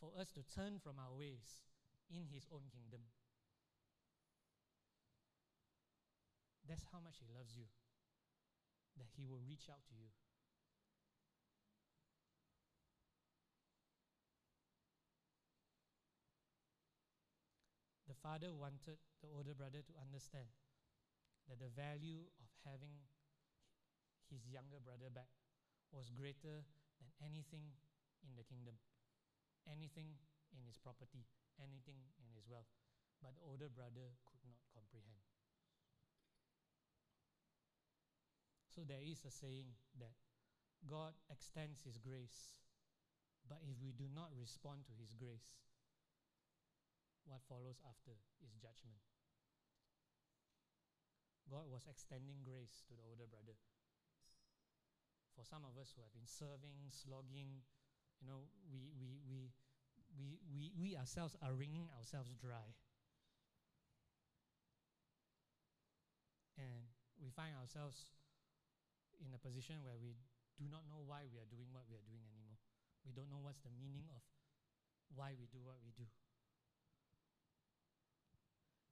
for 0.00 0.10
us 0.16 0.32
to 0.32 0.42
turn 0.48 0.80
from 0.80 0.96
our 0.96 1.12
ways 1.12 1.60
in 2.08 2.32
His 2.32 2.48
own 2.48 2.72
kingdom. 2.72 3.04
That's 6.64 6.88
how 6.88 7.02
much 7.04 7.20
He 7.20 7.28
loves 7.28 7.52
you, 7.52 7.68
that 8.96 9.12
He 9.12 9.28
will 9.28 9.42
reach 9.44 9.68
out 9.68 9.84
to 9.92 9.94
you. 9.98 10.08
Father 18.22 18.54
wanted 18.54 19.02
the 19.18 19.28
older 19.34 19.52
brother 19.52 19.82
to 19.82 19.94
understand 19.98 20.46
that 21.50 21.58
the 21.58 21.74
value 21.74 22.22
of 22.38 22.48
having 22.62 22.94
his 24.30 24.46
younger 24.46 24.78
brother 24.78 25.10
back 25.10 25.28
was 25.90 26.14
greater 26.14 26.62
than 27.02 27.10
anything 27.20 27.74
in 28.22 28.32
the 28.38 28.46
kingdom, 28.46 28.78
anything 29.66 30.14
in 30.54 30.62
his 30.64 30.78
property, 30.78 31.26
anything 31.58 31.98
in 32.22 32.30
his 32.32 32.46
wealth. 32.46 32.70
But 33.18 33.34
the 33.34 33.42
older 33.42 33.68
brother 33.68 34.14
could 34.24 34.42
not 34.46 34.62
comprehend. 34.70 35.22
So 38.70 38.86
there 38.86 39.02
is 39.04 39.20
a 39.26 39.34
saying 39.34 39.74
that 40.00 40.16
God 40.88 41.12
extends 41.28 41.84
his 41.84 41.98
grace, 42.00 42.56
but 43.44 43.60
if 43.66 43.76
we 43.82 43.92
do 43.92 44.08
not 44.08 44.32
respond 44.32 44.88
to 44.88 44.94
his 44.96 45.12
grace, 45.12 45.52
what 47.26 47.42
follows 47.48 47.78
after 47.86 48.14
is 48.42 48.54
judgment. 48.58 48.98
God 51.50 51.68
was 51.68 51.84
extending 51.84 52.40
grace 52.46 52.80
to 52.88 52.96
the 52.96 53.04
older 53.04 53.28
brother. 53.28 53.58
For 55.36 55.44
some 55.44 55.64
of 55.68 55.76
us 55.76 55.92
who 55.92 56.00
have 56.00 56.12
been 56.12 56.28
serving, 56.28 56.92
slogging, 56.92 57.64
you 58.20 58.26
know, 58.28 58.48
we, 58.68 58.92
we, 58.96 59.20
we, 59.26 59.52
we, 60.16 60.40
we, 60.48 60.72
we 60.76 60.88
ourselves 60.96 61.36
are 61.40 61.52
wringing 61.52 61.88
ourselves 61.98 62.32
dry. 62.36 62.72
And 66.56 66.88
we 67.20 67.32
find 67.32 67.56
ourselves 67.58 68.12
in 69.20 69.32
a 69.34 69.40
position 69.40 69.80
where 69.82 69.96
we 69.98 70.14
do 70.60 70.68
not 70.68 70.84
know 70.86 71.00
why 71.04 71.24
we 71.28 71.40
are 71.40 71.48
doing 71.48 71.68
what 71.72 71.88
we 71.88 71.96
are 71.96 72.06
doing 72.06 72.22
anymore. 72.28 72.60
We 73.04 73.12
don't 73.12 73.32
know 73.32 73.40
what's 73.42 73.60
the 73.64 73.72
meaning 73.72 74.06
of 74.12 74.22
why 75.16 75.34
we 75.36 75.48
do 75.50 75.60
what 75.64 75.80
we 75.82 75.92
do. 75.96 76.06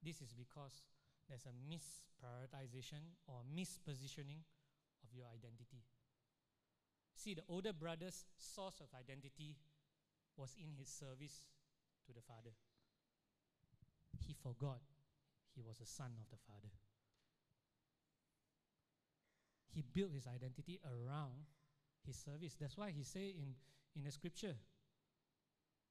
This 0.03 0.21
is 0.21 0.33
because 0.33 0.83
there's 1.29 1.47
a 1.47 1.55
misprioritization 1.69 3.17
or 3.27 3.43
mispositioning 3.55 4.43
of 5.05 5.15
your 5.15 5.27
identity. 5.27 5.85
See, 7.15 7.35
the 7.35 7.43
older 7.49 7.73
brother's 7.73 8.25
source 8.39 8.81
of 8.81 8.89
identity 8.99 9.57
was 10.37 10.57
in 10.57 10.73
his 10.79 10.89
service 10.89 11.43
to 12.07 12.13
the 12.13 12.23
father. 12.23 12.57
He 14.27 14.33
forgot 14.33 14.81
he 15.55 15.63
was 15.63 15.81
a 15.81 15.87
son 15.87 16.13
of 16.19 16.31
the 16.31 16.39
father. 16.47 16.73
He 19.73 19.83
built 19.83 20.13
his 20.13 20.27
identity 20.27 20.81
around 20.85 21.47
his 22.07 22.17
service. 22.17 22.57
That's 22.59 22.77
why 22.77 22.91
he 22.91 23.05
say 23.05 23.35
in, 23.37 23.55
in 23.95 24.03
the 24.03 24.11
scripture, 24.11 24.55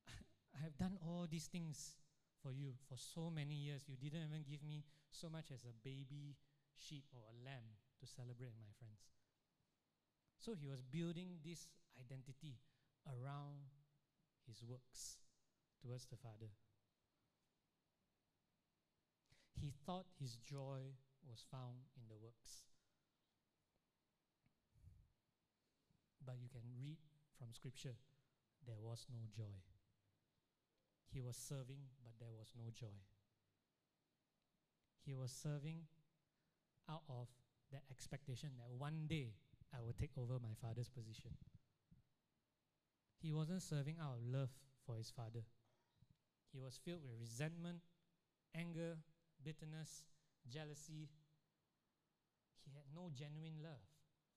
I 0.08 0.63
have 0.63 0.78
done 0.78 0.98
all 1.06 1.28
these 1.30 1.45
things 1.45 1.95
for 2.41 2.52
you 2.52 2.73
for 2.88 2.97
so 2.97 3.30
many 3.30 3.56
years. 3.56 3.84
You 3.88 3.97
didn't 3.97 4.28
even 4.28 4.43
give 4.49 4.63
me 4.63 4.84
so 5.12 5.30
much 5.30 5.52
as 5.52 5.65
a 5.65 5.75
baby 5.84 6.38
sheep 6.75 7.06
or 7.12 7.21
a 7.28 7.36
lamb 7.43 7.75
to 7.99 8.08
celebrate, 8.08 8.56
my 8.60 8.71
friends. 8.80 9.12
So 10.39 10.56
he 10.56 10.67
was 10.67 10.82
building 10.82 11.39
this 11.43 11.67
identity 11.99 12.56
around 13.08 13.67
his 14.47 14.63
works 14.63 15.19
towards 15.82 16.06
the 16.08 16.15
Father. 16.15 16.52
He 19.60 19.73
thought 19.86 20.08
his 20.19 20.38
joy 20.38 20.95
was 21.28 21.43
found 21.52 21.84
in 21.99 22.08
the 22.08 22.15
works. 22.15 22.63
But 26.25 26.39
you 26.39 26.47
can 26.47 26.63
read 26.80 26.97
from 27.38 27.52
Scripture, 27.54 27.95
there 28.65 28.80
was 28.80 29.06
no 29.12 29.19
joy. 29.36 29.60
He 31.12 31.22
was 31.22 31.36
serving, 31.36 31.82
but 32.04 32.13
there 32.19 32.32
was 32.38 32.54
no 32.56 32.69
joy. 32.74 33.02
He 35.06 35.13
was 35.13 35.32
serving 35.32 35.88
out 36.89 37.04
of 37.10 37.28
that 37.72 37.84
expectation 37.89 38.50
that 38.58 38.69
one 38.69 39.06
day 39.08 39.34
I 39.74 39.82
will 39.82 39.93
take 39.93 40.17
over 40.17 40.39
my 40.41 40.54
father's 40.62 40.89
position. 40.89 41.32
He 43.22 43.32
wasn't 43.32 43.62
serving 43.62 43.98
out 44.02 44.17
of 44.17 44.24
love 44.26 44.50
for 44.86 44.95
his 44.95 45.10
father. 45.10 45.43
He 46.52 46.60
was 46.60 46.80
filled 46.84 47.02
with 47.04 47.19
resentment, 47.19 47.80
anger, 48.56 48.98
bitterness, 49.43 50.04
jealousy. 50.48 51.10
He 52.65 52.72
had 52.74 52.86
no 52.93 53.10
genuine 53.13 53.62
love 53.62 53.82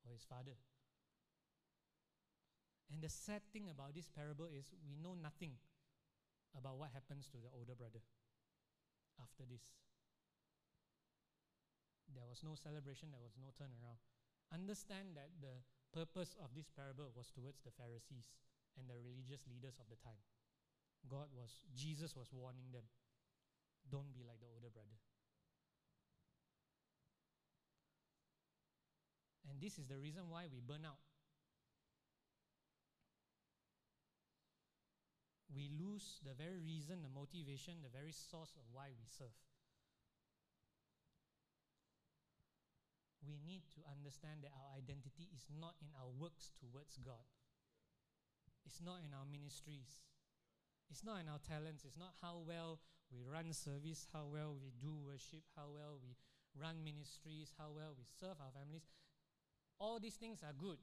for 0.03 0.13
his 0.13 0.25
father. 0.25 0.57
And 2.93 3.01
the 3.01 3.09
sad 3.09 3.41
thing 3.53 3.69
about 3.71 3.95
this 3.95 4.09
parable 4.09 4.47
is 4.47 4.73
we 4.85 4.97
know 4.97 5.15
nothing 5.15 5.53
about 6.57 6.77
what 6.77 6.91
happens 6.93 7.29
to 7.33 7.38
the 7.41 7.51
older 7.53 7.75
brother 7.75 8.01
after 9.21 9.45
this. 9.49 9.65
There 12.12 12.29
was 12.29 12.45
no 12.45 12.53
celebration, 12.57 13.09
there 13.12 13.25
was 13.25 13.37
no 13.41 13.53
turnaround. 13.57 14.01
Understand 14.53 15.17
that 15.17 15.33
the 15.41 15.65
purpose 15.97 16.37
of 16.41 16.53
this 16.53 16.69
parable 16.69 17.09
was 17.17 17.33
towards 17.33 17.65
the 17.65 17.73
Pharisees 17.73 18.33
and 18.77 18.85
the 18.88 19.01
religious 19.01 19.49
leaders 19.49 19.81
of 19.81 19.88
the 19.88 19.97
time. 20.05 20.21
God 21.09 21.33
was, 21.33 21.65
Jesus 21.73 22.12
was 22.15 22.29
warning 22.33 22.69
them 22.73 22.85
don't 23.91 24.12
be 24.15 24.23
like 24.23 24.38
the 24.38 24.49
older 24.49 24.71
brother. 24.71 24.95
And 29.51 29.61
this 29.61 29.79
is 29.79 29.88
the 29.88 29.99
reason 29.99 30.31
why 30.31 30.47
we 30.49 30.61
burn 30.62 30.87
out. 30.87 31.03
We 35.53 35.69
lose 35.69 36.21
the 36.25 36.33
very 36.33 36.59
reason, 36.59 37.05
the 37.05 37.12
motivation, 37.12 37.85
the 37.85 37.93
very 37.93 38.12
source 38.12 38.57
of 38.57 38.65
why 38.73 38.88
we 38.97 39.05
serve. 39.05 39.37
We 43.23 43.38
need 43.38 43.69
to 43.79 43.81
understand 43.87 44.43
that 44.43 44.57
our 44.57 44.75
identity 44.75 45.31
is 45.31 45.47
not 45.47 45.79
in 45.79 45.93
our 45.95 46.11
works 46.11 46.51
towards 46.59 46.99
God. 46.99 47.23
It's 48.67 48.83
not 48.83 49.05
in 49.05 49.15
our 49.15 49.29
ministries. 49.29 50.03
It's 50.91 51.05
not 51.05 51.23
in 51.23 51.29
our 51.31 51.38
talents. 51.38 51.85
It's 51.87 52.01
not 52.01 52.19
how 52.19 52.43
well 52.43 52.81
we 53.12 53.23
run 53.23 53.53
service, 53.53 54.09
how 54.11 54.27
well 54.27 54.57
we 54.59 54.73
do 54.81 54.97
worship, 55.05 55.45
how 55.55 55.71
well 55.71 56.01
we 56.03 56.17
run 56.57 56.83
ministries, 56.83 57.55
how 57.61 57.71
well 57.71 57.95
we 57.95 58.09
serve 58.09 58.41
our 58.41 58.51
families. 58.51 58.88
All 59.79 60.01
these 60.01 60.17
things 60.17 60.43
are 60.43 60.57
good, 60.57 60.81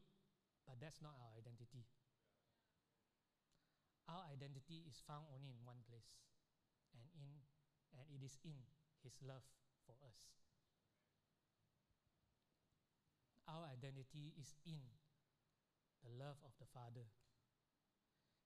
but 0.65 0.79
that's 0.79 1.01
not 1.01 1.17
our 1.19 1.33
identity 1.35 1.83
our 4.09 4.25
identity 4.33 4.81
is 4.89 4.97
found 5.05 5.29
only 5.29 5.53
in 5.53 5.61
one 5.61 5.85
place 5.85 6.09
and 6.97 7.05
in 7.13 7.29
and 7.93 8.05
it 8.09 8.25
is 8.25 8.37
in 8.45 8.57
his 9.05 9.13
love 9.21 9.45
for 9.85 9.93
us. 10.05 10.17
Our 13.49 13.65
identity 13.69 14.33
is 14.37 14.53
in 14.65 14.81
the 16.05 16.13
love 16.17 16.37
of 16.45 16.53
the 16.61 16.69
father. 16.69 17.05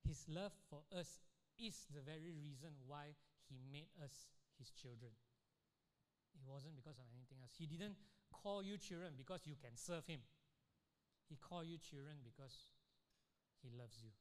His 0.08 0.24
love 0.28 0.56
for 0.72 0.84
us 0.96 1.20
is 1.60 1.88
the 1.92 2.04
very 2.04 2.32
reason 2.32 2.72
why 2.88 3.16
he 3.48 3.60
made 3.72 3.92
us 4.00 4.32
his 4.58 4.72
children. 4.72 5.12
It 6.36 6.44
wasn't 6.48 6.76
because 6.76 6.98
of 6.98 7.08
anything 7.12 7.44
else. 7.44 7.56
He 7.60 7.68
didn't 7.68 8.00
call 8.32 8.64
you 8.64 8.80
children 8.80 9.14
because 9.16 9.44
you 9.46 9.56
can 9.60 9.76
serve 9.76 10.08
him. 10.08 10.24
He 11.28 11.36
called 11.36 11.68
you 11.68 11.78
children 11.78 12.24
because 12.24 12.72
he 13.62 13.70
loves 13.76 14.00
you 14.00 14.12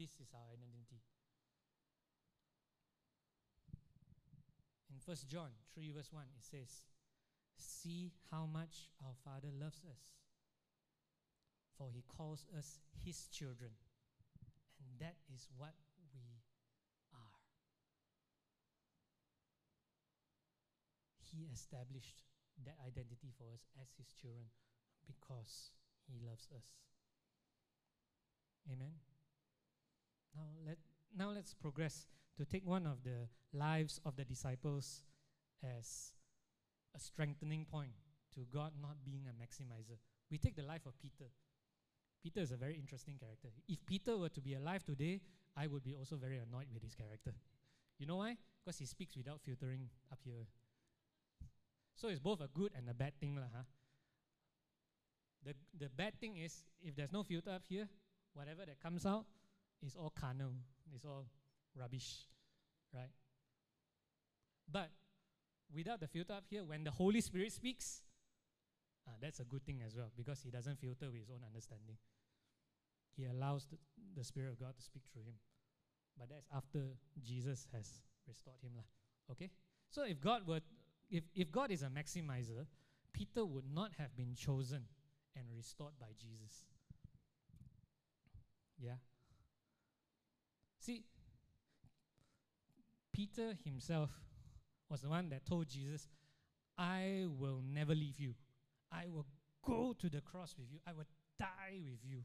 this 0.00 0.16
is 0.16 0.32
our 0.32 0.48
identity. 0.48 1.04
In 4.88 4.96
1 5.04 5.28
John 5.28 5.52
3, 5.76 5.92
verse 5.92 6.08
1, 6.08 6.24
it 6.32 6.40
says, 6.40 6.88
See 7.60 8.16
how 8.32 8.48
much 8.48 8.88
our 9.04 9.12
Father 9.20 9.52
loves 9.52 9.84
us, 9.84 10.00
for 11.76 11.92
he 11.92 12.00
calls 12.16 12.48
us 12.56 12.80
his 13.04 13.28
children. 13.28 13.76
And 14.80 14.88
that 15.04 15.20
is 15.28 15.52
what 15.60 15.76
we 16.16 16.40
are. 17.12 17.36
He 21.28 21.52
established 21.52 22.24
that 22.64 22.80
identity 22.80 23.36
for 23.36 23.52
us 23.52 23.68
as 23.76 23.92
his 24.00 24.08
children 24.16 24.48
because 25.04 25.76
he 26.08 26.16
loves 26.24 26.48
us. 26.56 26.64
Amen. 28.72 29.09
Now, 30.34 30.42
let, 30.66 30.78
now 31.16 31.30
let's 31.30 31.54
progress 31.54 32.06
to 32.36 32.44
take 32.44 32.66
one 32.66 32.86
of 32.86 33.02
the 33.02 33.28
lives 33.52 34.00
of 34.04 34.16
the 34.16 34.24
disciples 34.24 35.02
as 35.62 36.12
a 36.94 37.00
strengthening 37.00 37.66
point 37.70 37.92
to 38.34 38.46
God 38.52 38.72
not 38.80 38.96
being 39.04 39.26
a 39.28 39.32
maximizer. 39.32 39.98
We 40.30 40.38
take 40.38 40.56
the 40.56 40.62
life 40.62 40.86
of 40.86 40.98
Peter. 41.00 41.30
Peter 42.22 42.40
is 42.40 42.52
a 42.52 42.56
very 42.56 42.74
interesting 42.74 43.16
character. 43.18 43.48
If 43.68 43.84
Peter 43.86 44.16
were 44.16 44.28
to 44.28 44.40
be 44.40 44.54
alive 44.54 44.84
today, 44.84 45.20
I 45.56 45.66
would 45.66 45.82
be 45.82 45.94
also 45.94 46.16
very 46.16 46.38
annoyed 46.38 46.68
with 46.72 46.82
his 46.82 46.94
character. 46.94 47.32
You 47.98 48.06
know 48.06 48.16
why? 48.16 48.36
Because 48.64 48.78
he 48.78 48.86
speaks 48.86 49.16
without 49.16 49.40
filtering 49.44 49.88
up 50.12 50.18
here. 50.24 50.46
So 51.96 52.08
it's 52.08 52.20
both 52.20 52.40
a 52.40 52.48
good 52.48 52.72
and 52.76 52.88
a 52.88 52.94
bad 52.94 53.12
thing, 53.20 53.36
lah, 53.36 53.48
huh? 53.54 53.62
The, 55.44 55.54
the 55.78 55.88
bad 55.88 56.18
thing 56.20 56.36
is, 56.36 56.64
if 56.82 56.94
there's 56.94 57.12
no 57.12 57.22
filter 57.22 57.50
up 57.50 57.62
here, 57.68 57.88
whatever 58.34 58.64
that 58.66 58.80
comes 58.80 59.06
out 59.06 59.24
is 59.84 59.96
all 59.96 60.10
carnal, 60.10 60.52
it's 60.94 61.04
all 61.04 61.26
rubbish, 61.76 62.26
right? 62.94 63.10
But 64.70 64.90
without 65.74 66.00
the 66.00 66.06
filter 66.06 66.34
up 66.34 66.44
here, 66.48 66.64
when 66.64 66.84
the 66.84 66.90
Holy 66.90 67.20
Spirit 67.20 67.52
speaks, 67.52 68.02
uh, 69.06 69.12
that's 69.20 69.40
a 69.40 69.44
good 69.44 69.64
thing 69.64 69.80
as 69.84 69.96
well 69.96 70.10
because 70.16 70.40
he 70.42 70.50
doesn't 70.50 70.78
filter 70.78 71.06
with 71.10 71.20
his 71.20 71.30
own 71.30 71.40
understanding. 71.46 71.96
He 73.16 73.24
allows 73.24 73.66
the, 73.66 73.76
the 74.16 74.24
Spirit 74.24 74.50
of 74.50 74.60
God 74.60 74.76
to 74.76 74.82
speak 74.82 75.02
through 75.12 75.22
him. 75.22 75.34
But 76.18 76.28
that's 76.28 76.46
after 76.54 76.80
Jesus 77.22 77.66
has 77.72 78.02
restored 78.28 78.58
him. 78.62 78.72
Lah. 78.76 78.84
Okay? 79.32 79.50
So 79.90 80.04
if 80.04 80.20
God 80.20 80.46
were 80.46 80.60
if, 81.10 81.24
if 81.34 81.50
God 81.50 81.70
is 81.70 81.82
a 81.82 81.86
maximizer, 81.86 82.66
Peter 83.12 83.44
would 83.44 83.64
not 83.72 83.90
have 83.98 84.16
been 84.16 84.34
chosen 84.34 84.84
and 85.36 85.44
restored 85.56 85.94
by 85.98 86.06
Jesus. 86.18 86.64
Yeah. 88.78 88.94
See, 90.80 91.04
Peter 93.12 93.54
himself 93.64 94.10
was 94.88 95.02
the 95.02 95.08
one 95.08 95.28
that 95.28 95.44
told 95.44 95.68
Jesus, 95.68 96.08
I 96.78 97.26
will 97.38 97.60
never 97.62 97.94
leave 97.94 98.18
you. 98.18 98.34
I 98.90 99.04
will 99.12 99.26
go 99.64 99.94
to 99.98 100.08
the 100.08 100.22
cross 100.22 100.54
with 100.58 100.68
you. 100.72 100.78
I 100.86 100.92
will 100.92 101.04
die 101.38 101.80
with 101.84 102.00
you. 102.02 102.24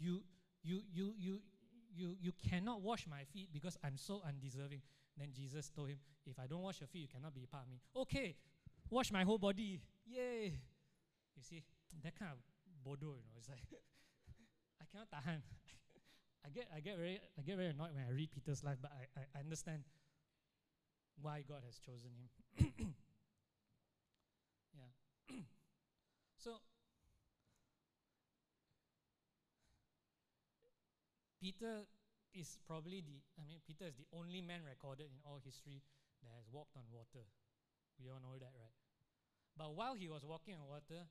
You, 0.00 0.22
you, 0.62 0.82
you, 0.92 1.14
you, 1.16 1.40
you, 1.94 2.16
you 2.20 2.32
cannot 2.50 2.82
wash 2.82 3.06
my 3.08 3.22
feet 3.32 3.50
because 3.52 3.76
I'm 3.84 3.96
so 3.96 4.22
undeserving. 4.26 4.82
Then 5.16 5.28
Jesus 5.32 5.70
told 5.70 5.88
him, 5.88 5.98
If 6.26 6.38
I 6.38 6.46
don't 6.46 6.62
wash 6.62 6.80
your 6.80 6.88
feet, 6.88 7.02
you 7.02 7.08
cannot 7.08 7.34
be 7.34 7.46
part 7.50 7.64
of 7.64 7.70
me. 7.70 7.80
Okay, 7.96 8.34
wash 8.90 9.12
my 9.12 9.22
whole 9.22 9.38
body. 9.38 9.80
Yay. 10.06 10.60
You 11.36 11.42
see, 11.42 11.62
that 12.02 12.18
kind 12.18 12.32
of 12.32 12.38
bodo, 12.84 13.06
you 13.06 13.30
know, 13.30 13.38
it's 13.38 13.48
like 13.48 13.62
I 14.82 14.84
cannot 14.90 15.08
tahan. 15.10 15.42
I 16.44 16.48
get 16.50 16.68
I 16.74 16.80
get 16.80 16.96
very 16.96 17.20
I 17.38 17.42
get 17.42 17.56
very 17.56 17.70
annoyed 17.70 17.94
when 17.94 18.04
I 18.04 18.12
read 18.12 18.30
Peter's 18.32 18.62
life, 18.64 18.78
but 18.80 18.92
I, 18.92 19.20
I, 19.20 19.40
understand 19.40 19.82
why 21.20 21.42
God 21.46 21.62
has 21.66 21.78
chosen 21.78 22.10
him. 22.14 22.30
yeah. 24.78 25.34
so 26.36 26.62
Peter 31.40 31.86
is 32.34 32.58
probably 32.66 33.02
the 33.02 33.18
I 33.38 33.44
mean 33.46 33.58
Peter 33.66 33.86
is 33.86 33.96
the 33.96 34.06
only 34.16 34.40
man 34.40 34.62
recorded 34.68 35.06
in 35.10 35.18
all 35.26 35.40
history 35.44 35.82
that 36.22 36.30
has 36.36 36.46
walked 36.50 36.76
on 36.76 36.84
water. 36.90 37.26
We 37.98 38.10
all 38.10 38.22
know 38.22 38.38
that, 38.38 38.54
right? 38.54 38.76
But 39.56 39.74
while 39.74 39.94
he 39.94 40.08
was 40.08 40.22
walking 40.22 40.54
on 40.54 40.70
water, 40.70 41.02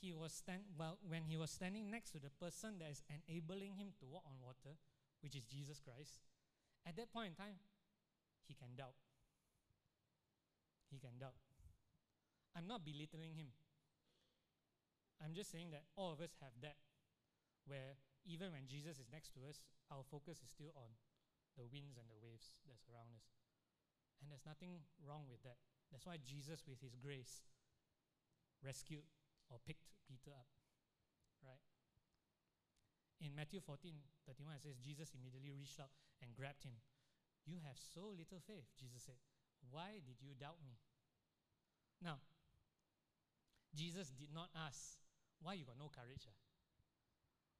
he 0.00 0.12
was 0.14 0.32
stand 0.32 0.62
well 0.78 0.98
when 1.02 1.24
he 1.26 1.36
was 1.36 1.50
standing 1.50 1.90
next 1.90 2.10
to 2.12 2.18
the 2.18 2.30
person 2.30 2.78
that 2.78 2.90
is 2.90 3.02
enabling 3.10 3.74
him 3.74 3.90
to 3.98 4.06
walk 4.06 4.22
on 4.26 4.38
water, 4.38 4.78
which 5.22 5.34
is 5.34 5.42
Jesus 5.44 5.82
Christ, 5.82 6.22
at 6.86 6.96
that 6.96 7.12
point 7.12 7.34
in 7.34 7.36
time, 7.36 7.58
he 8.46 8.54
can 8.54 8.78
doubt. 8.78 8.96
He 10.88 10.98
can 10.98 11.18
doubt. 11.18 11.36
I'm 12.56 12.66
not 12.66 12.86
belittling 12.86 13.34
him. 13.34 13.52
I'm 15.18 15.34
just 15.34 15.50
saying 15.50 15.74
that 15.74 15.84
all 15.98 16.14
of 16.14 16.22
us 16.22 16.38
have 16.40 16.54
that, 16.62 16.78
where 17.66 17.98
even 18.24 18.54
when 18.54 18.70
Jesus 18.70 19.02
is 19.02 19.10
next 19.10 19.34
to 19.34 19.44
us, 19.50 19.60
our 19.90 20.06
focus 20.06 20.38
is 20.40 20.50
still 20.50 20.70
on 20.78 20.94
the 21.58 21.66
winds 21.66 21.98
and 21.98 22.06
the 22.06 22.20
waves 22.22 22.54
that 22.70 22.78
surround 22.78 23.10
us. 23.18 23.34
And 24.22 24.30
there's 24.30 24.46
nothing 24.46 24.86
wrong 25.02 25.26
with 25.26 25.42
that. 25.42 25.58
That's 25.90 26.06
why 26.06 26.22
Jesus, 26.22 26.62
with 26.66 26.78
his 26.78 26.94
grace, 26.94 27.42
rescued 28.62 29.06
or 29.50 29.58
picked 29.64 29.88
Peter 30.06 30.32
up. 30.32 30.48
Right? 31.44 31.62
In 33.20 33.34
Matthew 33.34 33.60
14 33.60 33.92
31, 34.26 34.56
it 34.56 34.62
says, 34.62 34.76
Jesus 34.78 35.12
immediately 35.16 35.50
reached 35.50 35.80
out 35.80 35.90
and 36.22 36.36
grabbed 36.36 36.62
him. 36.64 36.76
You 37.48 37.58
have 37.64 37.80
so 37.80 38.12
little 38.12 38.44
faith, 38.44 38.68
Jesus 38.76 39.08
said. 39.08 39.18
Why 39.72 40.04
did 40.04 40.20
you 40.20 40.36
doubt 40.36 40.60
me? 40.60 40.76
Now, 42.04 42.20
Jesus 43.74 44.12
did 44.14 44.30
not 44.32 44.52
ask, 44.54 45.00
why 45.42 45.54
you 45.54 45.64
got 45.64 45.78
no 45.78 45.90
courage? 45.90 46.28
Ah? 46.28 46.36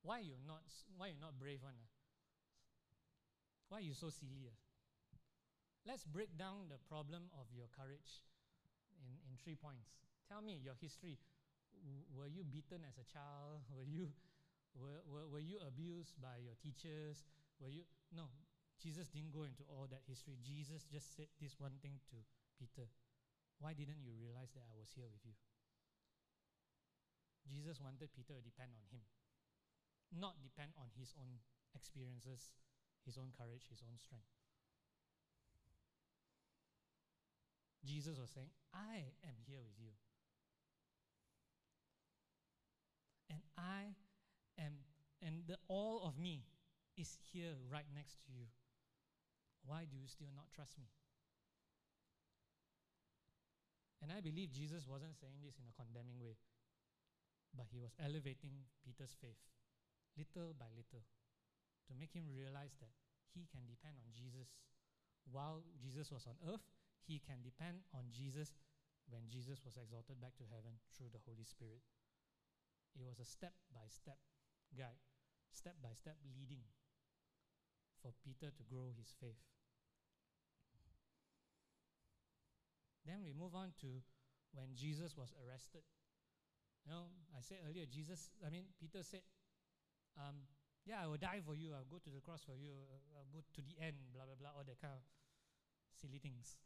Why 0.03 0.21
you 0.21 0.39
not 0.47 0.63
why 0.97 1.09
you 1.09 1.19
not 1.21 1.39
brave 1.39 1.63
one? 1.63 1.77
Ah? 1.79 1.91
Why 3.69 3.81
you 3.81 3.95
so 3.95 4.11
silly? 4.11 4.47
Ah? 4.49 4.59
Let's 5.87 6.05
break 6.05 6.37
down 6.37 6.69
the 6.69 6.81
problem 6.89 7.33
of 7.35 7.49
your 7.55 7.69
courage 7.73 8.21
in, 9.01 9.17
in 9.25 9.41
three 9.41 9.57
points. 9.57 9.89
Tell 10.29 10.43
me 10.43 10.61
your 10.61 10.77
history 10.77 11.19
were 12.19 12.29
you 12.29 12.43
beaten 12.45 12.83
as 12.83 12.99
a 12.99 13.07
child? 13.07 13.63
Were 13.77 13.87
you, 13.87 14.11
were, 14.75 15.01
were, 15.07 15.27
were 15.31 15.43
you 15.43 15.63
abused 15.65 16.19
by 16.21 16.43
your 16.43 16.59
teachers? 16.59 17.25
Were 17.63 17.71
you, 17.71 17.87
no, 18.13 18.29
Jesus 18.83 19.09
didn't 19.09 19.33
go 19.33 19.47
into 19.47 19.65
all 19.71 19.87
that 19.91 20.05
history. 20.07 20.39
Jesus 20.43 20.85
just 20.87 21.17
said 21.17 21.31
this 21.41 21.57
one 21.59 21.79
thing 21.83 21.99
to 22.11 22.19
Peter 22.59 22.91
Why 23.59 23.73
didn't 23.73 24.03
you 24.03 24.15
realize 24.15 24.55
that 24.55 24.67
I 24.67 24.75
was 24.75 24.91
here 24.95 25.09
with 25.11 25.23
you? 25.25 25.35
Jesus 27.49 27.81
wanted 27.81 28.13
Peter 28.13 28.37
to 28.37 28.45
depend 28.45 28.77
on 28.77 28.85
him, 28.93 29.03
not 30.13 30.37
depend 30.45 30.77
on 30.77 30.93
his 31.01 31.17
own 31.17 31.41
experiences, 31.73 32.53
his 33.09 33.17
own 33.17 33.33
courage, 33.33 33.65
his 33.73 33.81
own 33.81 33.97
strength. 33.97 34.29
Jesus 37.89 38.21
was 38.21 38.29
saying, 38.29 38.53
I 38.75 39.17
am 39.25 39.41
here 39.49 39.65
with 39.65 39.81
you. 39.81 39.97
and 43.31 43.41
I 43.59 43.99
am, 44.55 44.87
and 45.19 45.43
the 45.51 45.59
all 45.67 46.07
of 46.07 46.15
me 46.15 46.47
is 46.95 47.19
here 47.35 47.59
right 47.67 47.87
next 47.91 48.23
to 48.27 48.31
you. 48.31 48.47
Why 49.67 49.83
do 49.91 49.99
you 49.99 50.07
still 50.07 50.31
not 50.35 50.47
trust 50.55 50.79
me? 50.79 50.87
And 53.99 54.15
I 54.15 54.23
believe 54.23 54.55
Jesus 54.55 54.87
wasn't 54.87 55.19
saying 55.19 55.43
this 55.43 55.59
in 55.59 55.67
a 55.67 55.75
condemning 55.75 56.23
way, 56.23 56.39
but 57.51 57.67
he 57.67 57.83
was 57.83 57.99
elevating 57.99 58.63
Peter's 58.87 59.19
faith 59.19 59.43
little 60.15 60.55
by 60.55 60.71
little 60.75 61.03
to 61.87 61.93
make 61.99 62.15
him 62.15 62.31
realize 62.31 62.79
that 62.79 62.95
he 63.35 63.47
can 63.51 63.67
depend 63.67 63.99
on 63.99 64.11
Jesus 64.15 64.55
while 65.31 65.63
Jesus 65.79 66.11
was 66.11 66.27
on 66.27 66.39
earth. 66.47 66.63
He 67.07 67.19
can 67.19 67.43
depend 67.43 67.83
on 67.95 68.11
Jesus 68.13 68.55
when 69.09 69.27
Jesus 69.33 69.65
was 69.65 69.79
exalted 69.81 70.21
back 70.21 70.37
to 70.37 70.47
heaven 70.53 70.77
through 70.93 71.11
the 71.11 71.23
Holy 71.25 71.45
Spirit. 71.45 71.81
It 72.99 73.07
was 73.07 73.23
a 73.23 73.25
step 73.25 73.55
by 73.71 73.87
step 73.87 74.19
guide, 74.75 74.99
step 75.55 75.79
by 75.79 75.95
step 75.95 76.19
leading 76.35 76.67
for 78.03 78.11
Peter 78.27 78.51
to 78.51 78.63
grow 78.67 78.91
his 78.91 79.15
faith. 79.23 79.39
Then 83.07 83.23
we 83.23 83.31
move 83.33 83.55
on 83.55 83.73
to 83.87 84.03
when 84.53 84.75
Jesus 84.75 85.17
was 85.17 85.31
arrested. 85.39 85.87
You 86.85 86.93
know, 86.93 87.09
I 87.37 87.41
said 87.41 87.63
earlier, 87.63 87.87
Jesus, 87.87 88.35
I 88.45 88.51
mean, 88.51 88.67
Peter 88.81 89.07
said, 89.07 89.23
um, 90.19 90.51
Yeah, 90.85 91.05
I 91.05 91.07
will 91.07 91.21
die 91.21 91.41
for 91.45 91.55
you, 91.55 91.73
I'll 91.73 91.89
go 91.89 92.03
to 92.03 92.11
the 92.11 92.21
cross 92.21 92.43
for 92.43 92.57
you, 92.57 92.75
I'll 93.15 93.31
go 93.31 93.41
to 93.41 93.61
the 93.63 93.77
end, 93.79 93.97
blah, 94.13 94.27
blah, 94.27 94.37
blah, 94.41 94.57
all 94.57 94.67
that 94.67 94.81
kind 94.81 94.99
of 94.99 95.05
silly 95.95 96.19
things. 96.19 96.59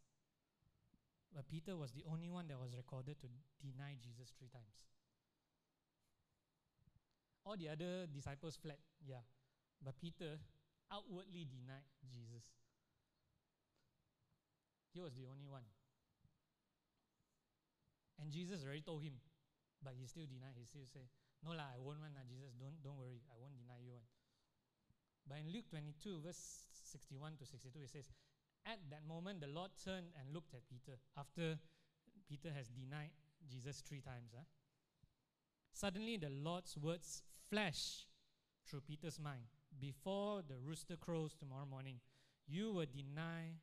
But 1.34 1.48
Peter 1.48 1.76
was 1.76 1.92
the 1.92 2.04
only 2.10 2.28
one 2.28 2.48
that 2.48 2.60
was 2.60 2.76
recorded 2.76 3.20
to 3.20 3.28
deny 3.60 3.96
Jesus 4.00 4.32
three 4.36 4.48
times. 4.48 4.86
All 7.44 7.56
the 7.58 7.68
other 7.68 8.06
disciples 8.06 8.56
fled, 8.56 8.78
yeah. 9.02 9.26
But 9.82 9.98
Peter 9.98 10.38
outwardly 10.92 11.46
denied 11.48 11.88
Jesus. 12.06 12.46
He 14.94 15.00
was 15.00 15.14
the 15.16 15.26
only 15.26 15.48
one. 15.48 15.66
And 18.20 18.30
Jesus 18.30 18.62
already 18.62 18.86
told 18.86 19.02
him, 19.02 19.18
but 19.82 19.98
he 19.98 20.06
still 20.06 20.28
denied. 20.30 20.54
He 20.54 20.68
still 20.68 20.86
said, 20.86 21.10
No 21.42 21.50
lah, 21.58 21.74
I 21.74 21.82
won't 21.82 21.98
one 21.98 22.14
Jesus. 22.30 22.54
Don't 22.54 22.78
don't 22.84 22.94
worry, 22.94 23.18
I 23.26 23.34
won't 23.34 23.58
deny 23.58 23.82
you. 23.82 23.98
But 25.26 25.42
in 25.42 25.50
Luke 25.50 25.66
22, 25.70 26.22
verse 26.22 26.38
61 26.86 27.42
to 27.42 27.46
62, 27.46 27.82
it 27.82 27.90
says, 27.90 28.06
At 28.62 28.78
that 28.94 29.02
moment 29.02 29.42
the 29.42 29.50
Lord 29.50 29.74
turned 29.82 30.14
and 30.14 30.30
looked 30.30 30.54
at 30.54 30.62
Peter 30.70 30.98
after 31.18 31.58
Peter 32.30 32.54
has 32.54 32.70
denied 32.70 33.10
Jesus 33.50 33.82
three 33.82 34.00
times. 34.00 34.30
Huh? 34.30 34.46
Suddenly 35.72 36.16
the 36.18 36.30
Lord's 36.30 36.76
words 36.76 37.22
flash 37.48 38.06
through 38.66 38.82
Peter's 38.82 39.18
mind 39.18 39.44
before 39.80 40.42
the 40.46 40.58
rooster 40.60 40.96
crows 40.96 41.34
tomorrow 41.34 41.66
morning, 41.66 42.00
you 42.46 42.72
will 42.72 42.86
deny 42.86 43.58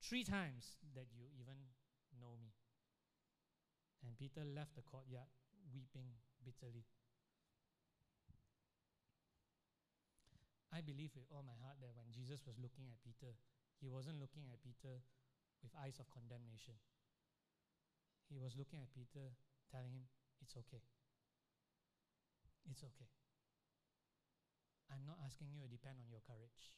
three 0.00 0.24
times 0.24 0.76
that 0.94 1.06
you 1.12 1.30
even 1.36 1.58
know 2.18 2.34
me. 2.40 2.50
And 4.04 4.16
Peter 4.16 4.44
left 4.44 4.76
the 4.76 4.82
courtyard 4.82 5.28
weeping 5.72 6.10
bitterly. 6.44 6.84
I 10.74 10.82
believe 10.82 11.14
with 11.14 11.30
all 11.30 11.46
my 11.46 11.54
heart 11.62 11.78
that 11.80 11.94
when 11.94 12.10
Jesus 12.10 12.42
was 12.42 12.58
looking 12.58 12.90
at 12.90 12.98
Peter, 13.06 13.30
he 13.78 13.86
wasn't 13.86 14.18
looking 14.18 14.50
at 14.50 14.58
Peter 14.58 14.98
with 15.62 15.70
eyes 15.78 16.02
of 16.02 16.10
condemnation. 16.10 16.74
He 18.26 18.36
was 18.42 18.58
looking 18.58 18.82
at 18.82 18.90
Peter, 18.90 19.30
telling 19.70 19.94
him, 19.94 20.10
It's 20.42 20.58
okay. 20.66 20.82
It's 22.70 22.82
okay. 22.82 23.10
I'm 24.90 25.04
not 25.06 25.18
asking 25.24 25.52
you 25.52 25.60
to 25.62 25.68
depend 25.68 25.96
on 26.00 26.08
your 26.08 26.20
courage. 26.24 26.72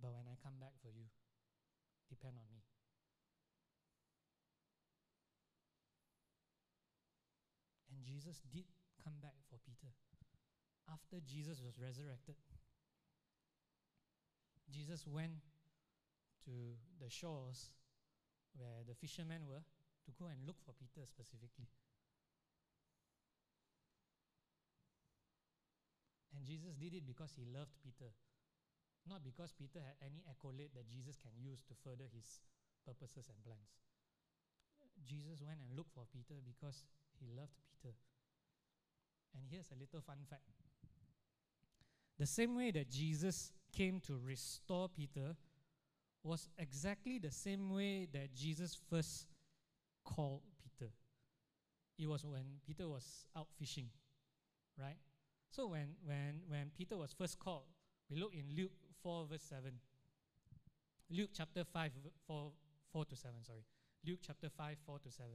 But 0.00 0.16
when 0.16 0.24
I 0.24 0.36
come 0.40 0.56
back 0.56 0.72
for 0.80 0.88
you, 0.88 1.04
depend 2.08 2.40
on 2.40 2.48
me. 2.48 2.64
And 7.92 8.00
Jesus 8.00 8.40
did 8.48 8.64
come 9.04 9.20
back 9.20 9.36
for 9.48 9.60
Peter. 9.60 9.92
After 10.88 11.20
Jesus 11.20 11.60
was 11.60 11.76
resurrected, 11.76 12.36
Jesus 14.70 15.06
went 15.06 15.44
to 16.44 16.74
the 16.98 17.10
shores 17.10 17.70
where 18.56 18.82
the 18.88 18.94
fishermen 18.94 19.46
were 19.46 19.62
to 20.06 20.10
go 20.18 20.26
and 20.26 20.40
look 20.46 20.56
for 20.64 20.72
Peter 20.72 21.04
specifically. 21.06 21.68
And 26.40 26.48
Jesus 26.48 26.72
did 26.80 26.96
it 26.96 27.04
because 27.04 27.36
he 27.36 27.44
loved 27.44 27.76
Peter, 27.84 28.08
not 29.04 29.20
because 29.20 29.52
Peter 29.52 29.84
had 29.84 30.00
any 30.00 30.24
accolade 30.24 30.72
that 30.72 30.88
Jesus 30.88 31.20
can 31.20 31.36
use 31.36 31.60
to 31.68 31.76
further 31.84 32.08
his 32.08 32.40
purposes 32.80 33.28
and 33.28 33.36
plans. 33.44 33.76
Jesus 35.04 35.44
went 35.44 35.60
and 35.60 35.76
looked 35.76 35.92
for 35.92 36.08
Peter 36.08 36.40
because 36.40 36.88
he 37.20 37.28
loved 37.36 37.52
Peter. 37.68 37.92
And 39.36 39.44
here's 39.52 39.68
a 39.68 39.76
little 39.76 40.00
fun 40.00 40.24
fact 40.24 40.48
the 42.20 42.26
same 42.26 42.54
way 42.54 42.70
that 42.70 42.90
Jesus 42.90 43.50
came 43.72 43.98
to 44.00 44.18
restore 44.22 44.90
Peter 44.90 45.34
was 46.22 46.50
exactly 46.58 47.18
the 47.18 47.30
same 47.30 47.72
way 47.72 48.06
that 48.12 48.34
Jesus 48.34 48.76
first 48.90 49.26
called 50.04 50.42
Peter. 50.62 50.92
It 51.98 52.06
was 52.06 52.26
when 52.26 52.44
Peter 52.66 52.86
was 52.86 53.24
out 53.34 53.46
fishing, 53.58 53.88
right? 54.78 54.98
So 55.50 55.66
when, 55.66 55.94
when, 56.04 56.42
when 56.48 56.70
Peter 56.76 56.96
was 56.96 57.12
first 57.12 57.38
called, 57.38 57.64
we 58.08 58.18
look 58.18 58.32
in 58.32 58.56
Luke 58.56 58.72
4, 59.02 59.26
verse 59.30 59.42
7. 59.42 59.72
Luke 61.10 61.30
chapter 61.36 61.64
5, 61.64 61.90
4, 62.26 62.52
4 62.92 63.04
to 63.04 63.16
7, 63.16 63.34
sorry. 63.44 63.64
Luke 64.06 64.20
chapter 64.24 64.48
5, 64.48 64.76
4 64.86 64.98
to 65.00 65.10
7. 65.10 65.30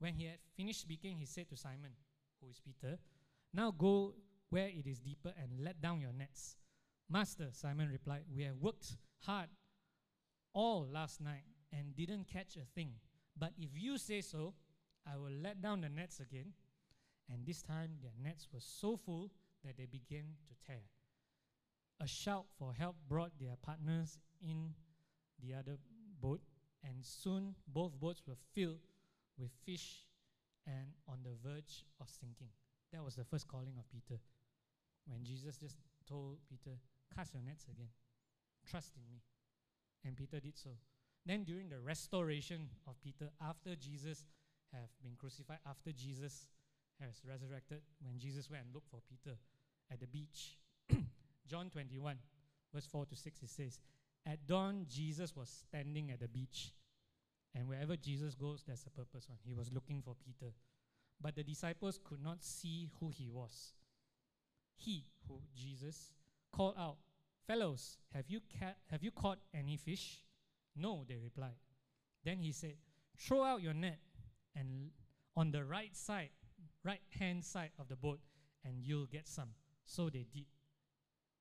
When 0.00 0.14
he 0.14 0.24
had 0.24 0.38
finished 0.56 0.80
speaking, 0.80 1.16
he 1.16 1.24
said 1.24 1.48
to 1.50 1.56
Simon, 1.56 1.92
who 2.40 2.50
is 2.50 2.60
Peter, 2.60 2.98
Now 3.54 3.70
go 3.70 4.14
where 4.50 4.68
it 4.68 4.86
is 4.86 4.98
deeper 4.98 5.32
and 5.40 5.64
let 5.64 5.80
down 5.80 6.00
your 6.00 6.12
nets. 6.12 6.56
Master, 7.08 7.48
Simon 7.52 7.88
replied, 7.90 8.22
We 8.34 8.42
have 8.42 8.56
worked 8.56 8.96
hard 9.20 9.48
all 10.52 10.86
last 10.92 11.20
night 11.20 11.44
and 11.72 11.94
didn't 11.94 12.26
catch 12.26 12.56
a 12.56 12.64
thing. 12.74 12.94
But 13.38 13.52
if 13.56 13.70
you 13.74 13.98
say 13.98 14.20
so, 14.20 14.54
I 15.06 15.16
will 15.16 15.30
let 15.42 15.62
down 15.62 15.82
the 15.82 15.88
nets 15.88 16.20
again. 16.20 16.52
And 17.32 17.44
this 17.44 17.62
time 17.62 17.90
their 18.02 18.12
nets 18.22 18.48
were 18.52 18.60
so 18.60 18.96
full 18.96 19.30
that 19.64 19.76
they 19.76 19.86
began 19.86 20.24
to 20.48 20.66
tear. 20.66 20.82
A 22.00 22.06
shout 22.06 22.46
for 22.58 22.72
help 22.72 22.96
brought 23.08 23.32
their 23.40 23.56
partners 23.62 24.18
in 24.42 24.74
the 25.42 25.54
other 25.54 25.78
boat, 26.20 26.40
and 26.84 27.04
soon 27.04 27.54
both 27.66 27.98
boats 27.98 28.22
were 28.26 28.36
filled 28.54 28.80
with 29.38 29.50
fish 29.64 30.04
and 30.66 30.92
on 31.08 31.18
the 31.22 31.34
verge 31.48 31.84
of 32.00 32.08
sinking. 32.08 32.50
That 32.92 33.02
was 33.02 33.16
the 33.16 33.24
first 33.24 33.48
calling 33.48 33.74
of 33.78 33.90
Peter. 33.90 34.20
When 35.06 35.24
Jesus 35.24 35.56
just 35.56 35.76
told 36.08 36.38
Peter, 36.48 36.76
Cast 37.14 37.34
your 37.34 37.42
nets 37.42 37.64
again, 37.70 37.88
trust 38.68 38.92
in 38.96 39.02
me. 39.10 39.22
And 40.04 40.16
Peter 40.16 40.40
did 40.40 40.58
so. 40.58 40.70
Then, 41.24 41.44
during 41.44 41.68
the 41.68 41.80
restoration 41.80 42.68
of 42.86 43.00
Peter, 43.02 43.30
after 43.40 43.74
Jesus 43.74 44.24
have 44.72 44.90
been 45.02 45.14
crucified, 45.18 45.58
after 45.66 45.92
Jesus 45.92 46.48
has 47.00 47.22
resurrected, 47.28 47.80
when 48.02 48.18
Jesus 48.18 48.50
went 48.50 48.64
and 48.64 48.74
looked 48.74 48.90
for 48.90 49.00
Peter 49.08 49.36
at 49.90 50.00
the 50.00 50.06
beach, 50.06 50.56
John 51.48 51.70
21, 51.70 52.16
verse 52.72 52.86
4 52.86 53.06
to 53.06 53.16
6, 53.16 53.42
it 53.42 53.50
says, 53.50 53.80
At 54.24 54.46
dawn, 54.46 54.86
Jesus 54.88 55.34
was 55.36 55.48
standing 55.48 56.10
at 56.10 56.20
the 56.20 56.28
beach. 56.28 56.72
And 57.54 57.68
wherever 57.68 57.96
Jesus 57.96 58.34
goes, 58.34 58.64
there's 58.66 58.84
a 58.86 58.90
purpose 58.90 59.26
on. 59.30 59.36
He 59.42 59.54
was 59.54 59.72
looking 59.72 60.02
for 60.02 60.14
Peter. 60.14 60.52
But 61.20 61.34
the 61.34 61.42
disciples 61.42 61.98
could 62.04 62.22
not 62.22 62.44
see 62.44 62.90
who 63.00 63.08
he 63.08 63.28
was. 63.30 63.72
He, 64.76 65.06
who 65.26 65.38
Jesus, 65.54 66.12
called 66.52 66.74
out, 66.78 66.96
Fellows, 67.46 67.98
have 68.12 68.24
you, 68.28 68.40
ca- 68.58 68.74
have 68.90 69.02
you 69.02 69.12
caught 69.12 69.38
any 69.54 69.76
fish? 69.76 70.24
No, 70.74 71.04
they 71.08 71.16
replied. 71.16 71.54
Then 72.24 72.38
he 72.38 72.52
said, 72.52 72.74
Throw 73.16 73.44
out 73.44 73.62
your 73.62 73.72
net 73.72 73.98
and 74.54 74.90
on 75.36 75.52
the 75.52 75.64
right 75.64 75.94
side, 75.96 76.30
right 76.86 77.00
hand 77.18 77.44
side 77.44 77.72
of 77.78 77.88
the 77.88 77.96
boat, 77.96 78.20
and 78.64 78.80
you'll 78.80 79.06
get 79.06 79.26
some. 79.26 79.48
So 79.84 80.08
they 80.08 80.26
did. 80.32 80.46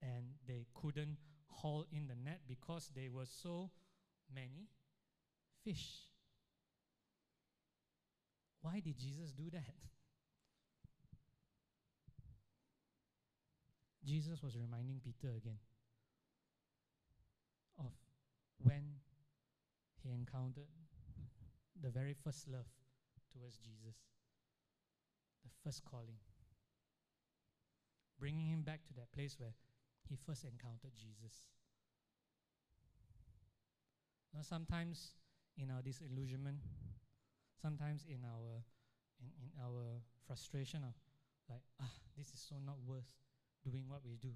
And 0.01 0.25
they 0.47 0.65
couldn't 0.73 1.17
haul 1.47 1.85
in 1.91 2.07
the 2.07 2.15
net 2.15 2.41
because 2.47 2.89
there 2.95 3.11
were 3.11 3.25
so 3.25 3.69
many 4.33 4.69
fish. 5.63 6.07
Why 8.61 8.79
did 8.79 8.97
Jesus 8.97 9.31
do 9.31 9.49
that? 9.51 9.63
Jesus 14.05 14.41
was 14.43 14.57
reminding 14.57 14.99
Peter 15.03 15.29
again 15.37 15.59
of 17.79 17.91
when 18.63 18.83
he 20.03 20.11
encountered 20.11 20.67
the 21.81 21.89
very 21.89 22.13
first 22.13 22.47
love 22.47 22.67
towards 23.31 23.57
Jesus, 23.57 23.95
the 25.45 25.53
first 25.63 25.85
calling, 25.85 26.17
bringing 28.19 28.49
him 28.49 28.61
back 28.61 28.83
to 28.87 28.93
that 28.95 29.11
place 29.13 29.37
where 29.37 29.53
he 30.09 30.17
first 30.17 30.43
encountered 30.43 30.91
Jesus. 30.97 31.45
Now, 34.33 34.41
sometimes 34.41 35.13
in 35.57 35.71
our 35.71 35.81
disillusionment, 35.81 36.57
sometimes 37.61 38.05
in 38.09 38.25
our 38.25 38.65
in, 39.21 39.31
in 39.39 39.49
our 39.63 40.01
frustration 40.27 40.83
of 40.83 40.93
like, 41.49 41.63
ah, 41.79 41.93
this 42.17 42.33
is 42.33 42.41
so 42.41 42.55
not 42.65 42.75
worth 42.85 43.13
doing 43.63 43.85
what 43.87 44.01
we 44.03 44.17
do. 44.17 44.33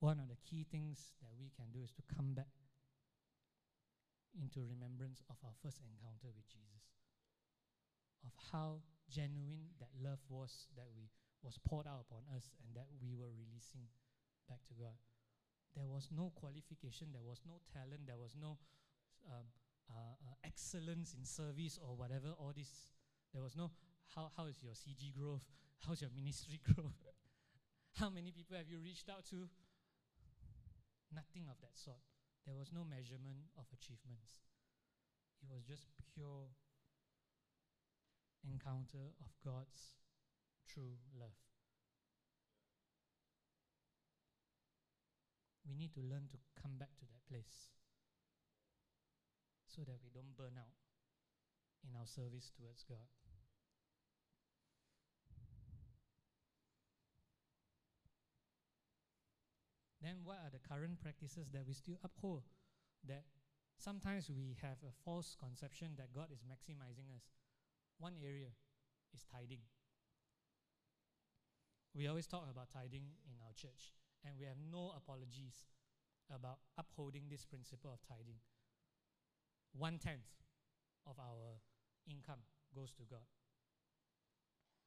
One 0.00 0.18
of 0.18 0.28
the 0.28 0.36
key 0.42 0.66
things 0.68 1.14
that 1.22 1.30
we 1.38 1.50
can 1.54 1.70
do 1.72 1.80
is 1.82 1.92
to 1.92 2.02
come 2.14 2.34
back 2.34 2.50
into 4.34 4.60
remembrance 4.66 5.22
of 5.30 5.36
our 5.44 5.54
first 5.62 5.78
encounter 5.80 6.28
with 6.34 6.48
Jesus, 6.50 6.82
of 8.26 8.32
how 8.50 8.82
genuine 9.12 9.76
that 9.76 9.92
love 10.00 10.24
was 10.32 10.72
that 10.76 10.88
we 10.96 11.12
was 11.44 11.60
poured 11.68 11.84
out 11.84 12.08
upon 12.08 12.24
us 12.32 12.48
and 12.64 12.72
that 12.72 12.88
we 12.96 13.12
were 13.12 13.28
releasing 13.36 13.84
back 14.48 14.64
to 14.64 14.74
God. 14.74 14.96
There 15.76 15.88
was 15.88 16.08
no 16.08 16.32
qualification, 16.32 17.12
there 17.12 17.24
was 17.24 17.44
no 17.44 17.60
talent, 17.68 18.08
there 18.08 18.16
was 18.16 18.32
no 18.40 18.56
um, 19.28 19.46
uh, 19.92 20.16
uh, 20.16 20.36
excellence 20.44 21.12
in 21.12 21.24
service 21.24 21.76
or 21.76 21.96
whatever. 21.96 22.32
All 22.40 22.52
this, 22.56 22.96
there 23.32 23.42
was 23.42 23.56
no 23.56 23.70
how 24.14 24.32
how 24.36 24.46
is 24.46 24.60
your 24.62 24.72
CG 24.72 25.12
growth? 25.12 25.44
How's 25.84 26.00
your 26.00 26.14
ministry 26.14 26.60
growth? 26.68 26.96
how 27.98 28.08
many 28.08 28.32
people 28.32 28.56
have 28.56 28.68
you 28.70 28.78
reached 28.78 29.10
out 29.10 29.24
to? 29.28 29.48
Nothing 31.12 31.44
of 31.50 31.60
that 31.60 31.76
sort. 31.76 32.00
There 32.46 32.56
was 32.56 32.72
no 32.72 32.84
measurement 32.88 33.52
of 33.58 33.68
achievements. 33.72 34.48
It 35.42 35.48
was 35.52 35.64
just 35.68 35.90
pure 36.14 36.48
encounter 38.44 39.14
of 39.20 39.30
God's 39.44 39.98
true 40.66 40.98
love. 41.18 41.36
We 45.68 45.74
need 45.74 45.94
to 45.94 46.00
learn 46.00 46.28
to 46.32 46.38
come 46.60 46.76
back 46.78 46.94
to 46.98 47.06
that 47.06 47.22
place 47.30 47.70
so 49.68 49.82
that 49.82 49.98
we 50.02 50.10
don't 50.12 50.36
burn 50.36 50.58
out 50.58 50.76
in 51.86 51.96
our 51.98 52.06
service 52.06 52.50
towards 52.54 52.84
God. 52.84 53.08
Then, 60.02 60.26
what 60.26 60.42
are 60.42 60.50
the 60.50 60.58
current 60.58 60.98
practices 60.98 61.46
that 61.54 61.62
we 61.66 61.74
still 61.74 61.98
uphold? 62.02 62.42
That 63.06 63.22
sometimes 63.78 64.28
we 64.28 64.58
have 64.60 64.82
a 64.82 64.90
false 65.04 65.36
conception 65.38 65.94
that 65.96 66.12
God 66.12 66.26
is 66.34 66.42
maximizing 66.42 67.14
us. 67.14 67.22
One 67.98 68.14
area 68.22 68.50
is 69.14 69.24
tithing. 69.30 69.62
We 71.94 72.08
always 72.08 72.26
talk 72.26 72.48
about 72.50 72.70
tithing 72.70 73.04
in 73.28 73.36
our 73.44 73.52
church, 73.52 73.92
and 74.24 74.34
we 74.38 74.46
have 74.46 74.56
no 74.56 74.94
apologies 74.96 75.68
about 76.34 76.58
upholding 76.78 77.28
this 77.28 77.44
principle 77.44 77.92
of 77.92 78.00
tithing. 78.08 78.40
One 79.76 79.98
tenth 79.98 80.28
of 81.06 81.18
our 81.18 81.60
income 82.08 82.40
goes 82.74 82.92
to 82.92 83.02
God. 83.08 83.28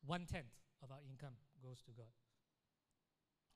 One 0.06 0.26
tenth 0.26 0.58
of 0.82 0.92
our 0.92 1.02
income 1.08 1.38
goes 1.62 1.82
to 1.84 1.92
God. 1.92 2.14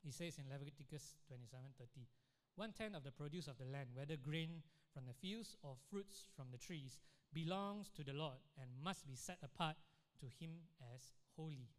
He 0.03 0.11
says 0.11 0.37
in 0.37 0.49
Leviticus 0.49 1.17
27:30, 1.27 2.07
one 2.55 2.71
tenth 2.73 2.95
of 2.95 3.03
the 3.03 3.11
produce 3.11 3.47
of 3.47 3.57
the 3.57 3.65
land, 3.65 3.89
whether 3.93 4.17
grain 4.17 4.63
from 4.93 5.03
the 5.07 5.13
fields 5.13 5.55
or 5.63 5.75
fruits 5.89 6.27
from 6.35 6.47
the 6.51 6.57
trees, 6.57 6.99
belongs 7.33 7.89
to 7.95 8.03
the 8.03 8.13
Lord 8.13 8.39
and 8.59 8.69
must 8.83 9.07
be 9.07 9.15
set 9.15 9.37
apart 9.43 9.75
to 10.19 10.25
Him 10.39 10.51
as 10.93 11.13
holy. 11.35 11.69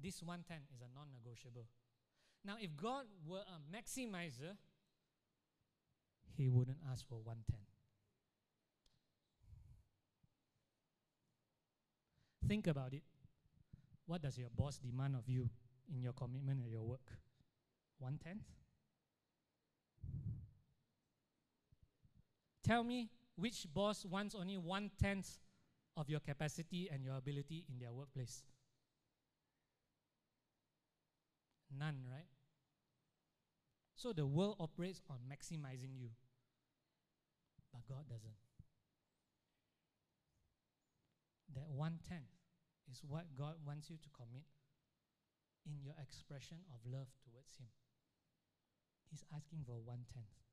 This 0.00 0.22
one 0.22 0.44
tenth 0.46 0.70
is 0.74 0.80
a 0.80 0.94
non 0.94 1.08
negotiable. 1.12 1.66
Now, 2.44 2.56
if 2.60 2.76
God 2.76 3.06
were 3.26 3.42
a 3.42 3.58
maximizer, 3.74 4.56
He 6.36 6.48
wouldn't 6.48 6.78
ask 6.90 7.06
for 7.08 7.18
one 7.22 7.38
tenth. 7.50 7.62
Think 12.46 12.66
about 12.66 12.94
it. 12.94 13.02
What 14.06 14.22
does 14.22 14.38
your 14.38 14.48
boss 14.56 14.78
demand 14.78 15.16
of 15.16 15.28
you 15.28 15.50
in 15.92 16.00
your 16.00 16.14
commitment 16.14 16.60
at 16.64 16.70
your 16.70 16.82
work? 16.82 17.12
One 17.98 18.18
tenth? 18.24 18.44
Tell 22.68 22.84
me 22.84 23.08
which 23.36 23.66
boss 23.72 24.04
wants 24.04 24.34
only 24.34 24.58
one 24.58 24.90
tenth 25.00 25.38
of 25.96 26.10
your 26.10 26.20
capacity 26.20 26.90
and 26.92 27.02
your 27.02 27.16
ability 27.16 27.64
in 27.66 27.78
their 27.78 27.94
workplace? 27.94 28.42
None, 31.74 32.04
right? 32.12 32.28
So 33.96 34.12
the 34.12 34.26
world 34.26 34.56
operates 34.60 35.00
on 35.08 35.16
maximizing 35.24 35.96
you, 35.96 36.10
but 37.72 37.88
God 37.88 38.04
doesn't. 38.06 38.36
That 41.54 41.70
one 41.70 42.00
tenth 42.06 42.36
is 42.92 43.00
what 43.08 43.24
God 43.34 43.54
wants 43.66 43.88
you 43.88 43.96
to 43.96 44.08
commit 44.10 44.44
in 45.64 45.80
your 45.82 45.94
expression 46.02 46.58
of 46.74 46.80
love 46.84 47.08
towards 47.24 47.56
Him. 47.56 47.68
He's 49.10 49.24
asking 49.34 49.60
for 49.64 49.80
one 49.82 50.04
tenth. 50.12 50.47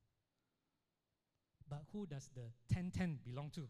But 1.68 1.82
who 1.92 2.06
does 2.06 2.30
the 2.34 2.52
10 2.72 2.90
10 2.92 3.18
belong 3.24 3.50
to? 3.50 3.68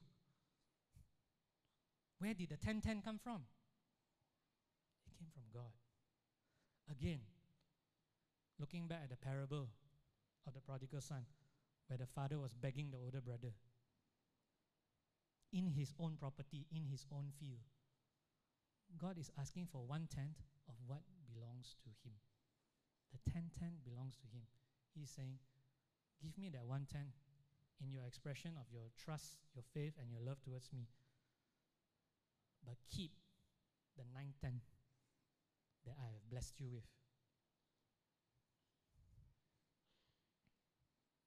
Where 2.18 2.34
did 2.34 2.50
the 2.50 2.56
10 2.56 2.80
10 2.80 3.02
come 3.02 3.18
from? 3.18 3.42
It 5.06 5.18
came 5.18 5.28
from 5.32 5.44
God. 5.52 5.72
Again, 6.90 7.20
looking 8.58 8.86
back 8.86 9.00
at 9.04 9.10
the 9.10 9.16
parable 9.16 9.68
of 10.46 10.54
the 10.54 10.60
prodigal 10.60 11.00
son, 11.00 11.24
where 11.88 11.98
the 11.98 12.06
father 12.06 12.38
was 12.38 12.54
begging 12.54 12.90
the 12.90 12.98
older 12.98 13.20
brother 13.20 13.52
in 15.52 15.70
his 15.70 15.94
own 15.98 16.16
property, 16.18 16.66
in 16.70 16.84
his 16.84 17.06
own 17.12 17.32
field. 17.40 17.64
God 18.98 19.18
is 19.18 19.30
asking 19.38 19.66
for 19.70 19.82
one 19.82 20.06
tenth 20.14 20.40
of 20.68 20.74
what 20.86 21.02
belongs 21.32 21.76
to 21.82 21.90
him. 22.04 22.14
The 23.12 23.30
10 23.30 23.50
10 23.58 23.68
belongs 23.84 24.16
to 24.16 24.26
him. 24.26 24.42
He's 24.94 25.10
saying, 25.10 25.38
Give 26.22 26.36
me 26.38 26.50
that 26.50 26.66
one 26.66 26.86
tenth 26.90 27.14
in 27.82 27.92
your 27.92 28.04
expression 28.06 28.52
of 28.58 28.66
your 28.72 28.90
trust, 28.96 29.38
your 29.54 29.64
faith, 29.74 29.94
and 30.00 30.10
your 30.10 30.20
love 30.20 30.40
towards 30.42 30.72
me. 30.72 30.88
But 32.64 32.76
keep 32.90 33.12
the 33.96 34.04
nine 34.14 34.34
ten 34.40 34.60
that 35.86 35.94
I 36.00 36.06
have 36.06 36.30
blessed 36.30 36.58
you 36.58 36.68
with. 36.72 36.84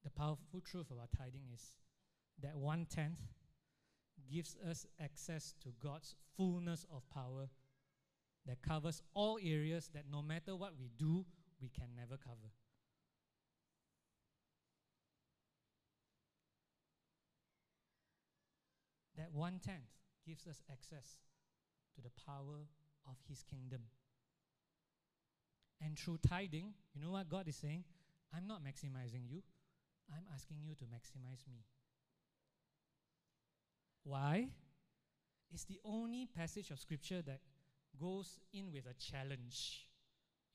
The 0.04 0.10
powerful 0.12 0.62
truth 0.62 0.92
about 0.92 1.10
tithing 1.18 1.44
is 1.54 1.78
that 2.42 2.56
one 2.56 2.86
tenth 2.86 3.20
gives 4.32 4.58
us 4.70 4.86
access 5.02 5.54
to 5.64 5.70
God's 5.82 6.16
fullness 6.36 6.86
of 6.94 7.10
power 7.10 7.50
that 8.46 8.62
covers 8.62 9.02
all 9.14 9.38
areas 9.44 9.90
that 9.94 10.06
no 10.12 10.22
matter 10.22 10.56
what 10.56 10.74
we 10.80 10.90
do, 10.98 11.26
we 11.62 11.70
can 11.70 11.88
never 11.96 12.18
cover. 12.18 12.52
That 19.20 19.34
one 19.34 19.60
tenth 19.60 19.92
gives 20.26 20.48
us 20.48 20.64
access 20.72 21.18
to 21.96 22.02
the 22.02 22.10
power 22.26 22.64
of 23.06 23.18
His 23.28 23.44
kingdom. 23.44 23.82
And 25.84 26.00
through 26.00 26.20
tithing, 26.28 26.74
you 26.96 27.02
know 27.02 27.12
what 27.12 27.30
God 27.30 27.48
is 27.50 27.58
saying? 27.58 27.84
I'm 28.34 28.48
not 28.48 28.64
maximizing 28.64 29.28
you, 29.30 29.44
I'm 30.10 30.24
asking 30.34 30.58
you 30.64 30.74
to 30.76 30.86
maximize 30.86 31.46
me. 31.52 31.66
Why? 34.04 34.48
It's 35.52 35.66
the 35.66 35.80
only 35.84 36.26
passage 36.26 36.72
of 36.72 36.80
scripture 36.80 37.22
that 37.24 37.42
goes 38.00 38.40
in 38.54 38.72
with 38.72 38.86
a 38.86 38.94
challenge. 38.94 39.88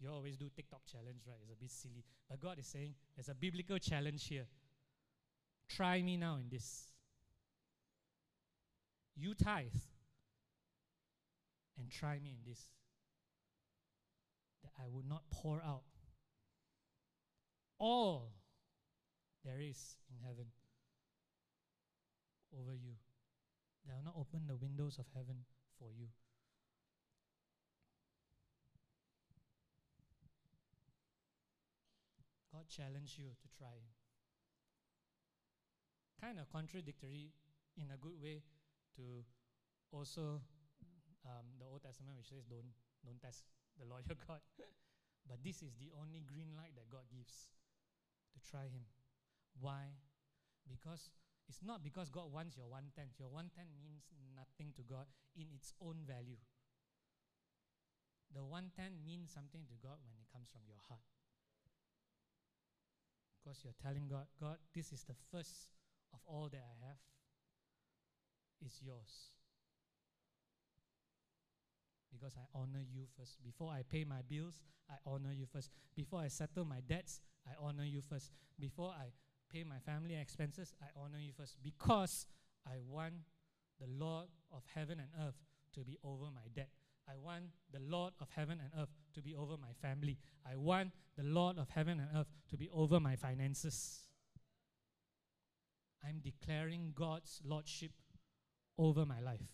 You 0.00 0.10
always 0.10 0.38
do 0.38 0.48
TikTok 0.54 0.86
challenge, 0.90 1.22
right? 1.26 1.36
It's 1.42 1.52
a 1.52 1.56
bit 1.60 1.70
silly. 1.70 2.04
But 2.30 2.40
God 2.40 2.58
is 2.58 2.66
saying 2.66 2.94
there's 3.14 3.28
a 3.28 3.34
biblical 3.34 3.78
challenge 3.78 4.26
here. 4.26 4.46
Try 5.68 6.00
me 6.00 6.16
now 6.16 6.36
in 6.36 6.48
this 6.50 6.93
you 9.16 9.34
tithe 9.34 9.80
and 11.78 11.90
try 11.90 12.18
me 12.18 12.30
in 12.30 12.48
this 12.50 12.68
that 14.62 14.72
I 14.78 14.88
would 14.88 15.08
not 15.08 15.22
pour 15.30 15.62
out 15.62 15.82
all 17.78 18.32
there 19.44 19.60
is 19.60 19.96
in 20.10 20.16
heaven 20.26 20.46
over 22.58 22.74
you. 22.74 22.94
I 23.90 23.96
will 23.96 24.04
not 24.04 24.14
open 24.16 24.46
the 24.46 24.56
windows 24.56 24.98
of 24.98 25.04
heaven 25.14 25.44
for 25.78 25.90
you. 25.92 26.06
God 32.52 32.64
challenged 32.68 33.18
you 33.18 33.24
to 33.24 33.58
try. 33.58 33.76
Kind 36.20 36.38
of 36.38 36.48
contradictory 36.48 37.32
in 37.76 37.90
a 37.92 37.98
good 37.98 38.22
way 38.22 38.42
to 38.96 39.24
also 39.92 40.42
um, 41.24 41.46
the 41.58 41.66
Old 41.66 41.82
Testament, 41.82 42.18
which 42.18 42.28
says 42.30 42.44
don't 42.46 42.74
don't 43.04 43.20
test 43.20 43.44
the 43.78 43.86
Lord 43.86 44.04
your 44.08 44.18
God. 44.26 44.40
but 45.26 45.40
this 45.42 45.62
is 45.62 45.74
the 45.76 45.90
only 45.96 46.22
green 46.24 46.52
light 46.56 46.74
that 46.76 46.88
God 46.90 47.06
gives 47.12 47.50
to 48.34 48.38
try 48.42 48.66
Him. 48.68 48.86
Why? 49.58 49.94
Because 50.68 51.10
it's 51.48 51.62
not 51.62 51.84
because 51.84 52.08
God 52.08 52.32
wants 52.32 52.56
your 52.56 52.68
one 52.68 52.90
tenth. 52.96 53.20
Your 53.20 53.28
one 53.28 53.50
tenth 53.52 53.74
means 53.82 54.08
nothing 54.32 54.72
to 54.76 54.82
God 54.82 55.06
in 55.36 55.46
its 55.52 55.72
own 55.80 56.02
value. 56.06 56.40
The 58.32 58.42
one 58.42 58.72
tenth 58.74 58.98
means 59.04 59.30
something 59.30 59.62
to 59.68 59.76
God 59.78 60.00
when 60.02 60.16
it 60.18 60.26
comes 60.32 60.48
from 60.50 60.66
your 60.66 60.80
heart. 60.88 61.04
Because 63.38 63.60
you're 63.62 63.76
telling 63.76 64.08
God, 64.08 64.26
God, 64.40 64.56
this 64.74 64.90
is 64.90 65.04
the 65.04 65.14
first 65.30 65.68
of 66.12 66.20
all 66.26 66.48
that 66.48 66.64
I 66.64 66.74
have 66.88 66.98
is 68.64 68.80
yours. 68.84 69.30
Because 72.12 72.34
I 72.36 72.58
honor 72.58 72.82
you 72.92 73.06
first. 73.18 73.42
Before 73.42 73.70
I 73.70 73.82
pay 73.82 74.04
my 74.04 74.22
bills, 74.28 74.62
I 74.90 74.94
honor 75.06 75.32
you 75.32 75.46
first. 75.46 75.70
Before 75.96 76.20
I 76.20 76.28
settle 76.28 76.64
my 76.64 76.80
debts, 76.86 77.20
I 77.46 77.52
honor 77.60 77.84
you 77.84 78.00
first. 78.00 78.30
Before 78.58 78.90
I 78.90 79.10
pay 79.50 79.64
my 79.64 79.78
family 79.78 80.14
expenses, 80.14 80.72
I 80.80 80.86
honor 80.96 81.18
you 81.18 81.32
first. 81.36 81.56
Because 81.62 82.26
I 82.66 82.76
want 82.88 83.14
the 83.80 83.86
Lord 83.86 84.28
of 84.52 84.62
heaven 84.74 85.00
and 85.00 85.08
earth 85.26 85.36
to 85.74 85.80
be 85.80 85.98
over 86.04 86.26
my 86.34 86.48
debt. 86.54 86.70
I 87.08 87.16
want 87.16 87.44
the 87.72 87.80
Lord 87.80 88.14
of 88.20 88.28
heaven 88.34 88.58
and 88.60 88.70
earth 88.80 88.94
to 89.14 89.20
be 89.22 89.34
over 89.34 89.56
my 89.56 89.72
family. 89.82 90.18
I 90.50 90.56
want 90.56 90.90
the 91.16 91.24
Lord 91.24 91.58
of 91.58 91.68
heaven 91.68 92.00
and 92.00 92.08
earth 92.16 92.28
to 92.50 92.56
be 92.56 92.68
over 92.70 93.00
my 93.00 93.16
finances. 93.16 94.00
I'm 96.06 96.20
declaring 96.22 96.92
God's 96.94 97.40
lordship 97.44 97.92
over 98.78 99.04
my 99.06 99.20
life 99.20 99.46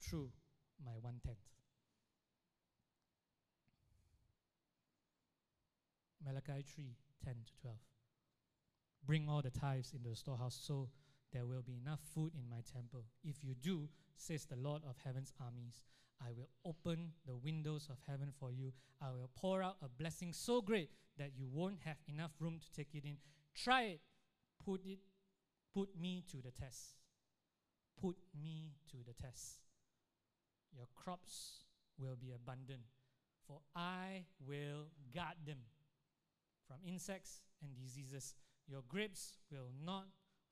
through 0.00 0.30
my 0.84 0.92
one 1.00 1.20
tenth. 1.24 1.38
Malachi 6.24 6.64
3 6.74 6.96
10 7.24 7.34
to 7.46 7.52
12. 7.62 7.76
Bring 9.06 9.28
all 9.28 9.42
the 9.42 9.50
tithes 9.50 9.92
into 9.92 10.08
the 10.08 10.16
storehouse 10.16 10.58
so 10.62 10.88
there 11.32 11.46
will 11.46 11.62
be 11.62 11.76
enough 11.76 12.00
food 12.14 12.32
in 12.34 12.48
my 12.48 12.62
temple. 12.72 13.04
If 13.22 13.42
you 13.42 13.54
do, 13.54 13.88
says 14.16 14.46
the 14.46 14.56
Lord 14.56 14.82
of 14.88 14.96
heaven's 15.04 15.32
armies, 15.40 15.82
I 16.24 16.30
will 16.30 16.48
open 16.64 17.12
the 17.26 17.36
windows 17.36 17.88
of 17.90 17.96
heaven 18.06 18.32
for 18.38 18.50
you. 18.52 18.72
I 19.02 19.10
will 19.10 19.30
pour 19.34 19.62
out 19.62 19.76
a 19.82 19.88
blessing 19.88 20.32
so 20.32 20.62
great 20.62 20.90
that 21.18 21.32
you 21.36 21.46
won't 21.52 21.80
have 21.84 21.96
enough 22.08 22.32
room 22.40 22.58
to 22.60 22.72
take 22.72 22.94
it 22.94 23.04
in. 23.04 23.16
Try 23.54 23.82
it. 23.82 24.00
Put 24.64 24.86
it 24.86 25.00
put 25.74 25.88
me 26.00 26.22
to 26.30 26.36
the 26.36 26.52
test 26.52 26.94
put 28.00 28.16
me 28.40 28.72
to 28.90 28.96
the 29.06 29.14
test. 29.14 29.60
Your 30.76 30.86
crops 30.94 31.64
will 31.98 32.16
be 32.20 32.32
abundant, 32.32 32.82
for 33.46 33.60
I 33.76 34.24
will 34.46 34.88
guard 35.14 35.36
them 35.46 35.58
from 36.66 36.76
insects 36.86 37.42
and 37.62 37.76
diseases. 37.76 38.34
Your 38.66 38.82
grapes 38.88 39.36
will 39.50 39.70
not 39.84 40.06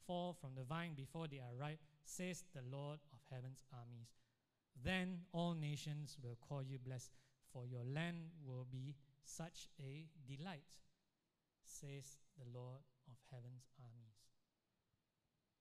fall 0.07 0.33
from 0.33 0.51
the 0.55 0.65
vine 0.65 0.95
before 0.95 1.27
they 1.29 1.39
are 1.39 1.57
ripe, 1.59 1.81
says 2.05 2.45
the 2.55 2.63
Lord 2.71 2.99
of 3.13 3.21
heaven's 3.31 3.65
armies. 3.73 4.15
Then 4.85 5.21
all 5.33 5.55
nations 5.55 6.17
will 6.23 6.37
call 6.49 6.63
you 6.63 6.79
blessed, 6.79 7.13
for 7.53 7.67
your 7.67 7.85
land 7.85 8.31
will 8.45 8.67
be 8.71 8.95
such 9.25 9.69
a 9.81 10.07
delight, 10.27 10.79
says 11.65 12.19
the 12.39 12.59
Lord 12.59 12.81
of 13.09 13.17
heaven's 13.31 13.71
armies. 13.79 14.02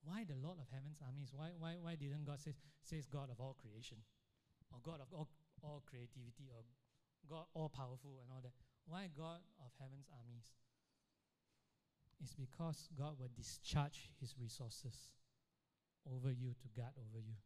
Why 0.04 0.26
the 0.26 0.38
Lord 0.42 0.58
of 0.58 0.66
heaven's 0.74 0.98
armies? 1.06 1.30
Why, 1.34 1.54
why, 1.58 1.78
why 1.78 1.94
didn't 1.94 2.26
God 2.26 2.42
say, 2.42 2.58
says 2.82 3.06
God 3.06 3.30
of 3.30 3.38
all 3.40 3.56
creation? 3.62 3.98
Or 4.74 4.82
God 4.82 5.02
of 5.02 5.14
all, 5.14 5.30
all 5.62 5.84
creativity? 5.86 6.50
Or 6.50 6.66
God 7.30 7.46
all 7.54 7.70
powerful 7.70 8.18
and 8.18 8.30
all 8.34 8.42
that? 8.42 8.58
Why 8.90 9.10
God 9.14 9.46
of 9.62 9.70
heaven's 9.78 10.10
armies? 10.10 10.50
It's 12.22 12.34
because 12.34 12.90
God 12.98 13.18
will 13.18 13.34
discharge 13.34 14.14
his 14.20 14.34
resources 14.42 15.14
over 16.06 16.32
you 16.32 16.54
to 16.54 16.68
guard 16.74 16.94
over 16.98 17.22
you. 17.22 17.38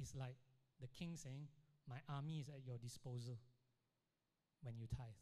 It's 0.00 0.14
like 0.14 0.36
the 0.80 0.88
king 0.88 1.16
saying, 1.16 1.48
My 1.88 2.00
army 2.08 2.40
is 2.40 2.48
at 2.48 2.64
your 2.64 2.76
disposal 2.76 3.36
when 4.62 4.76
you 4.76 4.86
tithe. 4.88 5.20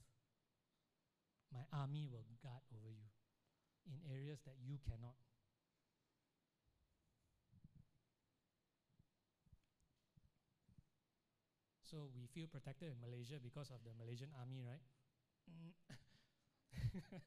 My 1.53 1.67
army 1.75 2.07
will 2.11 2.27
guard 2.43 2.63
over 2.71 2.91
you 2.91 3.11
in 3.87 3.99
areas 4.15 4.39
that 4.47 4.55
you 4.63 4.79
cannot. 4.87 5.19
So 11.91 12.07
we 12.15 12.31
feel 12.31 12.47
protected 12.47 12.95
in 12.95 13.03
Malaysia 13.03 13.43
because 13.43 13.75
of 13.75 13.83
the 13.83 13.91
Malaysian 13.99 14.31
army, 14.39 14.63
right? 14.63 14.79
Mm. 15.51 15.75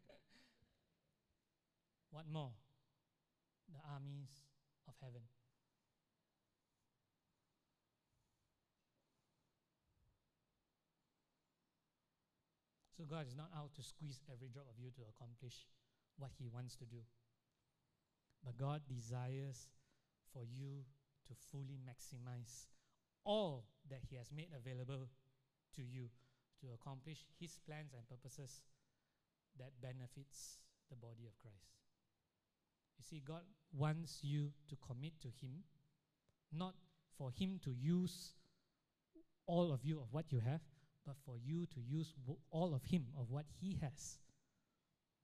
what 2.15 2.23
more? 2.31 2.55
The 3.67 3.83
armies 3.91 4.31
of 4.87 4.95
heaven. 5.03 5.27
So 12.95 13.03
God 13.03 13.27
is 13.27 13.35
not 13.35 13.51
out 13.51 13.75
to 13.75 13.83
squeeze 13.83 14.23
every 14.31 14.47
drop 14.47 14.71
of 14.71 14.79
you 14.79 14.95
to 14.95 15.03
accomplish 15.11 15.67
what 16.15 16.31
He 16.39 16.47
wants 16.47 16.79
to 16.79 16.87
do. 16.87 17.03
But 18.47 18.55
God 18.55 18.87
desires 18.87 19.67
for 20.31 20.47
you 20.47 20.87
to 21.27 21.33
fully 21.51 21.83
maximize 21.83 22.71
all 23.25 23.65
that 23.89 24.01
He 24.09 24.15
has 24.15 24.31
made 24.31 24.49
available 24.55 25.07
to 25.75 25.81
you 25.81 26.09
to 26.61 26.67
accomplish 26.73 27.25
His 27.39 27.59
plans 27.65 27.93
and 27.93 28.07
purposes 28.07 28.63
that 29.59 29.71
benefits 29.81 30.59
the 30.89 30.95
body 30.95 31.25
of 31.25 31.37
Christ. 31.41 31.77
You 32.97 33.03
see, 33.03 33.21
God 33.25 33.43
wants 33.75 34.19
you 34.21 34.51
to 34.69 34.75
commit 34.87 35.19
to 35.21 35.27
Him, 35.27 35.63
not 36.51 36.75
for 37.17 37.31
Him 37.31 37.59
to 37.63 37.71
use 37.71 38.33
all 39.45 39.73
of 39.73 39.83
you 39.83 39.99
of 39.99 40.07
what 40.11 40.31
you 40.31 40.39
have, 40.39 40.61
but 41.05 41.15
for 41.25 41.37
you 41.37 41.65
to 41.65 41.81
use 41.81 42.13
all 42.49 42.73
of 42.73 42.83
Him, 42.85 43.05
of 43.19 43.29
what 43.29 43.45
He 43.59 43.77
has, 43.81 44.19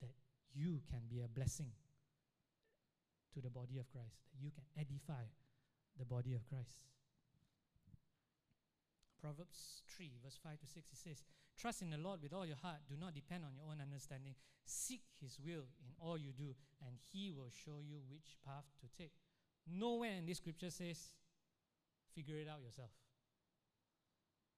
that 0.02 0.10
you 0.52 0.80
can 0.90 1.00
be 1.08 1.20
a 1.20 1.28
blessing 1.28 1.70
to 3.32 3.40
the 3.40 3.50
body 3.50 3.78
of 3.78 3.90
Christ, 3.90 4.18
that 4.32 4.42
you 4.42 4.50
can 4.50 4.64
edify 4.78 5.24
the 5.98 6.04
body 6.04 6.34
of 6.34 6.46
Christ. 6.48 6.82
Proverbs 9.20 9.82
3, 9.96 10.10
verse 10.24 10.38
5 10.42 10.58
to 10.60 10.66
6, 10.66 10.92
it 10.92 10.98
says, 10.98 11.24
Trust 11.56 11.82
in 11.82 11.90
the 11.90 11.98
Lord 11.98 12.22
with 12.22 12.32
all 12.32 12.46
your 12.46 12.56
heart. 12.56 12.80
Do 12.88 12.96
not 12.98 13.14
depend 13.14 13.44
on 13.44 13.52
your 13.54 13.68
own 13.70 13.80
understanding. 13.80 14.34
Seek 14.64 15.02
His 15.20 15.38
will 15.38 15.68
in 15.84 15.92
all 16.00 16.16
you 16.16 16.32
do, 16.32 16.54
and 16.86 16.96
He 17.12 17.30
will 17.30 17.50
show 17.52 17.84
you 17.84 18.00
which 18.08 18.38
path 18.44 18.64
to 18.80 18.86
take. 18.96 19.12
Nowhere 19.68 20.12
in 20.16 20.26
this 20.26 20.38
scripture 20.38 20.70
says, 20.70 21.12
Figure 22.14 22.38
it 22.38 22.48
out 22.48 22.62
yourself. 22.64 22.90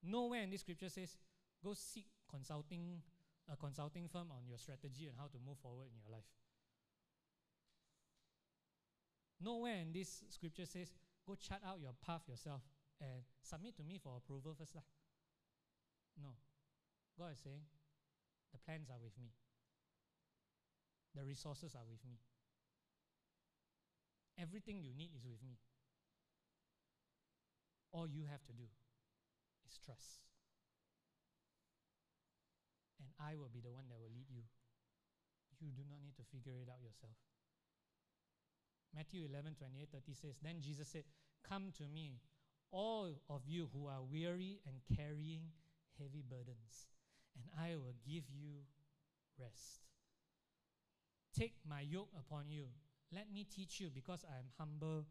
Nowhere 0.01 0.41
in 0.41 0.49
this 0.49 0.61
scripture 0.61 0.89
says, 0.89 1.17
Go 1.63 1.73
seek 1.73 2.07
consulting 2.29 3.01
a 3.51 3.57
consulting 3.57 4.07
firm 4.07 4.31
on 4.31 4.47
your 4.47 4.57
strategy 4.57 5.07
and 5.07 5.17
how 5.19 5.27
to 5.27 5.37
move 5.45 5.57
forward 5.61 5.87
in 5.91 5.99
your 5.99 6.15
life. 6.15 6.27
Nowhere 9.41 9.75
in 9.81 9.91
this 9.91 10.23
scripture 10.29 10.65
says, 10.65 10.93
Go 11.27 11.35
chart 11.35 11.61
out 11.67 11.79
your 11.81 11.93
path 12.05 12.21
yourself 12.27 12.61
and 13.01 13.23
submit 13.41 13.75
to 13.77 13.83
me 13.83 13.99
for 14.01 14.17
approval 14.17 14.55
first. 14.57 14.75
Lah. 14.75 14.85
No. 16.21 16.35
God 17.17 17.33
is 17.33 17.39
saying, 17.39 17.61
the 18.51 18.59
plans 18.59 18.89
are 18.89 19.01
with 19.01 19.17
me. 19.17 19.33
The 21.13 21.23
resources 21.25 21.75
are 21.75 21.85
with 21.85 22.01
me. 22.05 22.17
Everything 24.37 24.81
you 24.81 24.93
need 24.97 25.13
is 25.13 25.25
with 25.25 25.41
me. 25.45 25.61
All 27.93 28.09
you 28.09 28.25
have 28.25 28.41
to 28.49 28.53
do 28.53 28.65
is 29.69 29.77
trust. 29.77 30.25
And 32.97 33.09
I 33.21 33.37
will 33.37 33.53
be 33.53 33.61
the 33.61 33.69
one 33.69 33.85
that 33.89 34.01
will 34.01 34.09
lead 34.09 34.29
you. 34.33 34.41
You 35.61 35.69
do 35.69 35.85
not 35.85 36.01
need 36.01 36.17
to 36.17 36.25
figure 36.33 36.57
it 36.57 36.67
out 36.67 36.81
yourself. 36.81 37.13
Matthew 38.93 39.25
11, 39.25 39.55
28, 39.57 39.89
30 39.89 40.13
says, 40.13 40.35
Then 40.41 40.61
Jesus 40.61 40.89
said, 40.89 41.05
Come 41.45 41.73
to 41.77 41.85
me, 41.85 42.21
all 42.73 43.21
of 43.29 43.45
you 43.45 43.69
who 43.71 43.85
are 43.85 44.01
weary 44.01 44.59
and 44.65 44.81
carrying 44.97 45.53
heavy 46.01 46.25
burdens, 46.27 46.89
and 47.37 47.45
I 47.53 47.77
will 47.77 47.93
give 48.01 48.25
you 48.33 48.65
rest. 49.37 49.85
Take 51.37 51.53
my 51.69 51.81
yoke 51.81 52.09
upon 52.17 52.49
you. 52.49 52.65
Let 53.13 53.31
me 53.31 53.45
teach 53.45 53.79
you, 53.79 53.93
because 53.93 54.25
I 54.25 54.41
am 54.41 54.49
humble 54.57 55.05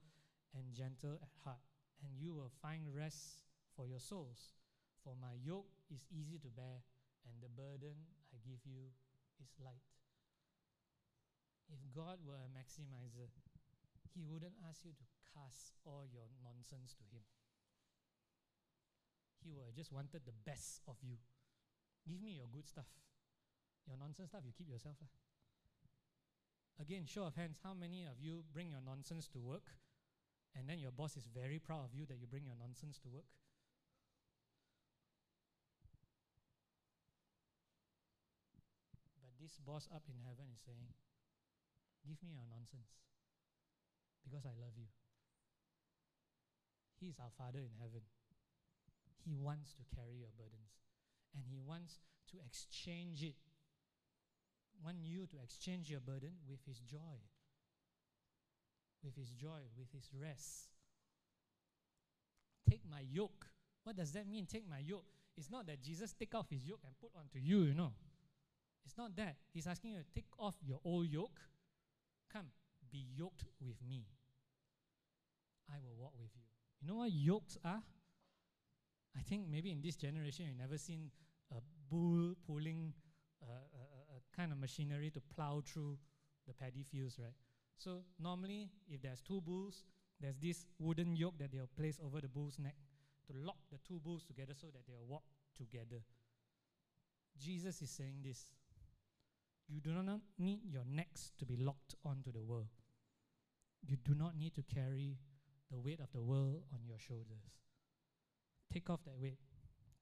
and 0.58 0.74
gentle 0.74 1.22
at 1.22 1.30
heart, 1.44 1.62
and 2.02 2.18
you 2.18 2.34
will 2.34 2.50
find 2.60 2.90
rest 2.90 3.46
for 3.76 3.86
your 3.86 4.00
souls. 4.00 4.50
For 5.04 5.14
my 5.22 5.38
yoke 5.38 5.70
is 5.86 6.06
easy 6.10 6.38
to 6.42 6.50
bear, 6.50 6.82
and 7.30 7.38
the 7.38 7.48
burden 7.48 7.94
I 8.34 8.42
give 8.42 8.66
you 8.66 8.90
is 9.38 9.54
light. 9.62 9.86
If 11.70 11.78
God 11.94 12.18
were 12.26 12.42
a 12.42 12.50
maximizer, 12.50 13.30
He 14.14 14.26
wouldn't 14.26 14.58
ask 14.68 14.84
you 14.84 14.90
to 14.90 15.06
cast 15.30 15.78
all 15.86 16.04
your 16.10 16.26
nonsense 16.42 16.94
to 16.98 17.04
Him. 17.14 17.22
He 19.42 19.50
would 19.50 19.66
have 19.66 19.74
just 19.74 19.92
wanted 19.92 20.22
the 20.24 20.36
best 20.46 20.80
of 20.86 20.96
you. 21.02 21.18
Give 22.06 22.22
me 22.22 22.38
your 22.38 22.46
good 22.50 22.66
stuff. 22.66 22.86
Your 23.86 23.98
nonsense 23.98 24.30
stuff, 24.30 24.46
you 24.46 24.54
keep 24.54 24.70
yourself. 24.70 24.94
Lah. 25.02 25.10
Again, 26.78 27.06
show 27.06 27.26
of 27.26 27.34
hands, 27.34 27.58
how 27.62 27.74
many 27.74 28.06
of 28.06 28.18
you 28.22 28.46
bring 28.54 28.70
your 28.70 28.80
nonsense 28.80 29.28
to 29.34 29.38
work 29.38 29.66
and 30.54 30.68
then 30.68 30.78
your 30.78 30.90
boss 30.90 31.16
is 31.16 31.26
very 31.26 31.58
proud 31.58 31.84
of 31.84 31.94
you 31.94 32.06
that 32.06 32.18
you 32.18 32.26
bring 32.26 32.46
your 32.46 32.58
nonsense 32.58 32.98
to 33.02 33.08
work? 33.10 33.26
But 39.20 39.34
this 39.42 39.58
boss 39.58 39.88
up 39.94 40.06
in 40.06 40.16
heaven 40.22 40.46
is 40.54 40.62
saying, 40.62 40.94
Give 42.06 42.18
me 42.22 42.34
your 42.34 42.46
nonsense 42.50 42.98
because 44.24 44.46
I 44.46 44.54
love 44.58 44.74
you. 44.74 44.90
He 46.98 47.06
is 47.10 47.18
our 47.18 47.30
Father 47.38 47.58
in 47.58 47.74
heaven. 47.78 48.02
He 49.24 49.34
wants 49.34 49.72
to 49.74 49.82
carry 49.94 50.16
your 50.18 50.34
burdens 50.36 50.74
and 51.34 51.44
He 51.46 51.58
wants 51.58 52.00
to 52.30 52.36
exchange 52.46 53.22
it. 53.22 53.36
Want 54.84 54.98
you 55.02 55.26
to 55.26 55.36
exchange 55.42 55.90
your 55.90 56.00
burden 56.00 56.32
with 56.48 56.58
His 56.66 56.78
joy, 56.80 57.22
with 59.04 59.16
His 59.16 59.30
joy, 59.30 59.60
with 59.78 59.92
His 59.92 60.10
rest. 60.20 60.68
Take 62.68 62.80
my 62.90 63.00
yoke. 63.00 63.46
What 63.84 63.96
does 63.96 64.12
that 64.12 64.28
mean? 64.28 64.46
Take 64.46 64.68
my 64.68 64.78
yoke. 64.78 65.06
It's 65.36 65.50
not 65.50 65.66
that 65.66 65.82
Jesus 65.82 66.12
take 66.12 66.34
off 66.34 66.50
His 66.50 66.66
yoke 66.66 66.80
and 66.84 66.98
put 67.00 67.10
onto 67.16 67.38
you, 67.38 67.62
you 67.62 67.74
know. 67.74 67.92
It's 68.84 68.98
not 68.98 69.14
that. 69.16 69.36
He's 69.52 69.66
asking 69.66 69.92
you 69.92 69.98
to 69.98 70.04
take 70.14 70.26
off 70.38 70.56
your 70.66 70.80
old 70.84 71.06
yoke. 71.06 71.38
Come, 72.32 72.46
be 72.90 73.06
yoked 73.16 73.44
with 73.60 73.76
me. 73.88 74.04
I 75.70 75.76
will 75.78 75.94
walk 75.96 76.12
with 76.18 76.30
you. 76.34 76.42
You 76.80 76.88
know 76.88 76.96
what 76.96 77.12
yokes 77.12 77.56
are? 77.64 77.82
I 79.16 79.20
think 79.22 79.48
maybe 79.48 79.70
in 79.70 79.80
this 79.80 79.96
generation 79.96 80.46
you've 80.46 80.58
never 80.58 80.78
seen 80.78 81.10
a 81.50 81.60
bull 81.90 82.34
pulling 82.46 82.92
a, 83.42 83.52
a, 83.52 84.16
a 84.16 84.36
kind 84.36 84.52
of 84.52 84.58
machinery 84.58 85.10
to 85.10 85.20
plow 85.34 85.62
through 85.64 85.98
the 86.46 86.54
paddy 86.54 86.82
fields, 86.82 87.18
right? 87.18 87.34
So 87.76 88.02
normally, 88.18 88.70
if 88.88 89.02
there's 89.02 89.20
two 89.20 89.40
bulls, 89.40 89.84
there's 90.20 90.38
this 90.38 90.66
wooden 90.78 91.16
yoke 91.16 91.38
that 91.38 91.52
they'll 91.52 91.68
place 91.76 91.98
over 92.04 92.20
the 92.20 92.28
bull's 92.28 92.58
neck 92.58 92.76
to 93.26 93.32
lock 93.36 93.58
the 93.70 93.78
two 93.86 94.00
bulls 94.00 94.24
together 94.24 94.54
so 94.54 94.68
that 94.68 94.86
they'll 94.86 95.06
walk 95.06 95.24
together. 95.56 96.02
Jesus 97.38 97.82
is 97.82 97.90
saying 97.90 98.18
this. 98.22 98.46
You 99.68 99.80
do 99.80 99.90
not 99.90 100.20
need 100.38 100.60
your 100.64 100.84
necks 100.86 101.32
to 101.38 101.46
be 101.46 101.56
locked 101.56 101.94
onto 102.04 102.30
the 102.30 102.42
world. 102.42 102.68
You 103.84 103.96
do 103.96 104.14
not 104.14 104.36
need 104.36 104.54
to 104.54 104.62
carry 104.62 105.18
the 105.70 105.78
weight 105.78 106.00
of 106.00 106.12
the 106.12 106.22
world 106.22 106.62
on 106.72 106.80
your 106.86 106.98
shoulders. 106.98 107.50
Take 108.72 108.88
off 108.88 109.00
that 109.04 109.18
weight, 109.20 109.38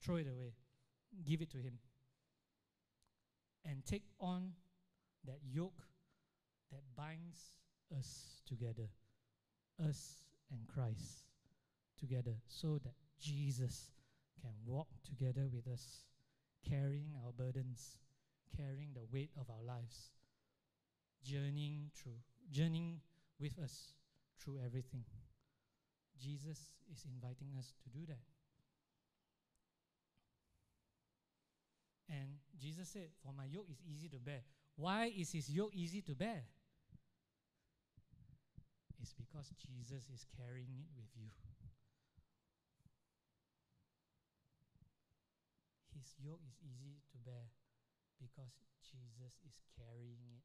throw 0.02 0.16
it 0.16 0.28
away, 0.28 0.52
give 1.24 1.42
it 1.42 1.50
to 1.50 1.58
Him. 1.58 1.78
and 3.64 3.84
take 3.84 4.04
on 4.18 4.52
that 5.26 5.40
yoke 5.52 5.82
that 6.72 6.80
binds 6.96 7.38
us 7.98 8.40
together, 8.46 8.88
us 9.86 10.24
and 10.50 10.66
Christ 10.66 11.24
together, 11.98 12.36
so 12.46 12.78
that 12.78 12.94
Jesus 13.20 13.90
can 14.40 14.52
walk 14.64 14.88
together 15.04 15.48
with 15.52 15.66
us, 15.68 16.04
carrying 16.66 17.12
our 17.24 17.32
burdens, 17.32 17.98
carrying 18.56 18.94
the 18.94 19.04
weight 19.12 19.30
of 19.38 19.50
our 19.50 19.62
lives, 19.62 20.10
journeying 21.22 21.90
through, 21.94 22.20
journeying 22.50 23.00
with 23.38 23.58
us 23.58 23.92
through 24.38 24.58
everything. 24.64 25.04
Jesus 26.18 26.58
is 26.92 27.04
inviting 27.04 27.48
us 27.58 27.74
to 27.82 27.90
do 27.90 28.06
that. 28.06 28.39
And 32.10 32.42
Jesus 32.58 32.90
said, 32.90 33.14
For 33.22 33.32
my 33.32 33.46
yoke 33.46 33.70
is 33.70 33.78
easy 33.86 34.08
to 34.08 34.18
bear. 34.18 34.42
Why 34.74 35.12
is 35.14 35.30
his 35.30 35.48
yoke 35.48 35.70
easy 35.72 36.02
to 36.02 36.14
bear? 36.14 36.42
It's 39.00 39.14
because 39.14 39.54
Jesus 39.56 40.10
is 40.12 40.26
carrying 40.36 40.74
it 40.82 40.90
with 40.98 41.08
you. 41.14 41.30
His 45.94 46.10
yoke 46.18 46.42
is 46.44 46.58
easy 46.60 46.98
to 47.14 47.16
bear 47.22 47.54
because 48.18 48.58
Jesus 48.82 49.38
is 49.46 49.56
carrying 49.78 50.20
it 50.34 50.44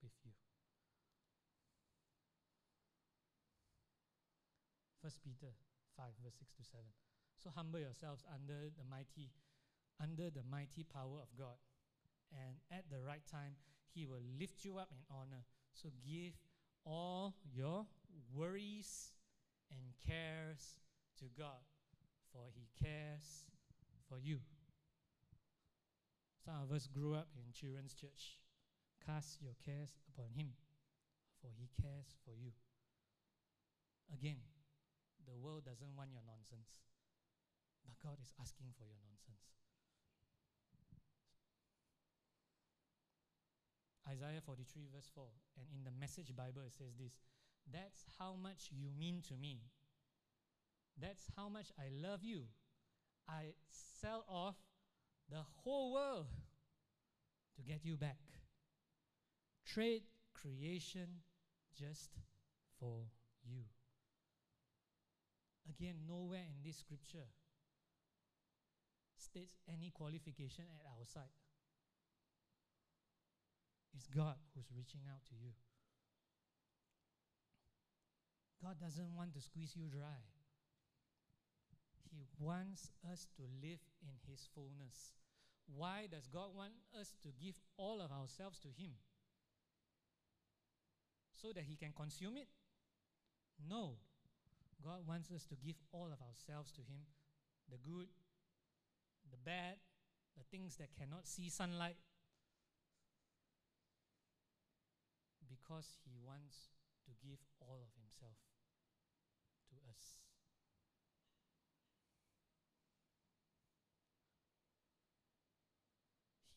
with 0.00 0.14
you. 0.24 0.32
First 5.02 5.18
Peter 5.24 5.50
5 5.98 6.06
verse 6.22 6.38
6 6.38 6.52
to 6.56 6.64
7. 6.64 6.86
So 7.36 7.50
humble 7.50 7.82
yourselves 7.82 8.22
under 8.30 8.70
the 8.70 8.86
mighty 8.86 9.34
under 10.00 10.30
the 10.30 10.42
mighty 10.50 10.84
power 10.84 11.18
of 11.20 11.28
God 11.36 11.58
and 12.32 12.56
at 12.70 12.84
the 12.90 13.00
right 13.00 13.24
time 13.30 13.56
he 13.94 14.06
will 14.06 14.22
lift 14.38 14.64
you 14.64 14.78
up 14.78 14.88
in 14.90 15.02
honor. 15.10 15.44
So 15.72 15.88
give 16.04 16.32
all 16.84 17.34
your 17.54 17.86
worries 18.34 19.12
and 19.70 19.80
cares 20.06 20.80
to 21.18 21.26
God 21.36 21.60
for 22.32 22.48
he 22.54 22.68
cares 22.82 23.44
for 24.08 24.18
you. 24.18 24.38
Some 26.44 26.54
of 26.62 26.72
us 26.74 26.88
grew 26.88 27.14
up 27.14 27.28
in 27.36 27.52
children's 27.52 27.94
church. 27.94 28.40
Cast 29.04 29.40
your 29.40 29.54
cares 29.64 29.90
upon 30.08 30.32
him 30.34 30.52
for 31.40 31.50
he 31.58 31.68
cares 31.82 32.16
for 32.24 32.34
you. 32.34 32.50
Again, 34.12 34.38
the 35.26 35.34
world 35.34 35.64
doesn't 35.64 35.96
want 35.96 36.10
your 36.10 36.22
nonsense, 36.26 36.70
but 37.86 37.94
God 38.02 38.18
is 38.20 38.32
asking 38.40 38.74
for 38.78 38.84
your 38.84 38.98
nonsense. 39.02 39.61
Isaiah 44.08 44.40
43, 44.44 44.88
verse 44.94 45.10
4, 45.14 45.24
and 45.58 45.66
in 45.72 45.84
the 45.84 45.92
Message 46.00 46.34
Bible, 46.34 46.62
it 46.66 46.72
says 46.72 46.94
this 46.98 47.12
That's 47.72 48.04
how 48.18 48.34
much 48.34 48.70
you 48.70 48.88
mean 48.98 49.22
to 49.28 49.34
me. 49.34 49.60
That's 51.00 51.24
how 51.36 51.48
much 51.48 51.72
I 51.78 51.88
love 51.90 52.22
you. 52.22 52.44
I 53.28 53.54
sell 54.00 54.24
off 54.28 54.56
the 55.30 55.42
whole 55.62 55.92
world 55.92 56.26
to 57.56 57.62
get 57.62 57.84
you 57.84 57.96
back. 57.96 58.18
Trade 59.66 60.02
creation 60.34 61.22
just 61.78 62.10
for 62.78 63.06
you. 63.44 63.62
Again, 65.70 65.94
nowhere 66.06 66.44
in 66.44 66.62
this 66.64 66.78
scripture 66.78 67.30
states 69.16 69.56
any 69.72 69.90
qualification 69.90 70.64
at 70.78 70.84
our 70.86 71.04
side. 71.04 71.32
It's 73.94 74.08
God 74.08 74.36
who's 74.54 74.70
reaching 74.74 75.02
out 75.08 75.24
to 75.28 75.34
you. 75.34 75.52
God 78.62 78.78
doesn't 78.80 79.16
want 79.16 79.34
to 79.34 79.40
squeeze 79.40 79.74
you 79.76 79.88
dry. 79.90 80.22
He 82.10 82.24
wants 82.38 82.92
us 83.10 83.26
to 83.36 83.42
live 83.60 83.80
in 84.02 84.14
His 84.30 84.48
fullness. 84.54 85.18
Why 85.66 86.06
does 86.10 86.28
God 86.28 86.54
want 86.54 86.72
us 86.98 87.14
to 87.22 87.28
give 87.42 87.56
all 87.76 88.00
of 88.00 88.12
ourselves 88.12 88.60
to 88.60 88.68
Him? 88.68 88.92
So 91.32 91.52
that 91.54 91.64
He 91.64 91.76
can 91.76 91.92
consume 91.96 92.36
it? 92.36 92.48
No. 93.68 93.96
God 94.84 95.06
wants 95.06 95.30
us 95.30 95.44
to 95.46 95.56
give 95.56 95.76
all 95.92 96.10
of 96.12 96.20
ourselves 96.22 96.70
to 96.72 96.80
Him 96.80 97.02
the 97.70 97.78
good, 97.78 98.08
the 99.30 99.38
bad, 99.44 99.76
the 100.36 100.44
things 100.50 100.76
that 100.76 100.94
cannot 100.98 101.26
see 101.26 101.48
sunlight, 101.48 101.96
because 105.62 106.02
He 106.02 106.18
wants 106.18 106.74
to 107.06 107.14
give 107.22 107.38
all 107.62 107.78
of 107.78 107.94
Himself 107.94 108.34
to 109.70 109.78
us. 109.86 110.18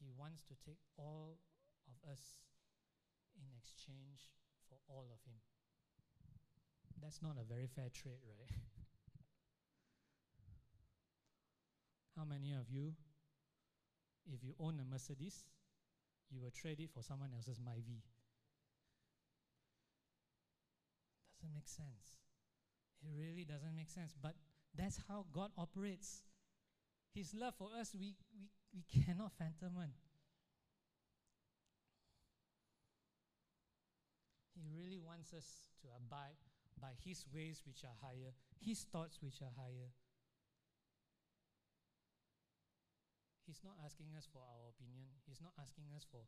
He 0.01 0.09
wants 0.17 0.41
to 0.49 0.57
take 0.65 0.81
all 0.97 1.37
of 1.85 1.97
us 2.09 2.41
in 3.37 3.53
exchange 3.53 4.33
for 4.69 4.81
all 4.89 5.05
of 5.13 5.21
Him. 5.29 5.37
That's 7.01 7.21
not 7.21 7.37
a 7.39 7.43
very 7.45 7.67
fair 7.67 7.89
trade, 7.93 8.21
right? 8.25 8.49
How 12.17 12.25
many 12.25 12.53
of 12.53 12.69
you, 12.69 12.93
if 14.25 14.43
you 14.43 14.55
own 14.59 14.79
a 14.81 14.85
Mercedes, 14.85 15.45
you 16.31 16.39
will 16.41 16.51
trade 16.51 16.79
it 16.79 16.89
for 16.93 17.03
someone 17.03 17.29
else's 17.35 17.59
Myvi? 17.59 18.01
Doesn't 21.45 21.61
make 21.61 21.69
sense. 21.69 22.17
It 23.05 23.13
really 23.13 23.45
doesn't 23.45 23.75
make 23.77 23.89
sense. 23.93 24.17
But 24.17 24.33
that's 24.73 24.97
how 25.07 25.29
God 25.31 25.51
operates. 25.57 26.25
His 27.13 27.35
love 27.37 27.53
for 27.53 27.69
us, 27.79 27.93
we, 27.93 28.17
we, 28.33 28.49
we 28.73 28.81
cannot 28.89 29.31
fathom 29.37 29.77
it. 29.77 29.93
He 34.57 34.65
really 34.73 34.97
wants 34.97 35.33
us 35.37 35.45
to 35.85 35.87
abide 35.93 36.41
by 36.81 36.97
His 37.05 37.23
ways 37.29 37.61
which 37.61 37.85
are 37.85 37.93
higher, 38.01 38.33
His 38.57 38.81
thoughts 38.89 39.21
which 39.21 39.37
are 39.45 39.53
higher. 39.53 39.93
He's 43.45 43.61
not 43.63 43.77
asking 43.85 44.17
us 44.17 44.25
for 44.33 44.41
our 44.41 44.73
opinion, 44.73 45.13
He's 45.29 45.41
not 45.41 45.53
asking 45.61 45.93
us 45.95 46.07
for 46.09 46.25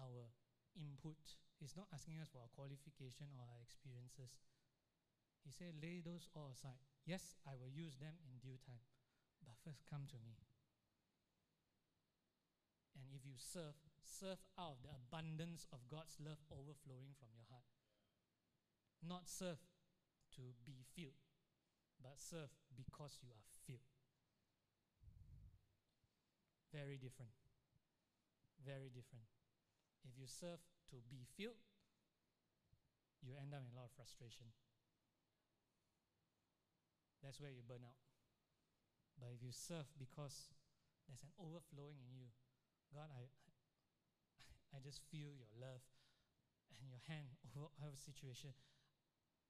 our 0.00 0.32
input, 0.80 1.20
He's 1.60 1.76
not 1.76 1.88
asking 1.92 2.20
us 2.20 2.28
for 2.28 2.44
our 2.44 2.52
qualification 2.52 3.32
or 3.40 3.48
our 3.48 3.62
experiences. 3.64 4.36
He 5.46 5.54
said, 5.54 5.78
Lay 5.80 6.04
those 6.04 6.28
all 6.36 6.52
aside. 6.52 6.82
Yes, 7.06 7.38
I 7.46 7.56
will 7.56 7.70
use 7.70 7.96
them 7.96 8.18
in 8.26 8.42
due 8.42 8.58
time, 8.66 8.82
but 9.40 9.56
first 9.64 9.86
come 9.88 10.04
to 10.10 10.18
me. 10.20 10.36
And 12.98 13.08
if 13.14 13.22
you 13.24 13.38
serve, 13.38 13.78
serve 14.02 14.42
out 14.58 14.76
of 14.76 14.82
the 14.82 14.92
abundance 14.92 15.64
of 15.72 15.86
God's 15.86 16.18
love 16.20 16.42
overflowing 16.50 17.14
from 17.16 17.30
your 17.32 17.46
heart. 17.48 17.68
Not 19.00 19.28
serve 19.30 19.62
to 20.34 20.42
be 20.66 20.84
filled, 20.96 21.20
but 22.02 22.18
serve 22.18 22.50
because 22.74 23.22
you 23.22 23.30
are 23.30 23.46
filled. 23.64 23.86
Very 26.74 26.98
different. 26.98 27.32
Very 28.60 28.90
different. 28.90 29.30
If 30.04 30.18
you 30.18 30.26
serve 30.26 30.60
to 30.92 30.96
be 31.10 31.26
filled, 31.36 31.58
you 33.24 33.34
end 33.34 33.50
up 33.50 33.62
in 33.66 33.70
a 33.72 33.76
lot 33.76 33.90
of 33.90 33.94
frustration. 33.98 34.46
That's 37.24 37.42
where 37.42 37.50
you 37.50 37.64
burn 37.66 37.82
out. 37.82 37.98
But 39.18 39.32
if 39.34 39.40
you 39.42 39.50
serve 39.50 39.88
because 39.96 40.52
there's 41.08 41.24
an 41.24 41.34
overflowing 41.40 41.98
in 41.98 42.12
you, 42.12 42.28
God, 42.92 43.10
I, 43.10 43.26
I 44.70 44.78
just 44.78 45.02
feel 45.10 45.32
your 45.34 45.50
love 45.58 45.82
and 46.78 46.86
your 46.86 47.02
hand 47.08 47.34
over 47.56 47.72
our 47.82 47.96
situation. 47.96 48.54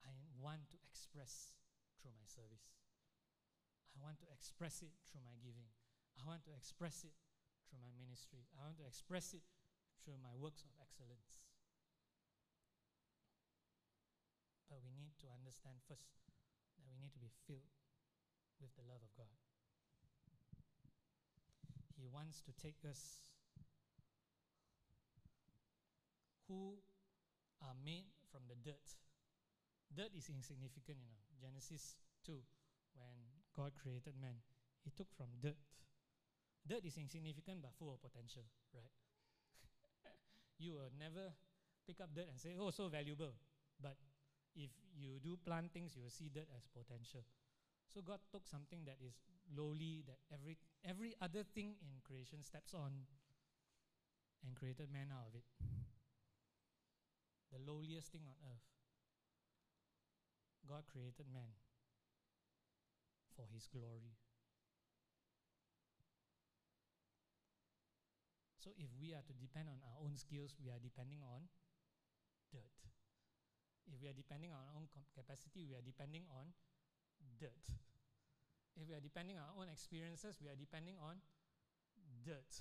I 0.06 0.14
want 0.38 0.70
to 0.72 0.78
express 0.86 1.52
through 1.98 2.14
my 2.14 2.24
service. 2.24 2.70
I 3.92 4.00
want 4.00 4.22
to 4.22 4.28
express 4.30 4.80
it 4.80 4.94
through 5.10 5.26
my 5.26 5.34
giving. 5.42 5.66
I 6.16 6.24
want 6.24 6.46
to 6.46 6.54
express 6.54 7.02
it 7.02 7.16
through 7.66 7.82
my 7.82 7.92
ministry. 7.98 8.46
I 8.54 8.62
want 8.62 8.78
to 8.78 8.86
express 8.86 9.34
it 9.34 9.42
through 10.04 10.18
my 10.22 10.34
works 10.36 10.62
of 10.64 10.72
excellence. 10.80 11.40
But 14.68 14.82
we 14.82 14.92
need 14.92 15.14
to 15.22 15.28
understand 15.30 15.78
first 15.86 16.26
that 16.76 16.86
we 16.90 16.98
need 16.98 17.14
to 17.14 17.22
be 17.22 17.30
filled 17.46 17.70
with 18.60 18.74
the 18.74 18.84
love 18.84 19.00
of 19.00 19.12
God. 19.14 19.32
He 21.96 22.04
wants 22.04 22.42
to 22.44 22.52
take 22.56 22.82
us 22.84 23.24
who 26.48 26.76
are 27.62 27.76
made 27.84 28.10
from 28.30 28.44
the 28.46 28.58
dirt 28.60 28.96
Dirt 29.94 30.12
is 30.12 30.28
insignificant, 30.28 30.98
you 31.00 31.08
know. 31.08 31.24
Genesis 31.40 31.96
2, 32.24 32.36
when 32.96 33.16
God 33.56 33.72
created 33.80 34.12
man, 34.20 34.36
he 34.84 34.90
took 34.90 35.08
from 35.16 35.32
dirt. 35.40 35.56
Dirt 36.68 36.84
is 36.84 36.98
insignificant 36.98 37.62
but 37.62 37.72
full 37.78 37.92
of 37.92 38.02
potential, 38.02 38.44
right? 38.74 38.92
You 40.58 40.74
will 40.74 40.92
never 40.98 41.32
pick 41.86 42.00
up 42.00 42.14
dirt 42.14 42.28
and 42.30 42.40
say, 42.40 42.56
oh, 42.58 42.70
so 42.70 42.88
valuable. 42.88 43.32
But 43.80 43.96
if 44.54 44.70
you 44.96 45.20
do 45.22 45.36
plant 45.44 45.72
things, 45.72 45.94
you 45.94 46.02
will 46.02 46.10
see 46.10 46.30
dirt 46.32 46.48
as 46.56 46.66
potential. 46.72 47.22
So 47.92 48.00
God 48.00 48.18
took 48.32 48.46
something 48.46 48.82
that 48.86 48.98
is 48.98 49.14
lowly, 49.54 50.02
that 50.06 50.18
every, 50.32 50.58
every 50.84 51.14
other 51.22 51.44
thing 51.44 51.76
in 51.80 52.02
creation 52.02 52.42
steps 52.42 52.74
on, 52.74 53.06
and 54.44 54.54
created 54.54 54.92
man 54.92 55.10
out 55.10 55.26
of 55.26 55.34
it. 55.34 55.46
The 57.50 57.58
lowliest 57.62 58.12
thing 58.12 58.22
on 58.26 58.34
earth. 58.46 58.66
God 60.66 60.82
created 60.90 61.26
man 61.32 61.54
for 63.34 63.46
his 63.52 63.68
glory. 63.70 64.18
So 68.66 68.74
if 68.82 68.90
we 68.98 69.14
are 69.14 69.22
to 69.22 69.34
depend 69.38 69.70
on 69.70 69.78
our 69.78 70.02
own 70.02 70.18
skills, 70.18 70.58
we 70.58 70.74
are 70.74 70.82
depending 70.82 71.22
on 71.22 71.46
dirt. 72.50 72.74
If 73.86 74.02
we 74.02 74.10
are 74.10 74.18
depending 74.18 74.50
on 74.50 74.58
our 74.58 74.74
own 74.74 74.90
capacity, 75.14 75.62
we 75.62 75.78
are 75.78 75.86
depending 75.86 76.26
on 76.34 76.50
dirt. 77.38 77.62
If 78.74 78.90
we 78.90 78.98
are 78.98 79.04
depending 79.06 79.38
on 79.38 79.46
our 79.46 79.54
own 79.62 79.70
experiences, 79.70 80.42
we 80.42 80.50
are 80.50 80.58
depending 80.58 80.98
on 80.98 81.22
dirt. 82.26 82.58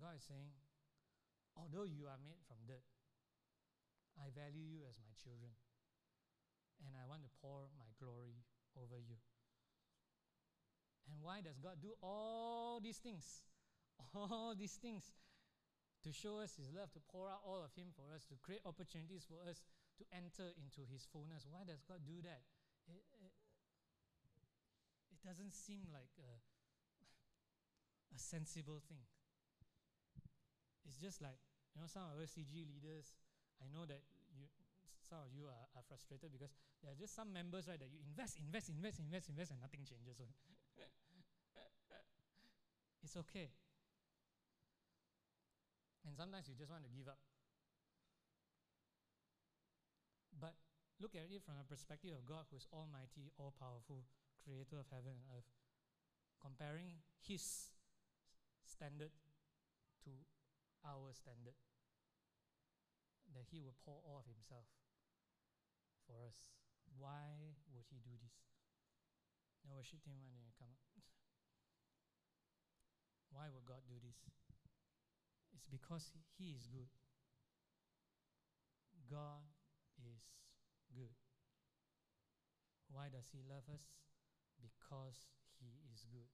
God 0.00 0.16
is 0.16 0.24
saying, 0.24 0.56
although 1.52 1.84
you 1.84 2.08
are 2.08 2.16
made 2.24 2.40
from 2.48 2.64
dirt, 2.64 2.88
I 4.16 4.32
value 4.32 4.64
you 4.64 4.88
as 4.88 4.96
my 5.04 5.12
children. 5.20 5.52
And 6.88 6.96
I 6.96 7.04
want 7.04 7.28
to 7.28 7.30
pour 7.44 7.68
my 7.76 7.92
glory 8.00 8.40
over 8.72 8.96
you. 8.96 9.20
And 11.10 11.18
why 11.22 11.40
does 11.40 11.58
God 11.58 11.82
do 11.82 11.94
all 12.02 12.80
these 12.82 12.98
things? 12.98 13.42
All 14.14 14.54
these 14.58 14.76
things 14.82 15.12
to 16.02 16.10
show 16.10 16.42
us 16.42 16.58
His 16.58 16.74
love, 16.74 16.90
to 16.92 17.00
pour 17.06 17.30
out 17.30 17.40
all 17.46 17.62
of 17.62 17.70
Him 17.78 17.94
for 17.94 18.10
us, 18.10 18.26
to 18.26 18.36
create 18.42 18.60
opportunities 18.66 19.22
for 19.22 19.38
us 19.46 19.62
to 19.98 20.04
enter 20.10 20.50
into 20.58 20.82
His 20.90 21.06
fullness. 21.06 21.46
Why 21.46 21.62
does 21.62 21.80
God 21.86 22.02
do 22.02 22.18
that? 22.26 22.42
It, 22.90 23.02
it, 23.22 23.32
it 25.14 25.20
doesn't 25.22 25.54
seem 25.54 25.86
like 25.94 26.10
a, 26.18 26.32
a 28.10 28.18
sensible 28.18 28.82
thing. 28.90 29.06
It's 30.82 30.98
just 30.98 31.22
like, 31.22 31.38
you 31.74 31.80
know, 31.80 31.86
some 31.86 32.10
of 32.10 32.18
us 32.18 32.34
CG 32.34 32.52
leaders, 32.52 33.14
I 33.62 33.70
know 33.70 33.86
that 33.86 34.02
you, 34.34 34.50
some 35.06 35.22
of 35.22 35.30
you 35.30 35.46
are, 35.46 35.66
are 35.78 35.84
frustrated 35.86 36.34
because 36.34 36.50
there 36.82 36.90
are 36.90 36.98
just 36.98 37.14
some 37.14 37.30
members, 37.30 37.70
right, 37.70 37.78
that 37.78 37.88
you 37.88 38.02
invest, 38.02 38.42
invest, 38.42 38.68
invest, 38.68 38.98
invest, 38.98 39.30
invest, 39.30 39.50
and 39.54 39.60
nothing 39.62 39.86
changes. 39.86 40.18
it's 43.02 43.16
okay. 43.16 43.50
And 46.06 46.16
sometimes 46.16 46.48
you 46.50 46.54
just 46.54 46.70
want 46.70 46.82
to 46.86 46.90
give 46.90 47.06
up. 47.06 47.18
But 50.34 50.54
look 50.98 51.14
at 51.14 51.30
it 51.30 51.42
from 51.46 51.58
a 51.58 51.66
perspective 51.66 52.10
of 52.14 52.26
God 52.26 52.50
who 52.50 52.58
is 52.58 52.66
almighty, 52.74 53.30
all 53.38 53.54
powerful, 53.54 54.06
creator 54.42 54.78
of 54.78 54.90
heaven 54.90 55.14
and 55.14 55.26
earth. 55.30 55.50
Comparing 56.42 57.02
his 57.22 57.70
standard 58.66 59.14
to 60.02 60.10
our 60.82 61.14
standard. 61.14 61.54
That 63.30 63.46
he 63.50 63.62
will 63.62 63.78
pour 63.86 64.02
all 64.02 64.26
of 64.26 64.26
himself 64.26 64.66
for 66.06 66.26
us. 66.26 66.42
Why 66.98 67.54
would 67.70 67.86
he 67.88 68.02
do 68.02 68.18
this? 68.18 68.42
No 69.62 69.78
worship 69.78 70.02
team, 70.02 70.18
when 70.34 70.42
you 70.42 70.52
come 70.58 70.68
up? 70.74 70.82
Why 73.32 73.48
would 73.48 73.64
God 73.64 73.80
do 73.88 73.96
this? 74.04 74.20
It's 75.56 75.64
because 75.66 76.12
He 76.36 76.52
is 76.52 76.68
good. 76.68 76.92
God 79.08 79.48
is 79.96 80.20
good. 80.92 81.16
Why 82.92 83.08
does 83.08 83.32
He 83.32 83.40
love 83.48 83.64
us? 83.72 83.88
Because 84.60 85.32
He 85.56 85.80
is 85.88 86.04
good. 86.12 86.28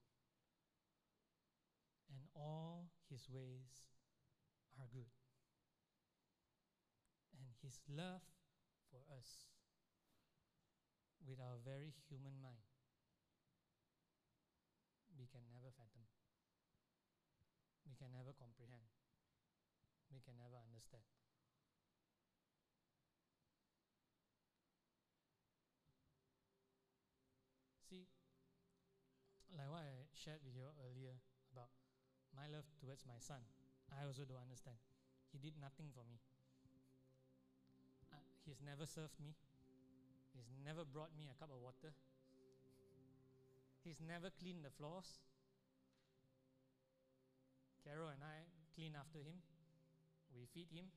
And 2.10 2.26
all 2.34 2.90
His 3.06 3.30
ways 3.30 3.86
are 4.74 4.90
good. 4.90 5.14
And 7.38 7.54
His 7.62 7.78
love 7.86 8.26
for 8.90 9.06
us, 9.14 9.46
with 11.22 11.38
our 11.38 11.62
very 11.62 11.94
human 12.08 12.34
mind, 12.42 12.66
we 15.18 15.26
can 15.30 15.44
never 15.52 15.70
fathom. 15.76 16.07
Can 17.98 18.14
never 18.14 18.32
comprehend 18.38 18.86
we 20.12 20.20
can 20.24 20.36
never 20.40 20.56
understand. 20.56 21.04
See, 27.88 28.08
like 29.52 29.68
what 29.68 29.84
I 29.84 30.08
shared 30.16 30.40
with 30.44 30.56
you 30.56 30.64
earlier 30.80 31.16
about 31.52 31.72
my 32.32 32.48
love 32.48 32.68
towards 32.80 33.04
my 33.04 33.20
son, 33.20 33.40
I 33.92 34.04
also 34.04 34.24
don't 34.24 34.40
understand. 34.40 34.76
He 35.32 35.38
did 35.40 35.56
nothing 35.60 35.92
for 35.92 36.04
me. 36.08 36.20
Uh, 38.12 38.20
he's 38.44 38.60
never 38.64 38.88
served 38.88 39.16
me. 39.20 39.36
He's 40.32 40.48
never 40.64 40.84
brought 40.84 41.12
me 41.16 41.28
a 41.28 41.36
cup 41.36 41.52
of 41.52 41.60
water. 41.60 41.92
He's 43.84 44.00
never 44.00 44.28
cleaned 44.32 44.64
the 44.64 44.72
floors. 44.72 45.20
Carol 47.88 48.12
and 48.12 48.20
I 48.20 48.44
clean 48.76 48.92
after 48.92 49.24
him. 49.24 49.40
We 50.36 50.44
feed 50.44 50.68
him, 50.68 50.92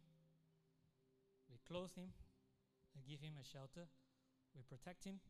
we 1.47 1.55
clothe 1.63 1.95
him, 1.95 2.11
we 2.91 2.99
give 3.07 3.23
him 3.23 3.39
a 3.39 3.47
shelter, 3.47 3.87
we 4.51 4.67
protect 4.67 5.07
him, 5.07 5.23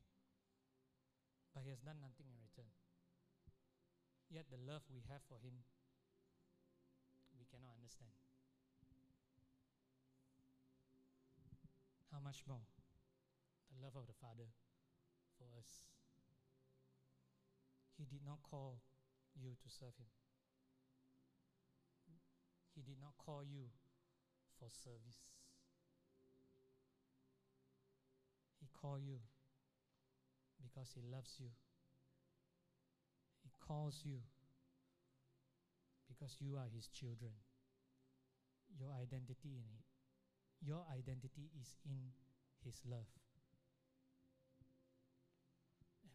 but 1.53 1.61
he 1.61 1.69
has 1.69 1.85
done 1.85 2.01
nothing 2.01 2.25
in 2.33 2.41
return. 2.41 2.73
Yet 4.33 4.49
the 4.49 4.57
love 4.57 4.81
we 4.89 5.05
have 5.05 5.21
for 5.29 5.37
him, 5.37 5.61
we 7.37 7.45
cannot 7.45 7.77
understand. 7.77 8.17
How 12.09 12.25
much 12.25 12.41
more 12.49 12.65
the 13.69 13.85
love 13.85 13.93
of 13.93 14.09
the 14.09 14.17
Father 14.17 14.49
for 15.37 15.45
us? 15.61 15.85
He 18.01 18.09
did 18.09 18.25
not 18.25 18.41
call 18.41 18.81
you 19.37 19.53
to 19.61 19.69
serve 19.69 19.93
him. 20.01 20.09
He 22.75 22.81
did 22.81 22.99
not 22.99 23.13
call 23.17 23.43
you 23.43 23.67
for 24.59 24.69
service. 24.71 25.19
He 28.59 28.67
called 28.79 29.01
you 29.03 29.19
because 30.61 30.91
He 30.93 31.01
loves 31.01 31.35
you. 31.39 31.49
He 33.43 33.51
calls 33.59 34.01
you 34.05 34.21
because 36.07 36.37
you 36.39 36.55
are 36.55 36.69
His 36.73 36.87
children. 36.87 37.31
Your 38.79 38.93
identity 38.95 39.57
in 39.59 39.67
it. 39.75 39.85
Your 40.63 40.85
identity 40.93 41.49
is 41.59 41.75
in 41.83 42.13
His 42.63 42.79
love. 42.85 43.09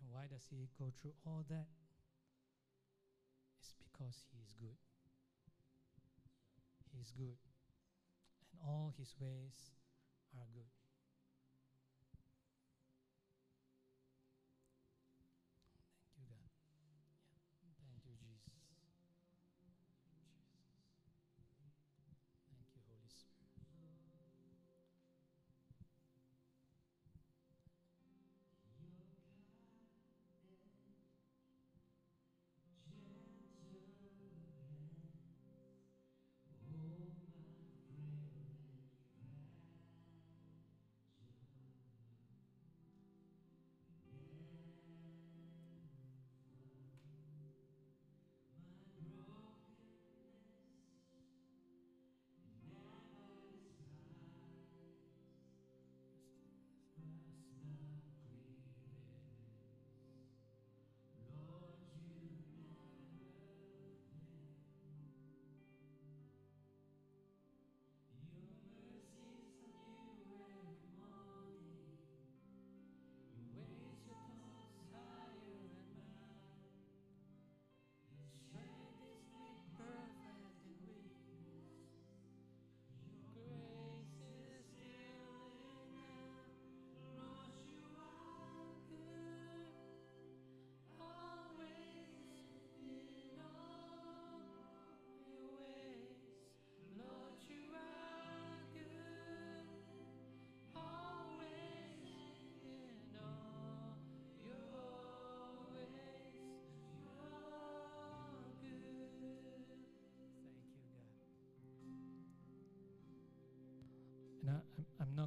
And 0.00 0.08
why 0.14 0.26
does 0.30 0.46
He 0.48 0.68
go 0.78 0.92
through 1.02 1.14
all 1.26 1.44
that? 1.50 1.66
It's 3.60 3.74
because 3.76 4.24
He 4.30 4.38
is 4.40 4.54
good. 4.58 4.78
Is 7.00 7.12
good 7.12 7.36
and 8.52 8.60
all 8.64 8.94
his 8.98 9.14
ways 9.20 9.70
are 10.34 10.48
good. 10.54 10.75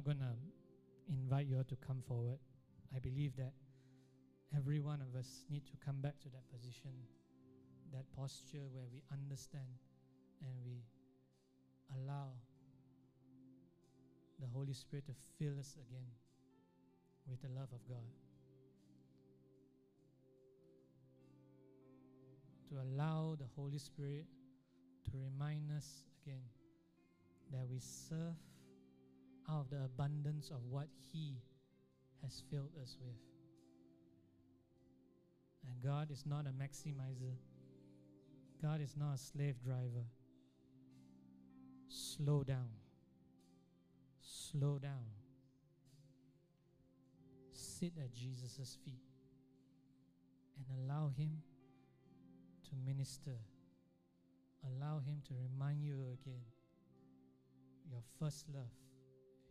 Not 0.00 0.16
going 0.16 0.18
to 0.18 1.12
invite 1.12 1.46
you 1.46 1.58
all 1.58 1.64
to 1.64 1.76
come 1.76 2.02
forward. 2.08 2.38
I 2.96 3.00
believe 3.00 3.36
that 3.36 3.52
every 4.56 4.80
one 4.80 5.02
of 5.02 5.14
us 5.14 5.44
need 5.50 5.66
to 5.66 5.72
come 5.84 6.00
back 6.00 6.18
to 6.20 6.30
that 6.30 6.50
position, 6.50 6.92
that 7.92 8.04
posture 8.16 8.64
where 8.72 8.86
we 8.90 9.02
understand 9.12 9.76
and 10.40 10.52
we 10.64 10.84
allow 11.94 12.28
the 14.40 14.46
Holy 14.54 14.72
Spirit 14.72 15.04
to 15.04 15.12
fill 15.38 15.58
us 15.58 15.76
again 15.76 16.08
with 17.28 17.42
the 17.42 17.48
love 17.48 17.68
of 17.74 17.86
God. 17.86 18.08
To 22.70 22.76
allow 22.76 23.36
the 23.38 23.48
Holy 23.54 23.78
Spirit 23.78 24.24
to 25.10 25.18
remind 25.18 25.70
us 25.70 26.04
again 26.24 26.44
that 27.52 27.68
we 27.68 27.80
serve 27.80 28.36
out 29.50 29.60
of 29.60 29.70
the 29.70 29.84
abundance 29.84 30.50
of 30.50 30.62
what 30.68 30.86
He 31.12 31.36
has 32.22 32.42
filled 32.50 32.72
us 32.82 32.96
with. 33.00 33.16
And 35.66 35.82
God 35.82 36.10
is 36.10 36.24
not 36.26 36.46
a 36.46 36.50
maximizer, 36.50 37.34
God 38.62 38.80
is 38.80 38.94
not 38.96 39.14
a 39.14 39.18
slave 39.18 39.56
driver. 39.62 40.06
Slow 41.88 42.44
down. 42.44 42.68
Slow 44.20 44.78
down. 44.78 45.06
Sit 47.52 47.92
at 47.98 48.12
Jesus' 48.12 48.78
feet 48.84 49.02
and 50.56 50.66
allow 50.84 51.10
Him 51.16 51.42
to 52.64 52.70
minister. 52.86 53.38
Allow 54.64 55.00
Him 55.00 55.22
to 55.28 55.34
remind 55.34 55.82
you 55.82 55.94
again 56.12 56.44
your 57.90 58.02
first 58.20 58.44
love, 58.54 58.70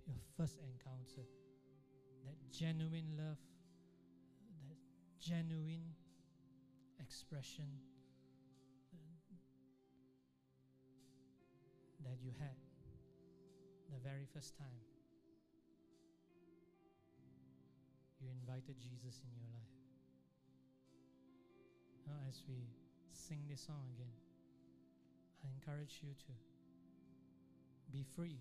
your 0.10 0.26
first 0.38 0.58
encounter, 0.60 1.28
that 2.26 2.36
genuine 2.52 3.14
love, 3.18 3.38
that 4.68 4.78
genuine 5.22 5.94
expression 7.00 7.70
uh, 8.94 9.36
that 12.04 12.18
you 12.22 12.32
had 12.40 12.58
the 13.94 14.00
very 14.04 14.26
first 14.34 14.58
time 14.58 14.82
you 18.20 18.28
invited 18.42 18.76
Jesus 18.80 19.22
in 19.24 19.32
your 19.38 19.48
life. 19.54 19.76
Now, 22.06 22.18
as 22.28 22.44
we 22.48 22.68
sing 23.14 23.46
this 23.50 23.62
song 23.62 23.86
again, 23.96 24.14
I 25.46 25.48
encourage 25.54 26.00
you 26.04 26.10
to 26.28 26.34
be 27.92 28.04
free 28.16 28.40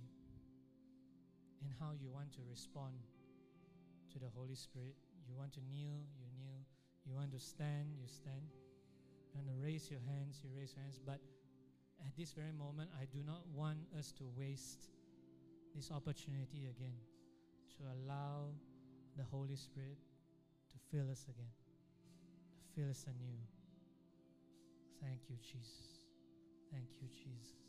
in 1.65 1.71
how 1.79 1.93
you 1.93 2.11
want 2.11 2.33
to 2.33 2.43
respond 2.49 2.95
to 4.13 4.19
the 4.19 4.31
Holy 4.35 4.55
Spirit. 4.55 4.95
You 5.27 5.37
want 5.37 5.53
to 5.55 5.61
kneel, 5.71 6.07
you 6.17 6.27
kneel. 6.39 6.65
You 7.05 7.15
want 7.15 7.33
to 7.33 7.41
stand, 7.41 7.97
you 7.97 8.07
stand. 8.07 8.53
You 9.33 9.41
want 9.41 9.49
to 9.49 9.57
raise 9.63 9.91
your 9.91 10.01
hands, 10.07 10.41
you 10.43 10.51
raise 10.55 10.75
your 10.75 10.83
hands. 10.83 11.01
But 11.05 11.21
at 12.05 12.17
this 12.17 12.33
very 12.33 12.53
moment, 12.53 12.91
I 13.01 13.05
do 13.07 13.23
not 13.25 13.47
want 13.55 13.79
us 13.99 14.13
to 14.19 14.25
waste 14.37 14.91
this 15.75 15.91
opportunity 15.91 16.69
again 16.71 16.97
to 17.77 17.85
allow 17.95 18.51
the 19.17 19.25
Holy 19.25 19.57
Spirit 19.57 19.99
to 20.73 20.77
fill 20.91 21.11
us 21.11 21.25
again, 21.29 21.53
to 22.57 22.81
fill 22.81 22.91
us 22.91 23.05
anew. 23.07 23.39
Thank 25.01 25.21
you, 25.29 25.37
Jesus. 25.41 26.05
Thank 26.71 26.89
you, 27.01 27.09
Jesus. 27.09 27.68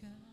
God. 0.00 0.31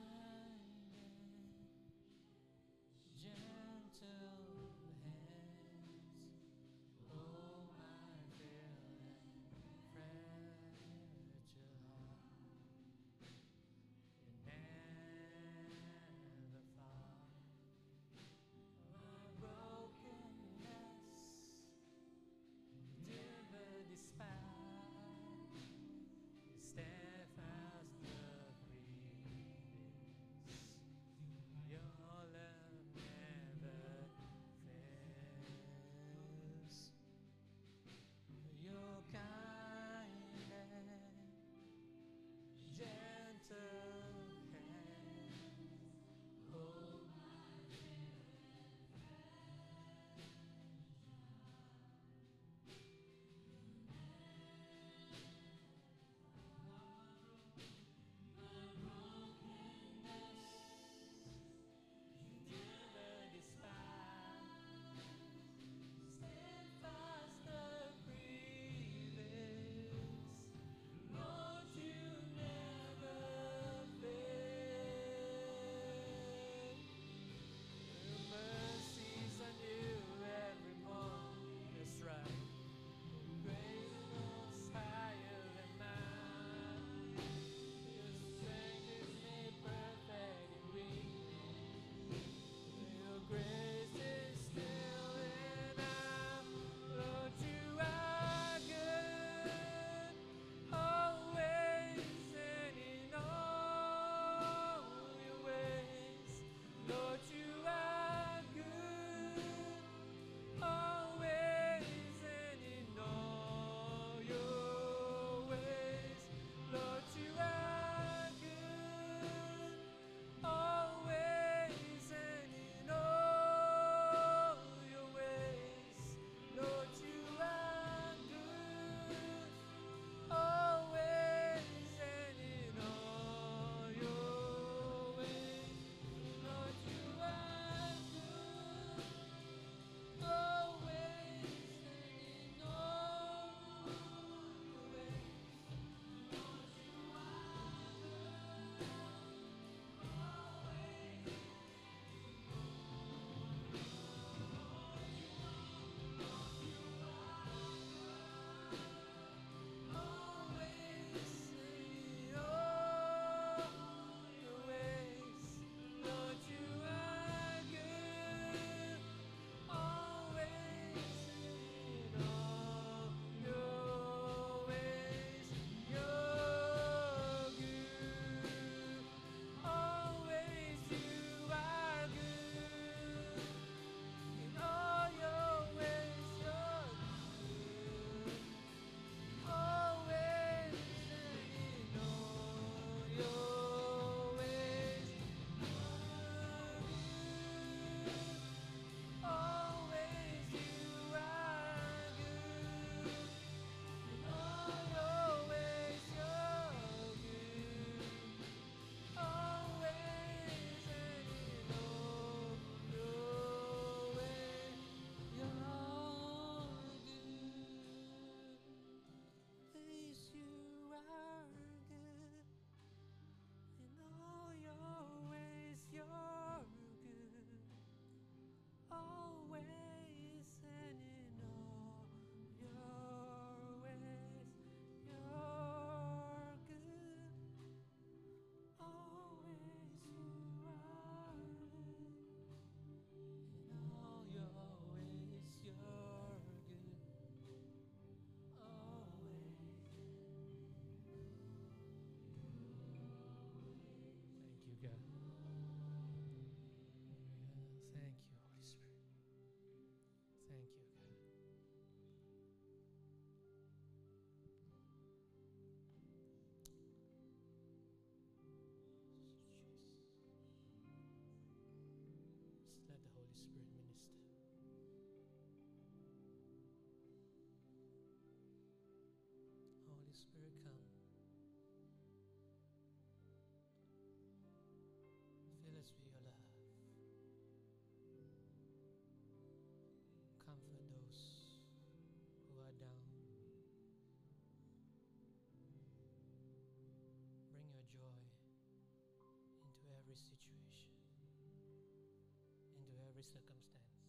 Every 303.20 303.36
circumstance, 303.36 304.00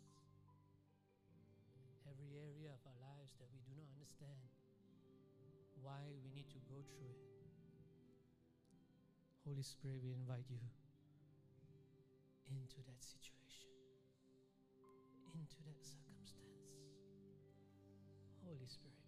every 2.07 2.31
area 2.39 2.71
of 2.71 2.79
our 2.87 2.95
lives 3.03 3.35
that 3.43 3.51
we 3.51 3.59
do 3.67 3.75
not 3.75 3.91
understand 3.91 4.47
why 5.83 5.99
we 6.23 6.31
need 6.31 6.47
to 6.47 6.63
go 6.71 6.79
through 6.95 7.11
it. 7.11 7.27
Holy 9.43 9.67
Spirit, 9.67 9.99
we 9.99 10.15
invite 10.15 10.47
you 10.47 10.63
into 12.55 12.79
that 12.87 13.03
situation, 13.03 13.67
into 15.35 15.59
that 15.67 15.83
circumstance. 15.83 16.71
Holy 18.47 18.71
Spirit, 18.71 19.00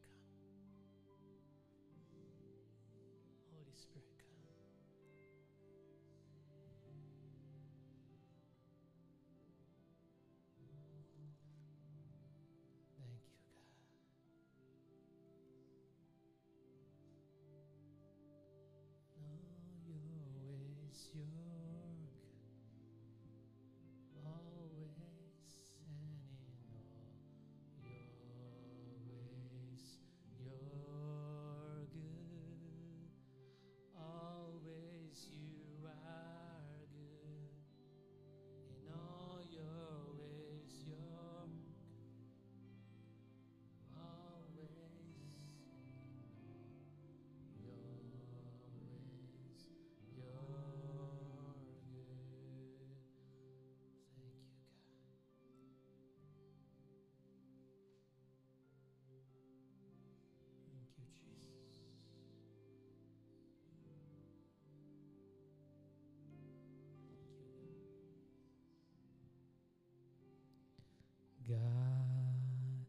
God. 71.48 72.86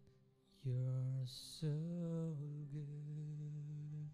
You're 0.63 1.25
so 1.25 1.67
good. 2.71 4.09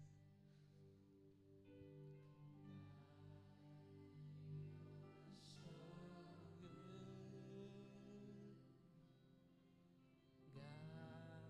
God, 10.54 11.44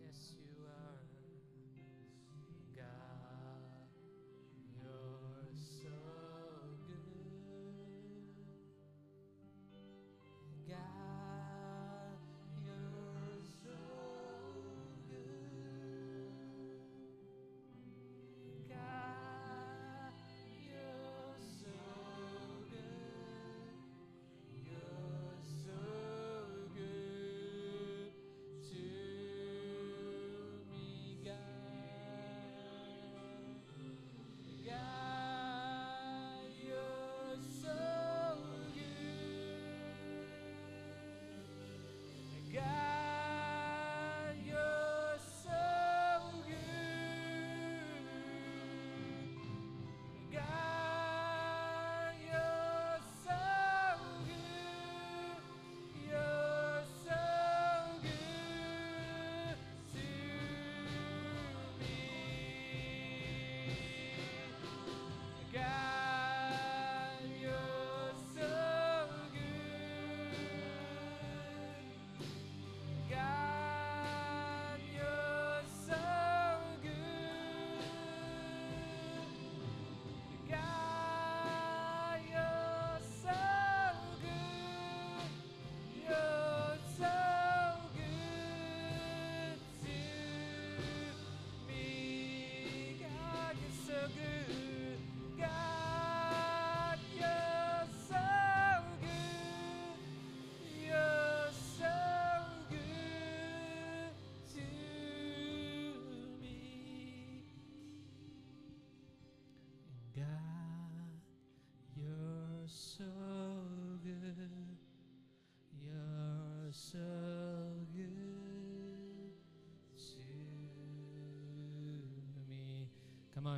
Yes, 0.00 0.41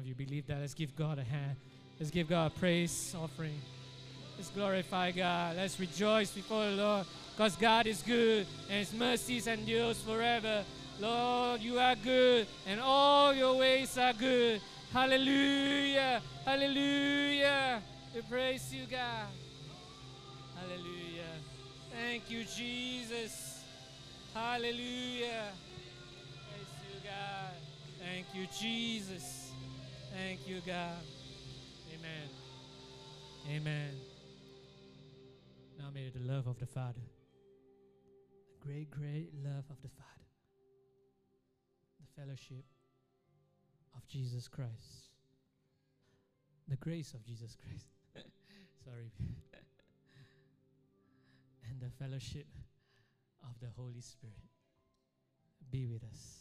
If 0.04 0.08
you 0.08 0.26
believe 0.26 0.46
that, 0.48 0.60
let's 0.60 0.74
give 0.74 0.94
God 0.94 1.18
a 1.18 1.24
hand. 1.24 1.56
Let's 1.98 2.10
give 2.10 2.28
God 2.28 2.52
a 2.54 2.58
praise 2.60 3.16
offering. 3.18 3.58
Let's 4.36 4.50
glorify 4.50 5.12
God. 5.12 5.56
Let's 5.56 5.80
rejoice 5.80 6.30
before 6.30 6.66
the 6.66 6.72
Lord 6.72 7.06
because 7.34 7.56
God 7.56 7.86
is 7.86 8.02
good 8.02 8.46
and 8.68 8.80
His 8.80 8.92
mercies 8.92 9.46
endures 9.46 9.98
forever. 10.02 10.62
Lord, 11.00 11.62
you 11.62 11.78
are 11.78 11.94
good 11.94 12.46
and 12.66 12.80
all 12.82 13.32
your 13.32 13.56
ways 13.56 13.96
are 13.96 14.12
good. 14.12 14.60
Hallelujah. 14.92 16.20
Hallelujah. 16.44 17.80
We 18.14 18.20
praise 18.20 18.74
you, 18.74 18.84
God. 18.84 19.28
Hallelujah. 20.54 21.32
Thank 21.90 22.30
you, 22.30 22.44
Jesus. 22.44 23.64
Hallelujah. 24.34 25.48
Praise 26.50 26.92
you, 26.92 27.00
God. 27.08 27.54
Thank 28.04 28.26
you, 28.34 28.46
Jesus. 28.60 29.33
You, 30.46 30.60
God. 30.66 31.00
Amen. 31.94 32.28
Amen. 33.48 33.90
Now 35.78 35.86
may 35.94 36.10
the 36.10 36.20
love 36.20 36.46
of 36.46 36.58
the 36.58 36.66
Father, 36.66 37.00
the 38.52 38.66
great, 38.66 38.90
great 38.90 39.30
love 39.42 39.64
of 39.70 39.80
the 39.80 39.88
Father, 39.88 40.28
the 41.98 42.20
fellowship 42.20 42.66
of 43.96 44.06
Jesus 44.06 44.46
Christ, 44.46 45.08
the 46.68 46.76
grace 46.76 47.14
of 47.14 47.24
Jesus 47.24 47.56
Christ, 47.56 47.86
sorry, 48.84 49.12
and 51.70 51.80
the 51.80 51.90
fellowship 51.98 52.48
of 53.42 53.58
the 53.62 53.68
Holy 53.78 54.02
Spirit 54.02 54.36
be 55.70 55.86
with 55.86 56.04
us 56.04 56.40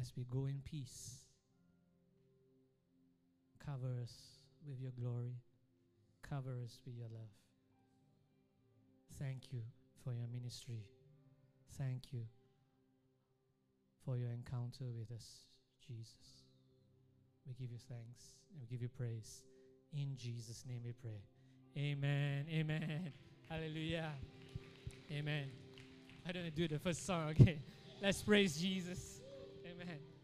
as 0.00 0.14
we 0.16 0.24
go 0.24 0.46
in 0.46 0.62
peace. 0.64 1.25
Cover 3.66 4.00
us 4.00 4.12
with 4.64 4.80
your 4.80 4.92
glory, 4.92 5.34
cover 6.22 6.54
us 6.64 6.78
with 6.86 6.96
your 6.96 7.08
love. 7.12 7.34
Thank 9.18 9.52
you 9.52 9.62
for 10.04 10.12
your 10.12 10.28
ministry. 10.32 10.84
Thank 11.76 12.12
you 12.12 12.20
for 14.04 14.16
your 14.16 14.30
encounter 14.30 14.84
with 14.96 15.10
us, 15.10 15.26
Jesus. 15.84 16.44
We 17.46 17.54
give 17.54 17.72
you 17.72 17.78
thanks 17.88 18.36
and 18.50 18.60
we 18.60 18.66
give 18.66 18.82
you 18.82 18.88
praise. 18.88 19.42
In 19.92 20.16
Jesus' 20.16 20.64
name 20.68 20.82
we 20.84 20.92
pray. 20.92 21.22
Amen. 21.76 22.46
Amen. 22.50 23.12
Hallelujah. 23.48 24.12
Amen. 25.10 25.50
I 26.28 26.32
don't 26.32 26.54
do 26.54 26.68
the 26.68 26.78
first 26.78 27.04
song, 27.04 27.30
okay? 27.40 27.60
Let's 28.00 28.22
praise 28.22 28.56
Jesus. 28.56 29.20
Amen. 29.64 30.15